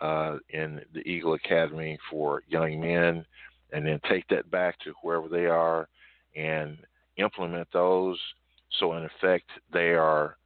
uh, 0.00 0.36
in 0.50 0.80
the 0.94 1.00
Eagle 1.00 1.34
Academy 1.34 1.98
for 2.10 2.42
young 2.48 2.80
men, 2.80 3.24
and 3.72 3.86
then 3.86 4.00
take 4.08 4.26
that 4.28 4.50
back 4.50 4.78
to 4.80 4.92
wherever 5.02 5.28
they 5.28 5.46
are 5.46 5.88
and 6.36 6.78
implement 7.16 7.68
those 7.72 8.18
so, 8.78 8.94
in 8.94 9.04
effect, 9.04 9.48
they 9.72 9.94
are 9.94 10.36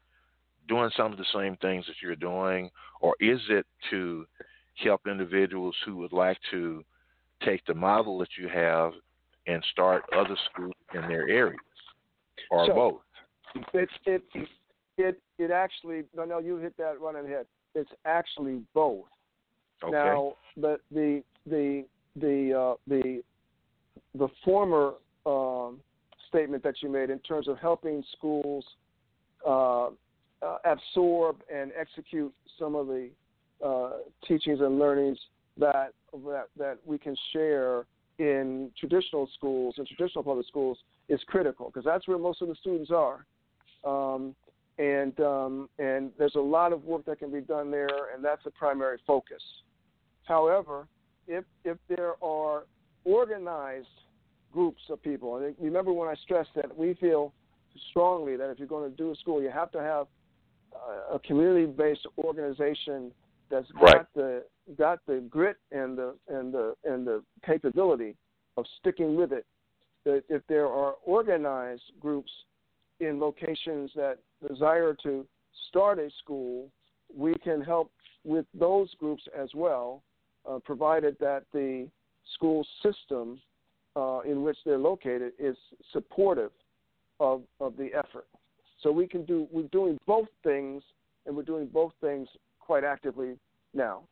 doing 0.69 0.91
some 0.97 1.13
of 1.13 1.19
the 1.19 1.25
same 1.35 1.57
things 1.57 1.87
that 1.87 1.97
you're 2.03 2.17
doing, 2.17 2.71
or 3.01 3.15
is 3.21 3.41
it 3.49 3.67
to 3.91 4.27
help 4.77 5.03
individuals 5.07 5.75
who 5.85 5.97
would 5.97 6.13
like 6.13 6.39
to 6.51 6.85
take 7.45 7.65
the 7.67 7.75
model 7.75 8.19
that 8.19 8.29
you 8.39 8.49
have 8.49 8.93
and 9.47 9.63
start 9.73 10.05
other 10.17 10.37
schools 10.51 10.75
in 10.95 11.03
their 11.03 11.29
areas, 11.29 11.59
or 12.51 12.67
so, 12.67 12.75
both? 12.75 13.01
It 13.75 13.89
it 14.07 14.23
it 14.97 15.21
it 15.39 15.51
actually 15.51 16.05
no 16.17 16.25
no 16.25 16.39
you 16.39 16.57
hit 16.57 16.77
that 16.79 17.01
right 17.01 17.17
on 17.17 17.25
the 17.25 17.29
head. 17.29 17.47
It's 17.75 17.91
actually 18.05 18.61
both. 18.73 19.07
Okay. 19.85 19.93
Now 19.93 20.35
the 20.57 20.79
the 20.91 21.23
the 21.47 21.85
the 22.17 22.59
uh, 22.59 22.75
the 22.87 23.23
the 24.15 24.29
former 24.45 24.95
um, 25.27 25.81
statement 26.29 26.63
that 26.63 26.75
you 26.83 26.89
made 26.89 27.11
in 27.11 27.19
terms 27.21 27.49
of 27.49 27.59
helping 27.59 28.03
schools 28.17 28.65
uh, 29.47 29.87
uh, 29.87 29.89
absorb 30.65 31.37
and 31.53 31.73
execute 31.79 32.33
some 32.59 32.75
of 32.75 32.87
the 32.87 33.09
uh, 33.65 33.91
teachings 34.27 34.61
and 34.61 34.79
learnings 34.79 35.19
that, 35.59 35.93
that 36.25 36.47
that 36.59 36.79
we 36.85 36.99
can 36.99 37.17
share 37.33 37.85
in 38.19 38.71
traditional 38.79 39.29
schools 39.35 39.75
and 39.79 39.87
traditional 39.87 40.23
public 40.23 40.47
schools 40.47 40.79
is 41.09 41.21
critical 41.27 41.67
because 41.67 41.85
that's 41.85 42.07
where 42.07 42.19
most 42.19 42.43
of 42.43 42.49
the 42.49 42.55
students 42.57 42.91
are. 42.91 43.27
Um, 43.85 44.35
and 44.79 45.19
um, 45.21 45.69
and 45.79 46.11
there's 46.19 46.35
a 46.35 46.41
lot 46.41 46.73
of 46.73 46.85
work 46.85 47.05
that 47.05 47.19
can 47.19 47.31
be 47.31 47.41
done 47.41 47.71
there, 47.71 48.15
and 48.15 48.25
that's 48.25 48.43
the 48.45 48.51
primary 48.51 48.99
focus. 49.07 49.43
However, 50.25 50.87
if 51.27 51.45
if 51.65 51.79
there 51.89 52.15
are 52.23 52.65
organized 53.05 53.87
groups 54.53 54.83
of 54.91 55.03
people, 55.03 55.37
and 55.37 55.55
remember 55.61 55.93
when 55.93 56.09
I 56.09 56.15
stressed 56.23 56.51
that 56.57 56.77
we 56.77 56.95
feel 56.95 57.33
strongly 57.91 58.37
that 58.37 58.51
if 58.51 58.59
you're 58.59 58.69
going 58.69 58.91
to 58.91 58.97
do 58.97 59.11
a 59.11 59.17
school, 59.17 59.43
you 59.43 59.51
have 59.51 59.71
to 59.73 59.81
have 59.81 60.07
uh, 60.75 61.15
a 61.15 61.19
community-based 61.21 62.07
organization 62.19 63.13
that's 63.51 63.67
right. 63.75 63.95
got 63.95 64.15
the 64.15 64.45
got 64.79 64.99
the 65.07 65.23
grit 65.29 65.57
and 65.71 65.97
the 65.97 66.15
and 66.29 66.53
the 66.53 66.75
and 66.85 67.07
the 67.07 67.23
capability 67.45 68.17
of 68.57 68.65
sticking 68.81 69.17
with 69.17 69.33
it. 69.33 69.47
That 70.05 70.25
if 70.29 70.43
there 70.49 70.67
are 70.67 70.95
organized 71.05 71.93
groups 72.01 72.31
in 73.01 73.21
locations 73.21 73.91
that 73.95 74.19
desire 74.47 74.97
to 75.03 75.27
start 75.69 75.99
a 75.99 76.11
school, 76.23 76.69
we 77.15 77.35
can 77.37 77.61
help 77.61 77.91
with 78.25 78.47
those 78.59 78.89
groups 78.99 79.23
as 79.39 79.49
well, 79.55 80.03
uh, 80.49 80.59
provided 80.65 81.17
that 81.21 81.45
the 81.53 81.89
school 82.35 82.67
system 82.83 83.41
uh, 83.97 84.21
in 84.21 84.43
which 84.43 84.57
they're 84.65 84.79
located 84.79 85.33
is 85.39 85.57
supportive 85.93 86.51
of, 87.21 87.43
of 87.61 87.77
the 87.77 87.91
effort. 87.95 88.27
So 88.83 88.91
we 88.91 89.07
can 89.07 89.25
do 89.25 89.47
we're 89.53 89.69
doing 89.69 89.99
both 90.07 90.29
things, 90.43 90.83
and 91.27 91.37
we're 91.37 91.45
doing 91.45 91.67
both 91.67 91.93
things 92.01 92.29
quite 92.59 92.85
actively 92.85 93.39
now. 93.75 94.03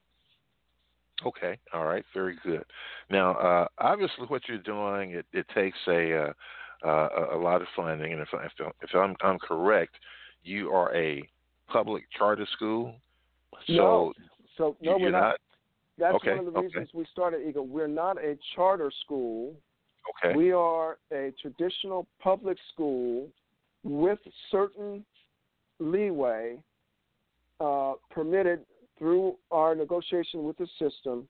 Okay, 1.26 1.58
all 1.74 1.84
right, 1.84 2.04
very 2.14 2.36
good. 2.44 2.64
Now, 3.10 3.34
uh, 3.34 3.66
obviously, 3.78 4.26
what 4.28 4.42
you're 4.48 4.58
doing 4.58 5.10
it, 5.10 5.26
it 5.32 5.46
takes 5.54 5.76
a 5.88 6.28
uh, 6.28 6.32
uh, 6.84 7.08
a 7.32 7.36
lot 7.36 7.60
of 7.60 7.68
funding, 7.76 8.12
and 8.12 8.22
if, 8.22 8.28
I, 8.32 8.46
if 8.80 8.94
I'm, 8.94 9.14
I'm 9.20 9.38
correct, 9.38 9.94
you 10.42 10.70
are 10.70 10.94
a 10.94 11.28
public 11.68 12.04
charter 12.16 12.46
school. 12.54 12.94
So, 13.66 13.72
no, 13.74 14.12
so 14.56 14.76
no, 14.80 14.96
we're 14.98 15.10
not. 15.10 15.36
That's 16.00 16.14
okay, 16.16 16.30
one 16.36 16.46
of 16.46 16.54
the 16.54 16.60
reasons 16.60 16.88
okay. 16.88 16.98
we 16.98 17.04
started 17.12 17.46
Eagle. 17.46 17.66
We're 17.66 17.86
not 17.86 18.16
a 18.16 18.36
charter 18.56 18.90
school. 19.04 19.54
Okay. 20.24 20.34
We 20.34 20.50
are 20.50 20.96
a 21.12 21.32
traditional 21.40 22.06
public 22.20 22.56
school 22.72 23.28
with 23.84 24.18
certain 24.50 25.04
leeway 25.78 26.56
uh, 27.60 27.92
permitted 28.10 28.60
through 28.98 29.36
our 29.50 29.74
negotiation 29.74 30.42
with 30.44 30.56
the 30.56 30.66
system 30.78 31.28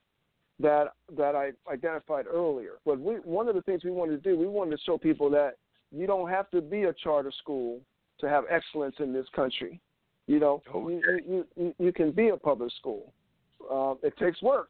that 0.61 0.93
that 1.16 1.35
I 1.35 1.51
identified 1.71 2.27
earlier. 2.27 2.75
But 2.87 3.01
we, 3.01 3.14
one 3.16 3.49
of 3.49 3.57
the 3.57 3.62
things 3.62 3.83
we 3.83 3.91
wanted 3.91 4.23
to 4.23 4.31
do, 4.31 4.39
we 4.39 4.47
wanted 4.47 4.77
to 4.77 4.83
show 4.85 4.99
people 4.99 5.31
that 5.31 5.57
you 5.91 6.07
don't 6.07 6.31
have 6.31 6.49
to 6.51 6.61
be 6.61 6.85
a 6.85 6.93
charter 6.93 7.33
school 7.41 7.81
to 8.21 8.29
have 8.29 8.45
excellence 8.49 8.97
in 9.01 9.12
this 9.12 9.27
country. 9.35 9.81
You 10.29 10.39
know, 10.39 10.62
okay. 10.73 10.93
you, 10.93 11.21
you, 11.29 11.47
you, 11.57 11.75
you 11.79 11.93
can 11.93 12.12
be 12.12 12.29
a 12.29 12.37
public 12.37 12.71
school. 12.79 13.12
Uh, 13.71 13.95
it 14.03 14.16
takes 14.16 14.43
work, 14.43 14.68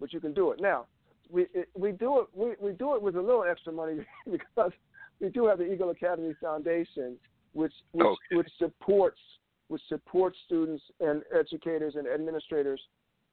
but 0.00 0.12
you 0.12 0.20
can 0.20 0.34
do 0.34 0.50
it. 0.50 0.60
Now, 0.60 0.86
we 1.30 1.46
it, 1.54 1.68
we 1.76 1.92
do 1.92 2.20
it 2.20 2.26
we, 2.34 2.52
we 2.60 2.72
do 2.72 2.94
it 2.94 3.02
with 3.02 3.16
a 3.16 3.20
little 3.20 3.44
extra 3.44 3.72
money 3.72 4.04
because 4.30 4.72
we 5.20 5.28
do 5.28 5.46
have 5.46 5.58
the 5.58 5.72
Eagle 5.72 5.90
Academy 5.90 6.34
Foundation, 6.40 7.16
which 7.52 7.72
which, 7.92 8.06
okay. 8.06 8.36
which 8.36 8.48
supports 8.58 9.20
which 9.68 9.82
supports 9.88 10.36
students 10.46 10.82
and 11.00 11.22
educators 11.36 11.94
and 11.96 12.06
administrators 12.06 12.80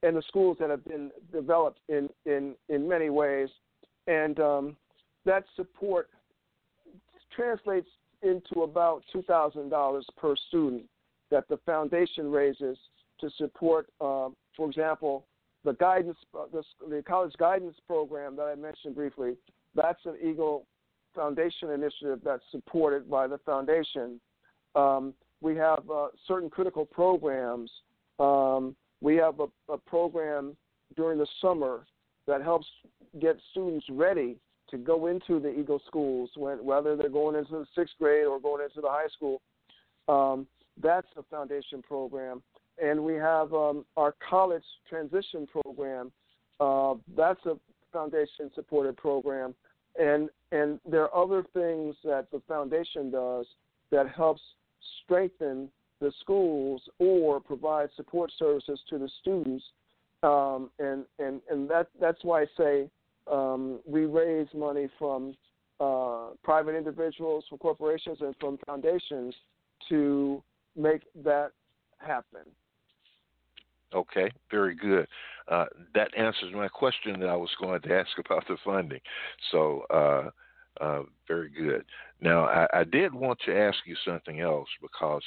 and 0.03 0.15
the 0.15 0.21
schools 0.27 0.57
that 0.59 0.69
have 0.69 0.83
been 0.85 1.11
developed 1.31 1.79
in 1.89 2.09
in 2.25 2.55
in 2.69 2.87
many 2.87 3.09
ways, 3.09 3.49
and 4.07 4.39
um, 4.39 4.75
that 5.25 5.43
support 5.55 6.09
translates 7.35 7.89
into 8.23 8.63
about 8.63 9.03
two 9.11 9.21
thousand 9.23 9.69
dollars 9.69 10.05
per 10.17 10.35
student 10.47 10.83
that 11.29 11.47
the 11.47 11.57
foundation 11.65 12.29
raises 12.29 12.77
to 13.19 13.29
support, 13.37 13.87
uh, 14.01 14.29
for 14.55 14.67
example, 14.67 15.25
the 15.63 15.73
guidance, 15.73 16.17
uh, 16.37 16.45
the, 16.89 17.03
college 17.03 17.33
guidance 17.37 17.75
program 17.87 18.35
that 18.35 18.43
I 18.43 18.55
mentioned 18.55 18.95
briefly. 18.95 19.33
That's 19.75 20.03
an 20.05 20.15
Eagle 20.21 20.65
Foundation 21.15 21.69
initiative 21.71 22.19
that's 22.23 22.43
supported 22.51 23.09
by 23.09 23.27
the 23.27 23.37
foundation. 23.39 24.19
Um, 24.75 25.13
we 25.41 25.55
have 25.57 25.89
uh, 25.89 26.07
certain 26.27 26.49
critical 26.49 26.85
programs. 26.85 27.69
Um, 28.19 28.75
we 29.01 29.15
have 29.17 29.39
a, 29.39 29.47
a, 29.71 29.77
program 29.77 30.55
during 30.95 31.17
the 31.17 31.27
summer 31.41 31.85
that 32.27 32.41
helps 32.41 32.67
get 33.19 33.37
students 33.51 33.85
ready 33.89 34.37
to 34.69 34.77
go 34.77 35.07
into 35.07 35.39
the 35.39 35.49
Eagle 35.49 35.81
schools, 35.85 36.29
when, 36.35 36.63
whether 36.63 36.95
they're 36.95 37.09
going 37.09 37.35
into 37.35 37.51
the 37.51 37.65
sixth 37.75 37.95
grade 37.99 38.25
or 38.25 38.39
going 38.39 38.63
into 38.63 38.79
the 38.79 38.87
high 38.87 39.07
school. 39.13 39.41
Um, 40.07 40.47
that's 40.81 41.07
a 41.17 41.23
foundation 41.23 41.81
program. 41.81 42.41
And 42.81 43.03
we 43.03 43.13
have 43.15 43.53
um, 43.53 43.85
our 43.95 44.15
college 44.27 44.63
transition 44.89 45.47
program. 45.47 46.11
Uh, 46.59 46.95
that's 47.15 47.45
a 47.45 47.57
foundation 47.93 48.49
supported 48.55 48.97
program. 48.97 49.53
And, 49.99 50.29
and 50.51 50.79
there 50.89 51.03
are 51.03 51.23
other 51.23 51.43
things 51.53 51.95
that 52.03 52.27
the 52.31 52.41
foundation 52.47 53.11
does 53.11 53.45
that 53.91 54.09
helps 54.09 54.41
strengthen 55.03 55.69
the 55.99 56.11
schools 56.19 56.81
or 56.97 57.39
provide 57.39 57.89
support 57.95 58.31
services 58.39 58.79
to 58.89 58.97
the 58.97 59.09
students. 59.21 59.63
Um, 60.23 60.69
and 60.79 61.05
and, 61.19 61.41
and 61.49 61.69
that, 61.69 61.87
that's 61.99 62.23
why 62.23 62.41
I 62.41 62.45
say 62.57 62.89
um, 63.31 63.79
we 63.85 64.05
raise 64.05 64.47
money 64.55 64.87
from 64.97 65.35
uh, 65.79 66.29
private 66.43 66.75
individuals, 66.75 67.43
from 67.49 67.57
corporations, 67.57 68.19
and 68.21 68.35
from 68.39 68.57
foundations 68.65 69.33
to 69.89 70.41
make 70.75 71.01
that 71.23 71.51
happen. 71.97 72.41
Okay, 73.93 74.31
very 74.49 74.75
good. 74.75 75.07
Uh, 75.47 75.65
that 75.93 76.15
answers 76.17 76.53
my 76.53 76.67
question 76.67 77.19
that 77.19 77.29
I 77.29 77.35
was 77.35 77.49
going 77.59 77.81
to 77.81 77.93
ask 77.93 78.09
about 78.19 78.47
the 78.47 78.57
funding. 78.63 79.01
So, 79.51 79.83
uh, 79.89 80.29
uh, 80.79 81.03
very 81.27 81.49
good. 81.49 81.83
Now, 82.21 82.45
I, 82.45 82.67
I, 82.73 82.83
did 82.85 83.13
want 83.13 83.39
to 83.45 83.55
ask 83.55 83.77
you 83.85 83.95
something 84.05 84.39
else 84.39 84.69
because 84.81 85.23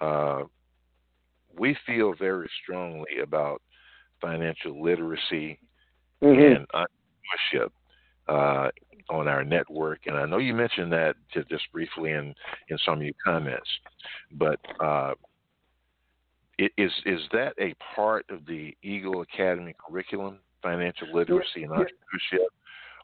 uh, 0.00 0.42
we 1.58 1.76
feel 1.86 2.14
very 2.14 2.48
strongly 2.62 3.20
about 3.22 3.62
financial 4.20 4.82
literacy 4.82 5.58
mm-hmm. 6.22 6.56
and 6.56 6.66
entrepreneurship 6.74 7.70
uh, 8.28 8.68
on 9.10 9.26
our 9.26 9.44
network. 9.44 10.00
And 10.06 10.16
I 10.16 10.26
know 10.26 10.38
you 10.38 10.54
mentioned 10.54 10.92
that 10.92 11.16
just 11.32 11.64
briefly 11.72 12.12
in, 12.12 12.34
in 12.68 12.78
some 12.84 12.98
of 12.98 13.02
your 13.02 13.14
comments, 13.24 13.68
but 14.32 14.60
uh, 14.80 15.14
is 16.58 16.92
is 17.06 17.20
that 17.32 17.54
a 17.60 17.74
part 17.94 18.26
of 18.30 18.44
the 18.46 18.76
Eagle 18.82 19.22
Academy 19.22 19.74
curriculum, 19.78 20.38
financial 20.62 21.08
literacy 21.12 21.62
and 21.62 21.72
entrepreneurship, 21.72 22.46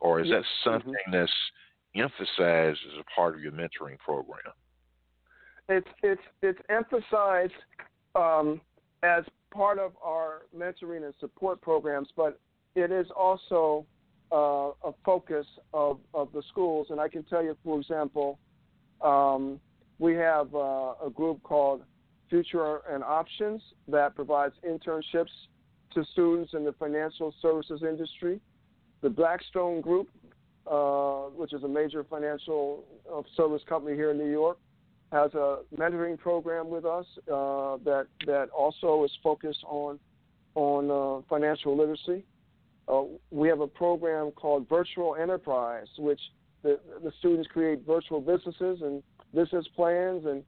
or 0.00 0.20
is 0.20 0.28
that 0.30 0.42
something 0.64 0.92
mm-hmm. 0.92 1.12
that's 1.12 1.32
emphasized 1.94 2.80
as 2.92 2.98
a 3.00 3.04
part 3.14 3.34
of 3.34 3.40
your 3.40 3.52
mentoring 3.52 3.98
program? 3.98 4.52
It's 5.68 5.88
it's 6.02 6.22
it's 6.42 6.58
emphasized 6.68 7.52
um, 8.14 8.60
as 9.02 9.24
part 9.52 9.78
of 9.78 9.92
our 10.02 10.42
mentoring 10.56 11.04
and 11.04 11.14
support 11.20 11.60
programs, 11.60 12.08
but 12.16 12.40
it 12.74 12.90
is 12.90 13.06
also 13.16 13.86
uh, 14.32 14.70
a 14.82 14.92
focus 15.04 15.46
of, 15.72 15.98
of 16.12 16.28
the 16.32 16.42
schools. 16.48 16.88
And 16.90 17.00
I 17.00 17.08
can 17.08 17.22
tell 17.22 17.42
you, 17.42 17.56
for 17.62 17.78
example, 17.78 18.38
um, 19.00 19.60
we 19.98 20.14
have 20.14 20.52
uh, 20.54 20.94
a 21.04 21.10
group 21.14 21.42
called 21.44 21.82
Future 22.30 22.80
and 22.90 23.02
Options 23.04 23.62
that 23.88 24.14
provides 24.14 24.54
internships 24.66 25.30
to 25.94 26.04
students 26.12 26.54
in 26.54 26.64
the 26.64 26.72
financial 26.72 27.34
services 27.40 27.82
industry. 27.82 28.40
The 29.02 29.10
Blackstone 29.10 29.80
Group, 29.80 30.08
uh, 30.66 31.30
which 31.36 31.52
is 31.52 31.62
a 31.62 31.68
major 31.68 32.04
financial 32.04 32.84
uh, 33.12 33.22
service 33.36 33.62
company 33.68 33.94
here 33.94 34.10
in 34.10 34.18
New 34.18 34.30
York, 34.30 34.58
has 35.12 35.32
a 35.34 35.58
mentoring 35.76 36.18
program 36.18 36.68
with 36.68 36.84
us 36.84 37.06
uh, 37.28 37.76
that 37.84 38.06
that 38.26 38.48
also 38.56 39.04
is 39.04 39.12
focused 39.22 39.64
on 39.68 39.98
on 40.54 40.90
uh, 40.90 41.22
financial 41.28 41.76
literacy. 41.76 42.24
Uh, 42.88 43.02
we 43.30 43.48
have 43.48 43.60
a 43.60 43.66
program 43.66 44.30
called 44.32 44.68
Virtual 44.68 45.16
Enterprise, 45.16 45.86
which 45.98 46.20
the, 46.62 46.78
the 47.02 47.12
students 47.18 47.48
create 47.52 47.86
virtual 47.86 48.20
businesses 48.20 48.80
and 48.82 49.02
business 49.34 49.66
plans 49.74 50.24
and 50.26 50.42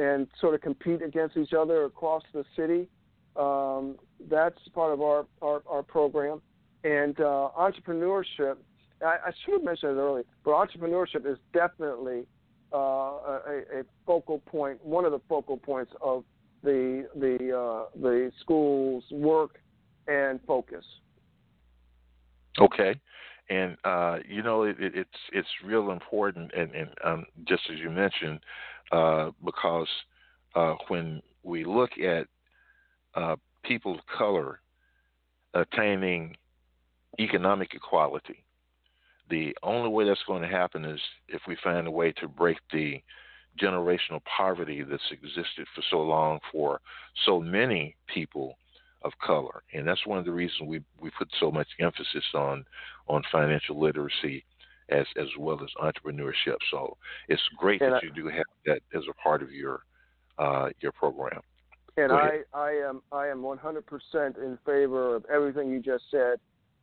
and 0.00 0.26
sort 0.40 0.54
of 0.54 0.60
compete 0.62 1.02
against 1.02 1.36
each 1.36 1.52
other 1.52 1.84
across 1.84 2.22
the 2.32 2.44
city. 2.56 2.88
Um, 3.36 3.96
that's 4.30 4.58
part 4.74 4.92
of 4.92 5.02
our, 5.02 5.26
our, 5.42 5.62
our 5.68 5.82
program. 5.82 6.40
And 6.84 7.18
uh, 7.20 7.48
entrepreneurship, 7.58 8.56
I, 9.02 9.16
I, 9.26 9.30
should 9.44 9.54
have 9.54 9.64
mentioned 9.64 9.92
it 9.92 10.00
earlier, 10.00 10.24
but 10.44 10.52
entrepreneurship 10.52 11.30
is 11.30 11.38
definitely 11.52 12.26
uh, 12.72 12.76
a, 12.76 13.62
a, 13.80 13.82
focal 14.06 14.38
point, 14.40 14.82
one 14.84 15.04
of 15.04 15.12
the 15.12 15.20
focal 15.28 15.58
points 15.58 15.92
of, 16.00 16.24
the 16.62 17.06
the 17.14 17.56
uh, 17.56 17.88
the 18.00 18.30
school's 18.40 19.04
work 19.10 19.60
and 20.06 20.40
focus. 20.46 20.84
Okay, 22.60 23.00
and 23.48 23.76
uh, 23.84 24.18
you 24.28 24.42
know 24.42 24.64
it, 24.64 24.76
it, 24.78 24.92
it's 24.94 25.08
it's 25.32 25.48
real 25.64 25.90
important, 25.90 26.52
and, 26.54 26.74
and 26.74 26.90
um, 27.04 27.24
just 27.46 27.62
as 27.72 27.78
you 27.78 27.90
mentioned, 27.90 28.40
uh, 28.92 29.30
because 29.44 29.88
uh, 30.54 30.74
when 30.88 31.22
we 31.42 31.64
look 31.64 31.90
at 31.98 32.26
uh, 33.14 33.36
people 33.62 33.94
of 33.94 34.00
color 34.18 34.60
attaining 35.54 36.36
economic 37.18 37.74
equality, 37.74 38.44
the 39.28 39.56
only 39.62 39.88
way 39.88 40.04
that's 40.04 40.22
going 40.26 40.42
to 40.42 40.48
happen 40.48 40.84
is 40.84 41.00
if 41.28 41.42
we 41.46 41.56
find 41.62 41.86
a 41.86 41.90
way 41.90 42.12
to 42.12 42.28
break 42.28 42.58
the 42.72 43.00
generational 43.60 44.20
poverty 44.24 44.82
that's 44.82 45.02
existed 45.10 45.66
for 45.74 45.82
so 45.90 46.00
long 46.00 46.38
for 46.52 46.80
so 47.26 47.40
many 47.40 47.96
people 48.12 48.56
of 49.02 49.12
color, 49.24 49.62
and 49.72 49.86
that's 49.86 50.06
one 50.06 50.18
of 50.18 50.24
the 50.24 50.30
reasons 50.30 50.68
we 50.68 50.82
we 51.00 51.10
put 51.18 51.28
so 51.38 51.50
much 51.50 51.68
emphasis 51.78 52.24
on 52.34 52.64
on 53.08 53.22
financial 53.32 53.80
literacy 53.80 54.44
as 54.90 55.06
as 55.16 55.28
well 55.38 55.58
as 55.62 55.70
entrepreneurship. 55.82 56.56
So 56.70 56.96
it's 57.28 57.42
great 57.56 57.80
and 57.82 57.92
that 57.92 58.02
I, 58.02 58.06
you 58.06 58.12
do 58.12 58.28
have 58.28 58.44
that 58.66 58.80
as 58.94 59.04
a 59.08 59.14
part 59.14 59.42
of 59.42 59.50
your 59.52 59.80
uh, 60.38 60.70
your 60.80 60.92
program. 60.92 61.40
And 61.96 62.12
I 62.12 62.40
I 62.54 62.70
am 62.70 63.02
I 63.12 63.26
am 63.28 63.42
100% 63.42 63.82
in 64.38 64.58
favor 64.64 65.16
of 65.16 65.24
everything 65.32 65.70
you 65.70 65.80
just 65.80 66.04
said. 66.10 66.38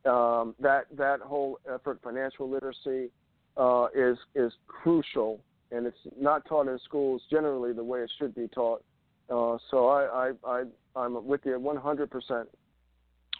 Um, 0.08 0.54
that 0.60 0.86
that 0.96 1.20
whole 1.20 1.58
effort, 1.72 2.00
financial 2.02 2.48
literacy, 2.48 3.10
uh, 3.56 3.88
is 3.94 4.16
is 4.34 4.52
crucial, 4.66 5.40
and 5.72 5.86
it's 5.86 5.98
not 6.18 6.46
taught 6.46 6.68
in 6.68 6.78
schools 6.84 7.22
generally 7.30 7.72
the 7.72 7.84
way 7.84 8.00
it 8.00 8.12
should 8.18 8.34
be 8.34 8.48
taught. 8.48 8.82
Uh, 9.30 9.58
so 9.70 9.88
I, 9.88 10.30
I, 10.30 10.32
I, 10.46 10.64
I'm 10.96 11.26
with 11.26 11.42
you 11.44 11.58
100%. 11.58 12.46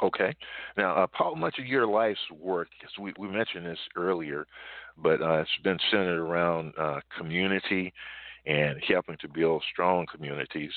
Okay. 0.03 0.34
Now, 0.76 0.94
uh, 0.94 1.07
Paul, 1.07 1.36
much 1.36 1.59
of 1.59 1.66
your 1.66 1.86
life's 1.86 2.20
work, 2.38 2.68
we, 3.01 3.12
we 3.18 3.28
mentioned 3.28 3.66
this 3.66 3.78
earlier, 3.96 4.46
but 4.96 5.20
uh, 5.20 5.40
it's 5.40 5.51
been 5.64 5.78
centered 5.90 6.20
around 6.20 6.72
uh, 6.78 7.01
community 7.16 7.92
and 8.46 8.80
helping 8.86 9.16
to 9.20 9.28
build 9.28 9.62
strong 9.72 10.07
communities. 10.12 10.72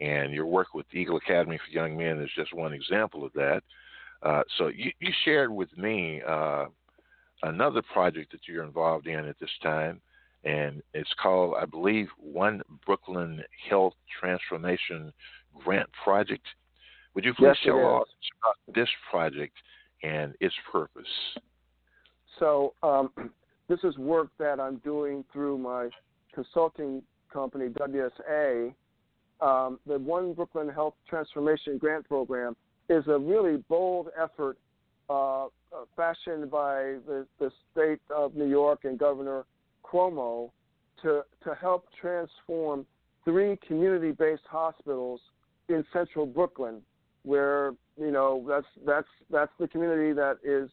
And 0.00 0.32
your 0.32 0.46
work 0.46 0.74
with 0.74 0.86
Eagle 0.92 1.16
Academy 1.16 1.58
for 1.58 1.72
Young 1.72 1.96
Men 1.96 2.20
is 2.20 2.30
just 2.36 2.54
one 2.54 2.72
example 2.72 3.24
of 3.24 3.32
that. 3.34 3.62
Uh, 4.22 4.42
so 4.58 4.68
you, 4.68 4.90
you, 5.00 5.10
shared 5.24 5.50
with 5.50 5.74
me 5.78 6.20
uh, 6.28 6.66
another 7.42 7.80
project 7.92 8.32
that 8.32 8.40
you're 8.46 8.64
involved 8.64 9.06
in 9.06 9.26
at 9.26 9.38
this 9.40 9.50
time 9.62 10.02
and 10.44 10.82
it's 10.94 11.12
called, 11.22 11.54
I 11.60 11.66
believe, 11.66 12.08
One 12.16 12.62
Brooklyn 12.86 13.42
Health 13.68 13.94
Transformation 14.20 15.12
Grant 15.54 15.88
Project. 16.02 16.46
Would 17.14 17.24
you 17.24 17.34
please 17.34 17.48
yes, 17.48 17.56
tell 17.64 17.96
us 18.02 18.08
about 18.42 18.74
this 18.74 18.88
project 19.10 19.54
and 20.02 20.34
its 20.40 20.54
purpose? 20.70 21.08
So, 22.38 22.74
um, 22.82 23.10
this 23.68 23.80
is 23.84 23.96
work 23.98 24.28
that 24.38 24.60
I'm 24.60 24.76
doing 24.78 25.24
through 25.32 25.58
my 25.58 25.88
consulting 26.34 27.02
company, 27.32 27.68
WSA. 27.68 28.74
Um, 29.40 29.78
the 29.86 29.98
One 29.98 30.34
Brooklyn 30.34 30.68
Health 30.68 30.94
Transformation 31.08 31.78
Grant 31.78 32.06
Program 32.06 32.56
is 32.88 33.04
a 33.06 33.18
really 33.18 33.62
bold 33.68 34.08
effort 34.20 34.58
uh, 35.08 35.46
uh 35.46 35.48
fashioned 35.96 36.50
by 36.50 36.96
the, 37.06 37.26
the 37.38 37.50
state 37.72 38.00
of 38.14 38.34
New 38.34 38.46
York 38.46 38.80
and 38.84 38.98
Governor 38.98 39.44
Cuomo 39.84 40.50
to, 41.02 41.22
to 41.42 41.54
help 41.54 41.86
transform 42.00 42.86
three 43.24 43.58
community 43.66 44.12
based 44.12 44.42
hospitals 44.48 45.20
in 45.68 45.84
central 45.92 46.26
Brooklyn, 46.26 46.82
where, 47.24 47.72
you 47.98 48.10
know, 48.10 48.44
that's, 48.48 48.66
that's, 48.86 49.08
that's 49.30 49.52
the 49.58 49.68
community 49.68 50.12
that 50.12 50.38
is 50.44 50.70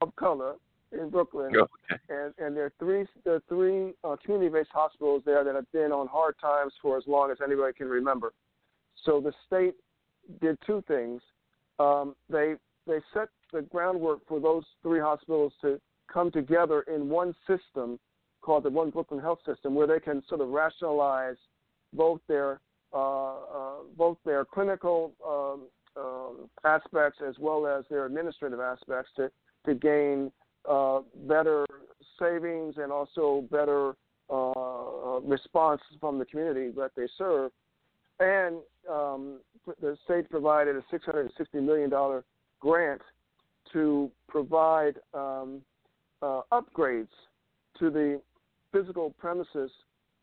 of 0.00 0.14
color 0.16 0.54
in 0.92 1.10
Brooklyn. 1.10 1.52
Okay. 1.56 2.02
And, 2.08 2.34
and 2.38 2.56
there 2.56 2.66
are 2.66 2.72
three, 2.78 3.06
there 3.24 3.34
are 3.34 3.42
three 3.48 3.92
uh, 4.02 4.16
community 4.24 4.50
based 4.50 4.70
hospitals 4.72 5.22
there 5.24 5.44
that 5.44 5.54
have 5.54 5.70
been 5.72 5.92
on 5.92 6.08
hard 6.08 6.34
times 6.40 6.72
for 6.82 6.96
as 6.96 7.04
long 7.06 7.30
as 7.30 7.38
anybody 7.44 7.72
can 7.72 7.88
remember. 7.88 8.32
So 9.04 9.20
the 9.20 9.32
state 9.46 9.74
did 10.40 10.58
two 10.66 10.82
things. 10.88 11.20
Um, 11.78 12.14
they, 12.30 12.54
they 12.86 12.98
set 13.12 13.28
the 13.52 13.62
groundwork 13.62 14.20
for 14.28 14.40
those 14.40 14.64
three 14.82 15.00
hospitals 15.00 15.52
to 15.62 15.80
come 16.12 16.30
together 16.30 16.82
in 16.82 17.08
one 17.08 17.34
system 17.46 17.98
called 18.40 18.64
the 18.64 18.70
One 18.70 18.90
Brooklyn 18.90 19.20
Health 19.20 19.38
System, 19.46 19.74
where 19.74 19.86
they 19.86 20.00
can 20.00 20.22
sort 20.28 20.40
of 20.40 20.48
rationalize 20.48 21.36
both 21.92 22.20
their 22.28 22.60
uh, 22.92 23.32
uh, 23.32 23.72
both 23.96 24.18
their 24.24 24.44
clinical 24.44 25.12
um, 25.26 25.62
um, 25.96 26.48
aspects 26.64 27.20
as 27.26 27.36
well 27.38 27.66
as 27.66 27.84
their 27.90 28.06
administrative 28.06 28.60
aspects 28.60 29.10
to 29.16 29.30
to 29.66 29.74
gain 29.74 30.30
uh, 30.68 31.00
better 31.26 31.66
savings 32.18 32.74
and 32.76 32.92
also 32.92 33.44
better 33.50 33.94
uh, 34.30 35.20
response 35.20 35.80
from 36.00 36.18
the 36.18 36.24
community 36.24 36.70
that 36.76 36.90
they 36.96 37.06
serve. 37.16 37.50
And 38.20 38.56
um, 38.90 39.40
the 39.80 39.96
state 40.04 40.30
provided 40.30 40.76
a 40.76 40.82
$660 40.94 41.28
million 41.54 41.90
grant 42.60 43.00
to 43.72 44.10
provide 44.28 44.94
um, 45.12 45.60
uh, 46.22 46.42
upgrades 46.52 47.08
to 47.78 47.90
the 47.90 48.20
physical 48.72 49.10
premises 49.18 49.70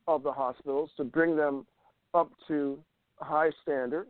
of 0.08 0.24
the 0.24 0.32
hospitals 0.32 0.90
to 0.98 1.04
bring 1.04 1.36
them 1.36 1.66
up 2.14 2.32
to 2.48 2.80
high 3.18 3.52
standard. 3.62 4.08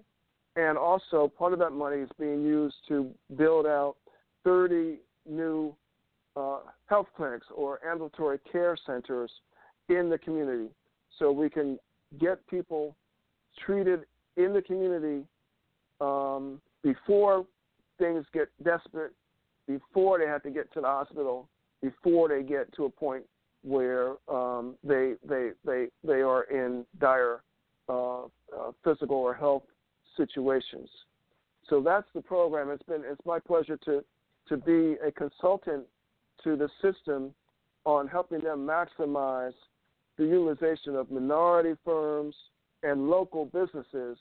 And 0.55 0.77
also, 0.77 1.31
part 1.37 1.53
of 1.53 1.59
that 1.59 1.71
money 1.71 1.97
is 1.97 2.09
being 2.19 2.43
used 2.43 2.75
to 2.89 3.09
build 3.37 3.65
out 3.65 3.95
30 4.43 4.97
new 5.29 5.73
uh, 6.35 6.59
health 6.87 7.07
clinics 7.15 7.47
or 7.55 7.79
ambulatory 7.85 8.39
care 8.51 8.75
centers 8.85 9.31
in 9.89 10.09
the 10.09 10.17
community. 10.17 10.69
So 11.19 11.31
we 11.31 11.49
can 11.49 11.79
get 12.19 12.45
people 12.47 12.95
treated 13.65 14.01
in 14.37 14.53
the 14.53 14.61
community 14.61 15.25
um, 15.99 16.59
before 16.83 17.45
things 17.99 18.25
get 18.33 18.49
desperate, 18.63 19.13
before 19.67 20.19
they 20.19 20.25
have 20.25 20.43
to 20.43 20.49
get 20.49 20.71
to 20.73 20.81
the 20.81 20.87
hospital, 20.87 21.47
before 21.81 22.29
they 22.29 22.43
get 22.43 22.73
to 22.73 22.85
a 22.85 22.89
point 22.89 23.23
where 23.63 24.13
um, 24.27 24.75
they 24.83 25.13
they 25.27 25.51
they 25.63 25.87
they 26.03 26.21
are 26.21 26.43
in 26.43 26.85
dire 26.99 27.41
uh, 27.87 28.23
uh, 28.23 28.27
physical 28.83 29.17
or 29.17 29.33
health 29.33 29.63
situations. 30.17 30.89
So 31.69 31.81
that's 31.81 32.07
the 32.13 32.21
program. 32.21 32.69
It's 32.69 32.83
been 32.83 33.03
it's 33.05 33.25
my 33.25 33.39
pleasure 33.39 33.77
to 33.85 34.03
to 34.49 34.57
be 34.57 34.97
a 35.05 35.11
consultant 35.11 35.85
to 36.43 36.55
the 36.55 36.69
system 36.81 37.33
on 37.85 38.07
helping 38.07 38.41
them 38.41 38.67
maximize 38.67 39.53
the 40.17 40.25
utilization 40.25 40.95
of 40.95 41.09
minority 41.09 41.75
firms 41.85 42.35
and 42.83 43.09
local 43.09 43.45
businesses 43.45 44.17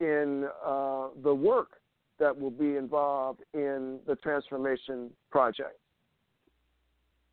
in 0.00 0.48
uh, 0.64 1.08
the 1.22 1.34
work 1.34 1.80
that 2.18 2.38
will 2.38 2.50
be 2.50 2.76
involved 2.76 3.40
in 3.54 3.98
the 4.06 4.16
transformation 4.16 5.10
project. 5.30 5.78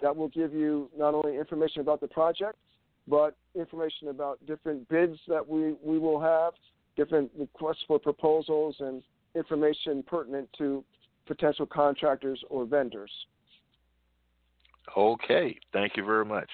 That 0.00 0.16
will 0.16 0.28
give 0.28 0.54
you 0.54 0.88
not 0.96 1.14
only 1.14 1.36
information 1.36 1.82
about 1.82 2.00
the 2.00 2.08
project, 2.08 2.56
but 3.06 3.36
information 3.54 4.08
about 4.08 4.38
different 4.46 4.88
bids 4.88 5.18
that 5.28 5.46
we, 5.46 5.74
we 5.84 5.98
will 5.98 6.18
have, 6.20 6.54
different 6.96 7.30
requests 7.38 7.84
for 7.86 7.98
proposals, 7.98 8.76
and 8.80 9.02
information 9.34 10.02
pertinent 10.06 10.48
to 10.58 10.84
potential 11.26 11.66
contractors 11.66 12.42
or 12.48 12.64
vendors. 12.64 13.10
Okay, 14.96 15.58
thank 15.72 15.96
you 15.96 16.04
very 16.04 16.24
much. 16.24 16.48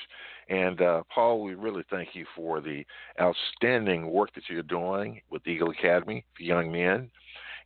And 0.49 0.81
uh, 0.81 1.03
Paul, 1.12 1.43
we 1.43 1.55
really 1.55 1.85
thank 1.91 2.11
you 2.14 2.27
for 2.37 2.61
the 2.61 2.85
outstanding 3.21 4.11
work 4.11 4.35
that 4.35 4.45
you're 4.49 4.62
doing 4.62 5.21
with 5.31 5.47
Eagle 5.47 5.71
Academy 5.71 6.25
for 6.37 6.43
young 6.43 6.71
men 6.71 7.11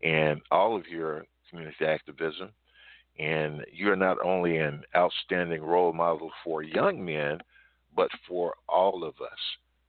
and 0.03 0.41
all 0.51 0.77
of 0.77 0.87
your 0.87 1.25
community 1.49 1.85
activism. 1.85 2.51
And 3.19 3.63
you're 3.73 3.97
not 3.97 4.17
only 4.25 4.59
an 4.59 4.83
outstanding 4.97 5.63
role 5.63 5.93
model 5.93 6.31
for 6.43 6.63
young 6.63 7.05
men, 7.05 7.39
but 7.95 8.09
for 8.27 8.55
all 8.69 9.05
of 9.05 9.15
us. 9.21 9.39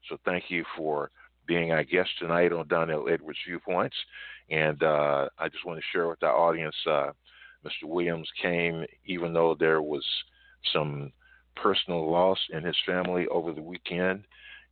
So 0.09 0.18
thank 0.26 0.45
you 0.49 0.66
for 0.76 1.12
being 1.51 1.73
our 1.73 1.83
guest 1.83 2.09
tonight 2.17 2.53
on 2.53 2.65
Donell 2.69 3.09
Edwards 3.09 3.39
Viewpoints. 3.45 3.95
And 4.49 4.81
uh, 4.81 5.27
I 5.37 5.49
just 5.49 5.65
want 5.65 5.79
to 5.79 5.85
share 5.91 6.07
with 6.07 6.23
our 6.23 6.33
audience 6.33 6.75
uh, 6.89 7.11
Mr. 7.65 7.89
Williams 7.89 8.29
came 8.41 8.85
even 9.05 9.33
though 9.33 9.57
there 9.59 9.81
was 9.81 10.05
some 10.71 11.11
personal 11.57 12.09
loss 12.09 12.37
in 12.53 12.63
his 12.63 12.77
family 12.85 13.27
over 13.27 13.51
the 13.51 13.61
weekend. 13.61 14.23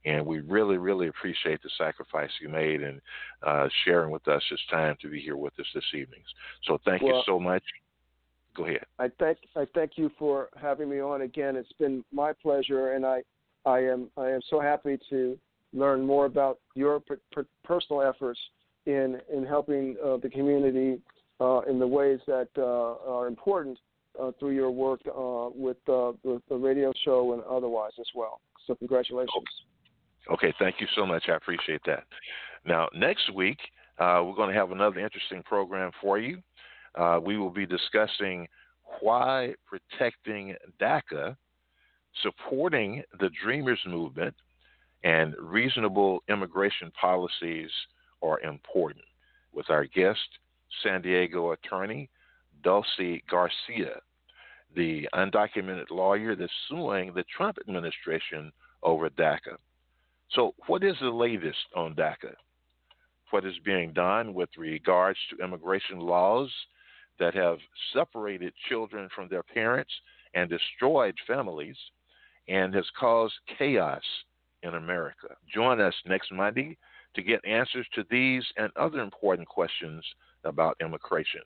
And 0.05 0.25
we 0.25 0.39
really, 0.39 0.77
really 0.77 1.09
appreciate 1.09 1.61
the 1.61 1.69
sacrifice 1.77 2.30
you 2.41 2.47
made 2.47 2.82
and 2.82 3.01
uh, 3.45 3.67
sharing 3.84 4.11
with 4.11 4.25
us 4.30 4.41
this 4.49 4.61
time 4.71 4.95
to 5.01 5.09
be 5.09 5.19
here 5.19 5.36
with 5.36 5.59
us 5.59 5.67
this 5.75 5.84
evening. 5.93 6.21
So 6.63 6.80
thank 6.86 7.01
well, 7.01 7.17
you 7.17 7.23
so 7.25 7.41
much. 7.41 7.63
Go 8.55 8.63
ahead. 8.63 8.86
I 8.99 9.09
thank 9.19 9.39
I 9.57 9.67
thank 9.75 9.97
you 9.97 10.09
for 10.17 10.47
having 10.55 10.89
me 10.89 11.01
on 11.01 11.23
again. 11.23 11.57
It's 11.57 11.73
been 11.73 12.05
my 12.13 12.32
pleasure, 12.41 12.93
and 12.93 13.05
I 13.05 13.23
I 13.65 13.80
am 13.80 14.09
I 14.15 14.30
am 14.30 14.39
so 14.49 14.61
happy 14.61 14.97
to 15.09 15.38
learn 15.74 16.05
more 16.05 16.26
about 16.26 16.59
your 16.76 16.99
per, 16.99 17.20
per, 17.32 17.45
personal 17.63 18.01
efforts 18.01 18.39
in 18.86 19.20
in 19.32 19.45
helping 19.45 19.95
uh, 20.03 20.17
the 20.17 20.30
community 20.30 20.99
uh, 21.41 21.61
in 21.70 21.80
the 21.80 21.88
ways 21.88 22.20
that 22.28 22.49
uh, 22.57 22.95
are 23.09 23.28
important 23.28 23.78
uh, 24.20 24.32
through 24.39 24.51
your 24.51 24.72
work 24.72 24.99
uh, 25.07 25.49
with, 25.55 25.78
with 26.24 26.41
the 26.49 26.55
radio 26.55 26.91
show 27.05 27.34
and 27.34 27.43
otherwise 27.43 27.93
as 27.99 28.07
well. 28.13 28.41
So 28.67 28.76
congratulations. 28.76 29.30
Okay, 30.32 30.53
thank 30.59 30.76
you 30.80 30.88
so 30.95 31.05
much. 31.05 31.24
I 31.30 31.36
appreciate 31.36 31.82
that. 31.86 32.03
Now, 32.65 32.89
next 32.93 33.34
week, 33.34 33.57
we're 33.99 34.36
going 34.36 34.49
to 34.49 34.55
have 34.55 34.72
another 34.72 34.99
interesting 34.99 35.41
program 35.43 35.91
for 36.01 36.20
you. 36.20 36.41
We 37.26 37.38
will 37.38 37.49
be 37.49 37.65
discussing 37.65 38.47
why 38.99 39.53
protecting 39.65 40.55
DACA, 40.82 41.38
supporting 42.22 43.01
the 43.20 43.30
Dreamers 43.43 43.80
Movement, 43.88 44.36
and 45.04 45.36
reasonable 45.39 46.24
immigration 46.30 46.91
policies 47.00 47.70
are 48.22 48.39
important 48.41 49.06
with 49.54 49.70
our 49.70 49.86
guest, 49.86 50.20
San 50.84 51.02
Diego 51.02 51.52
attorney 51.52 52.10
Dulce 52.64 53.22
Garcia, 53.30 54.02
the 54.76 55.08
undocumented 55.14 55.89
lawyer 55.89 56.36
that's 56.36 56.52
suing 56.68 57.14
the 57.14 57.24
Trump 57.36 57.58
administration 57.60 58.52
over 58.84 59.10
DACA. 59.10 59.58
So, 60.32 60.54
what 60.68 60.84
is 60.84 60.95
the 61.02 61.10
latest 61.10 61.58
on 61.76 61.95
DACA? 61.95 62.34
What 63.32 63.45
is 63.45 63.56
being 63.64 63.93
done 63.93 64.34
with 64.34 64.50
regards 64.58 65.20
to 65.30 65.43
immigration 65.43 66.00
laws 66.00 66.50
that 67.20 67.34
have 67.34 67.58
separated 67.93 68.54
children 68.70 69.10
from 69.16 69.28
their 69.30 69.43
parents 69.43 69.91
and 70.34 70.50
destroyed 70.50 71.16
families 71.28 71.76
and 72.47 72.74
has 72.74 72.86
caused 73.00 73.34
chaos 73.58 74.04
in 74.64 74.76
America? 74.76 75.28
Join 75.53 75.80
us 75.82 75.93
next 76.05 76.32
Monday 76.32 76.78
to 77.16 77.22
get 77.22 77.43
answers 77.45 77.88
to 77.95 78.03
these 78.10 78.43
and 78.57 78.72
other 78.76 78.99
important 78.99 79.47
questions 79.47 80.03
about 80.43 80.78
immigration. 80.82 81.41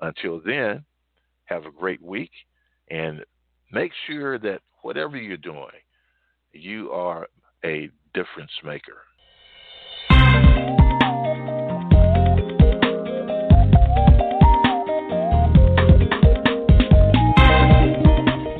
Until 0.00 0.40
then, 0.44 0.84
have 1.46 1.66
a 1.66 1.70
great 1.70 2.02
week 2.02 2.30
and 2.90 3.24
make 3.72 3.92
sure 4.06 4.38
that 4.38 4.60
whatever 4.82 5.16
you're 5.16 5.36
doing, 5.36 5.68
you 6.52 6.90
are 6.90 7.26
a 7.64 7.90
difference 8.14 8.50
maker. 8.64 9.02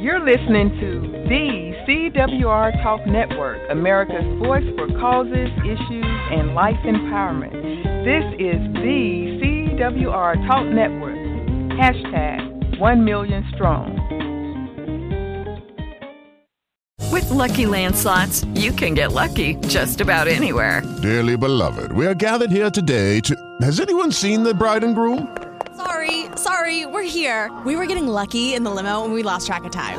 You're 0.01 0.24
listening 0.24 0.70
to 0.80 1.01
the 1.28 1.72
CWR 1.87 2.80
Talk 2.80 3.05
Network, 3.09 3.59
America's 3.68 4.39
voice 4.39 4.64
for 4.76 4.87
causes, 5.01 5.49
issues, 5.64 6.05
and 6.30 6.55
life 6.55 6.76
empowerment. 6.85 7.51
This 8.05 8.24
is 8.39 8.61
the 8.74 9.41
CWR 9.43 10.47
Talk 10.47 10.64
Network. 10.66 11.16
Hashtag 11.76 12.78
1 12.78 13.05
million 13.05 13.45
strong. 13.55 13.99
With 17.11 17.24
LuckyLand 17.24 17.97
Slots, 17.97 18.45
you 18.55 18.70
can 18.70 18.95
get 18.95 19.11
lucky 19.11 19.57
just 19.66 20.01
about 20.01 20.28
anywhere. 20.28 20.83
Dearly 21.03 21.37
beloved, 21.37 21.93
we 21.93 22.07
are 22.07 22.14
gathered 22.14 22.53
here 22.53 22.70
today 22.70 23.18
to. 23.20 23.35
Has 23.61 23.80
anyone 23.80 24.12
seen 24.12 24.45
the 24.45 24.55
bride 24.55 24.85
and 24.85 24.95
groom? 24.95 25.37
Sorry, 25.76 26.26
sorry, 26.37 26.87
we're 26.87 27.03
here. 27.03 27.51
We 27.66 27.74
were 27.74 27.87
getting 27.87 28.07
lucky 28.07 28.55
in 28.55 28.62
the 28.62 28.70
limo 28.70 29.05
and 29.05 29.12
we 29.12 29.24
lost 29.24 29.49
track 29.49 29.64
of 29.64 29.72
time. 29.72 29.98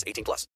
18 0.07 0.23
plus. 0.23 0.47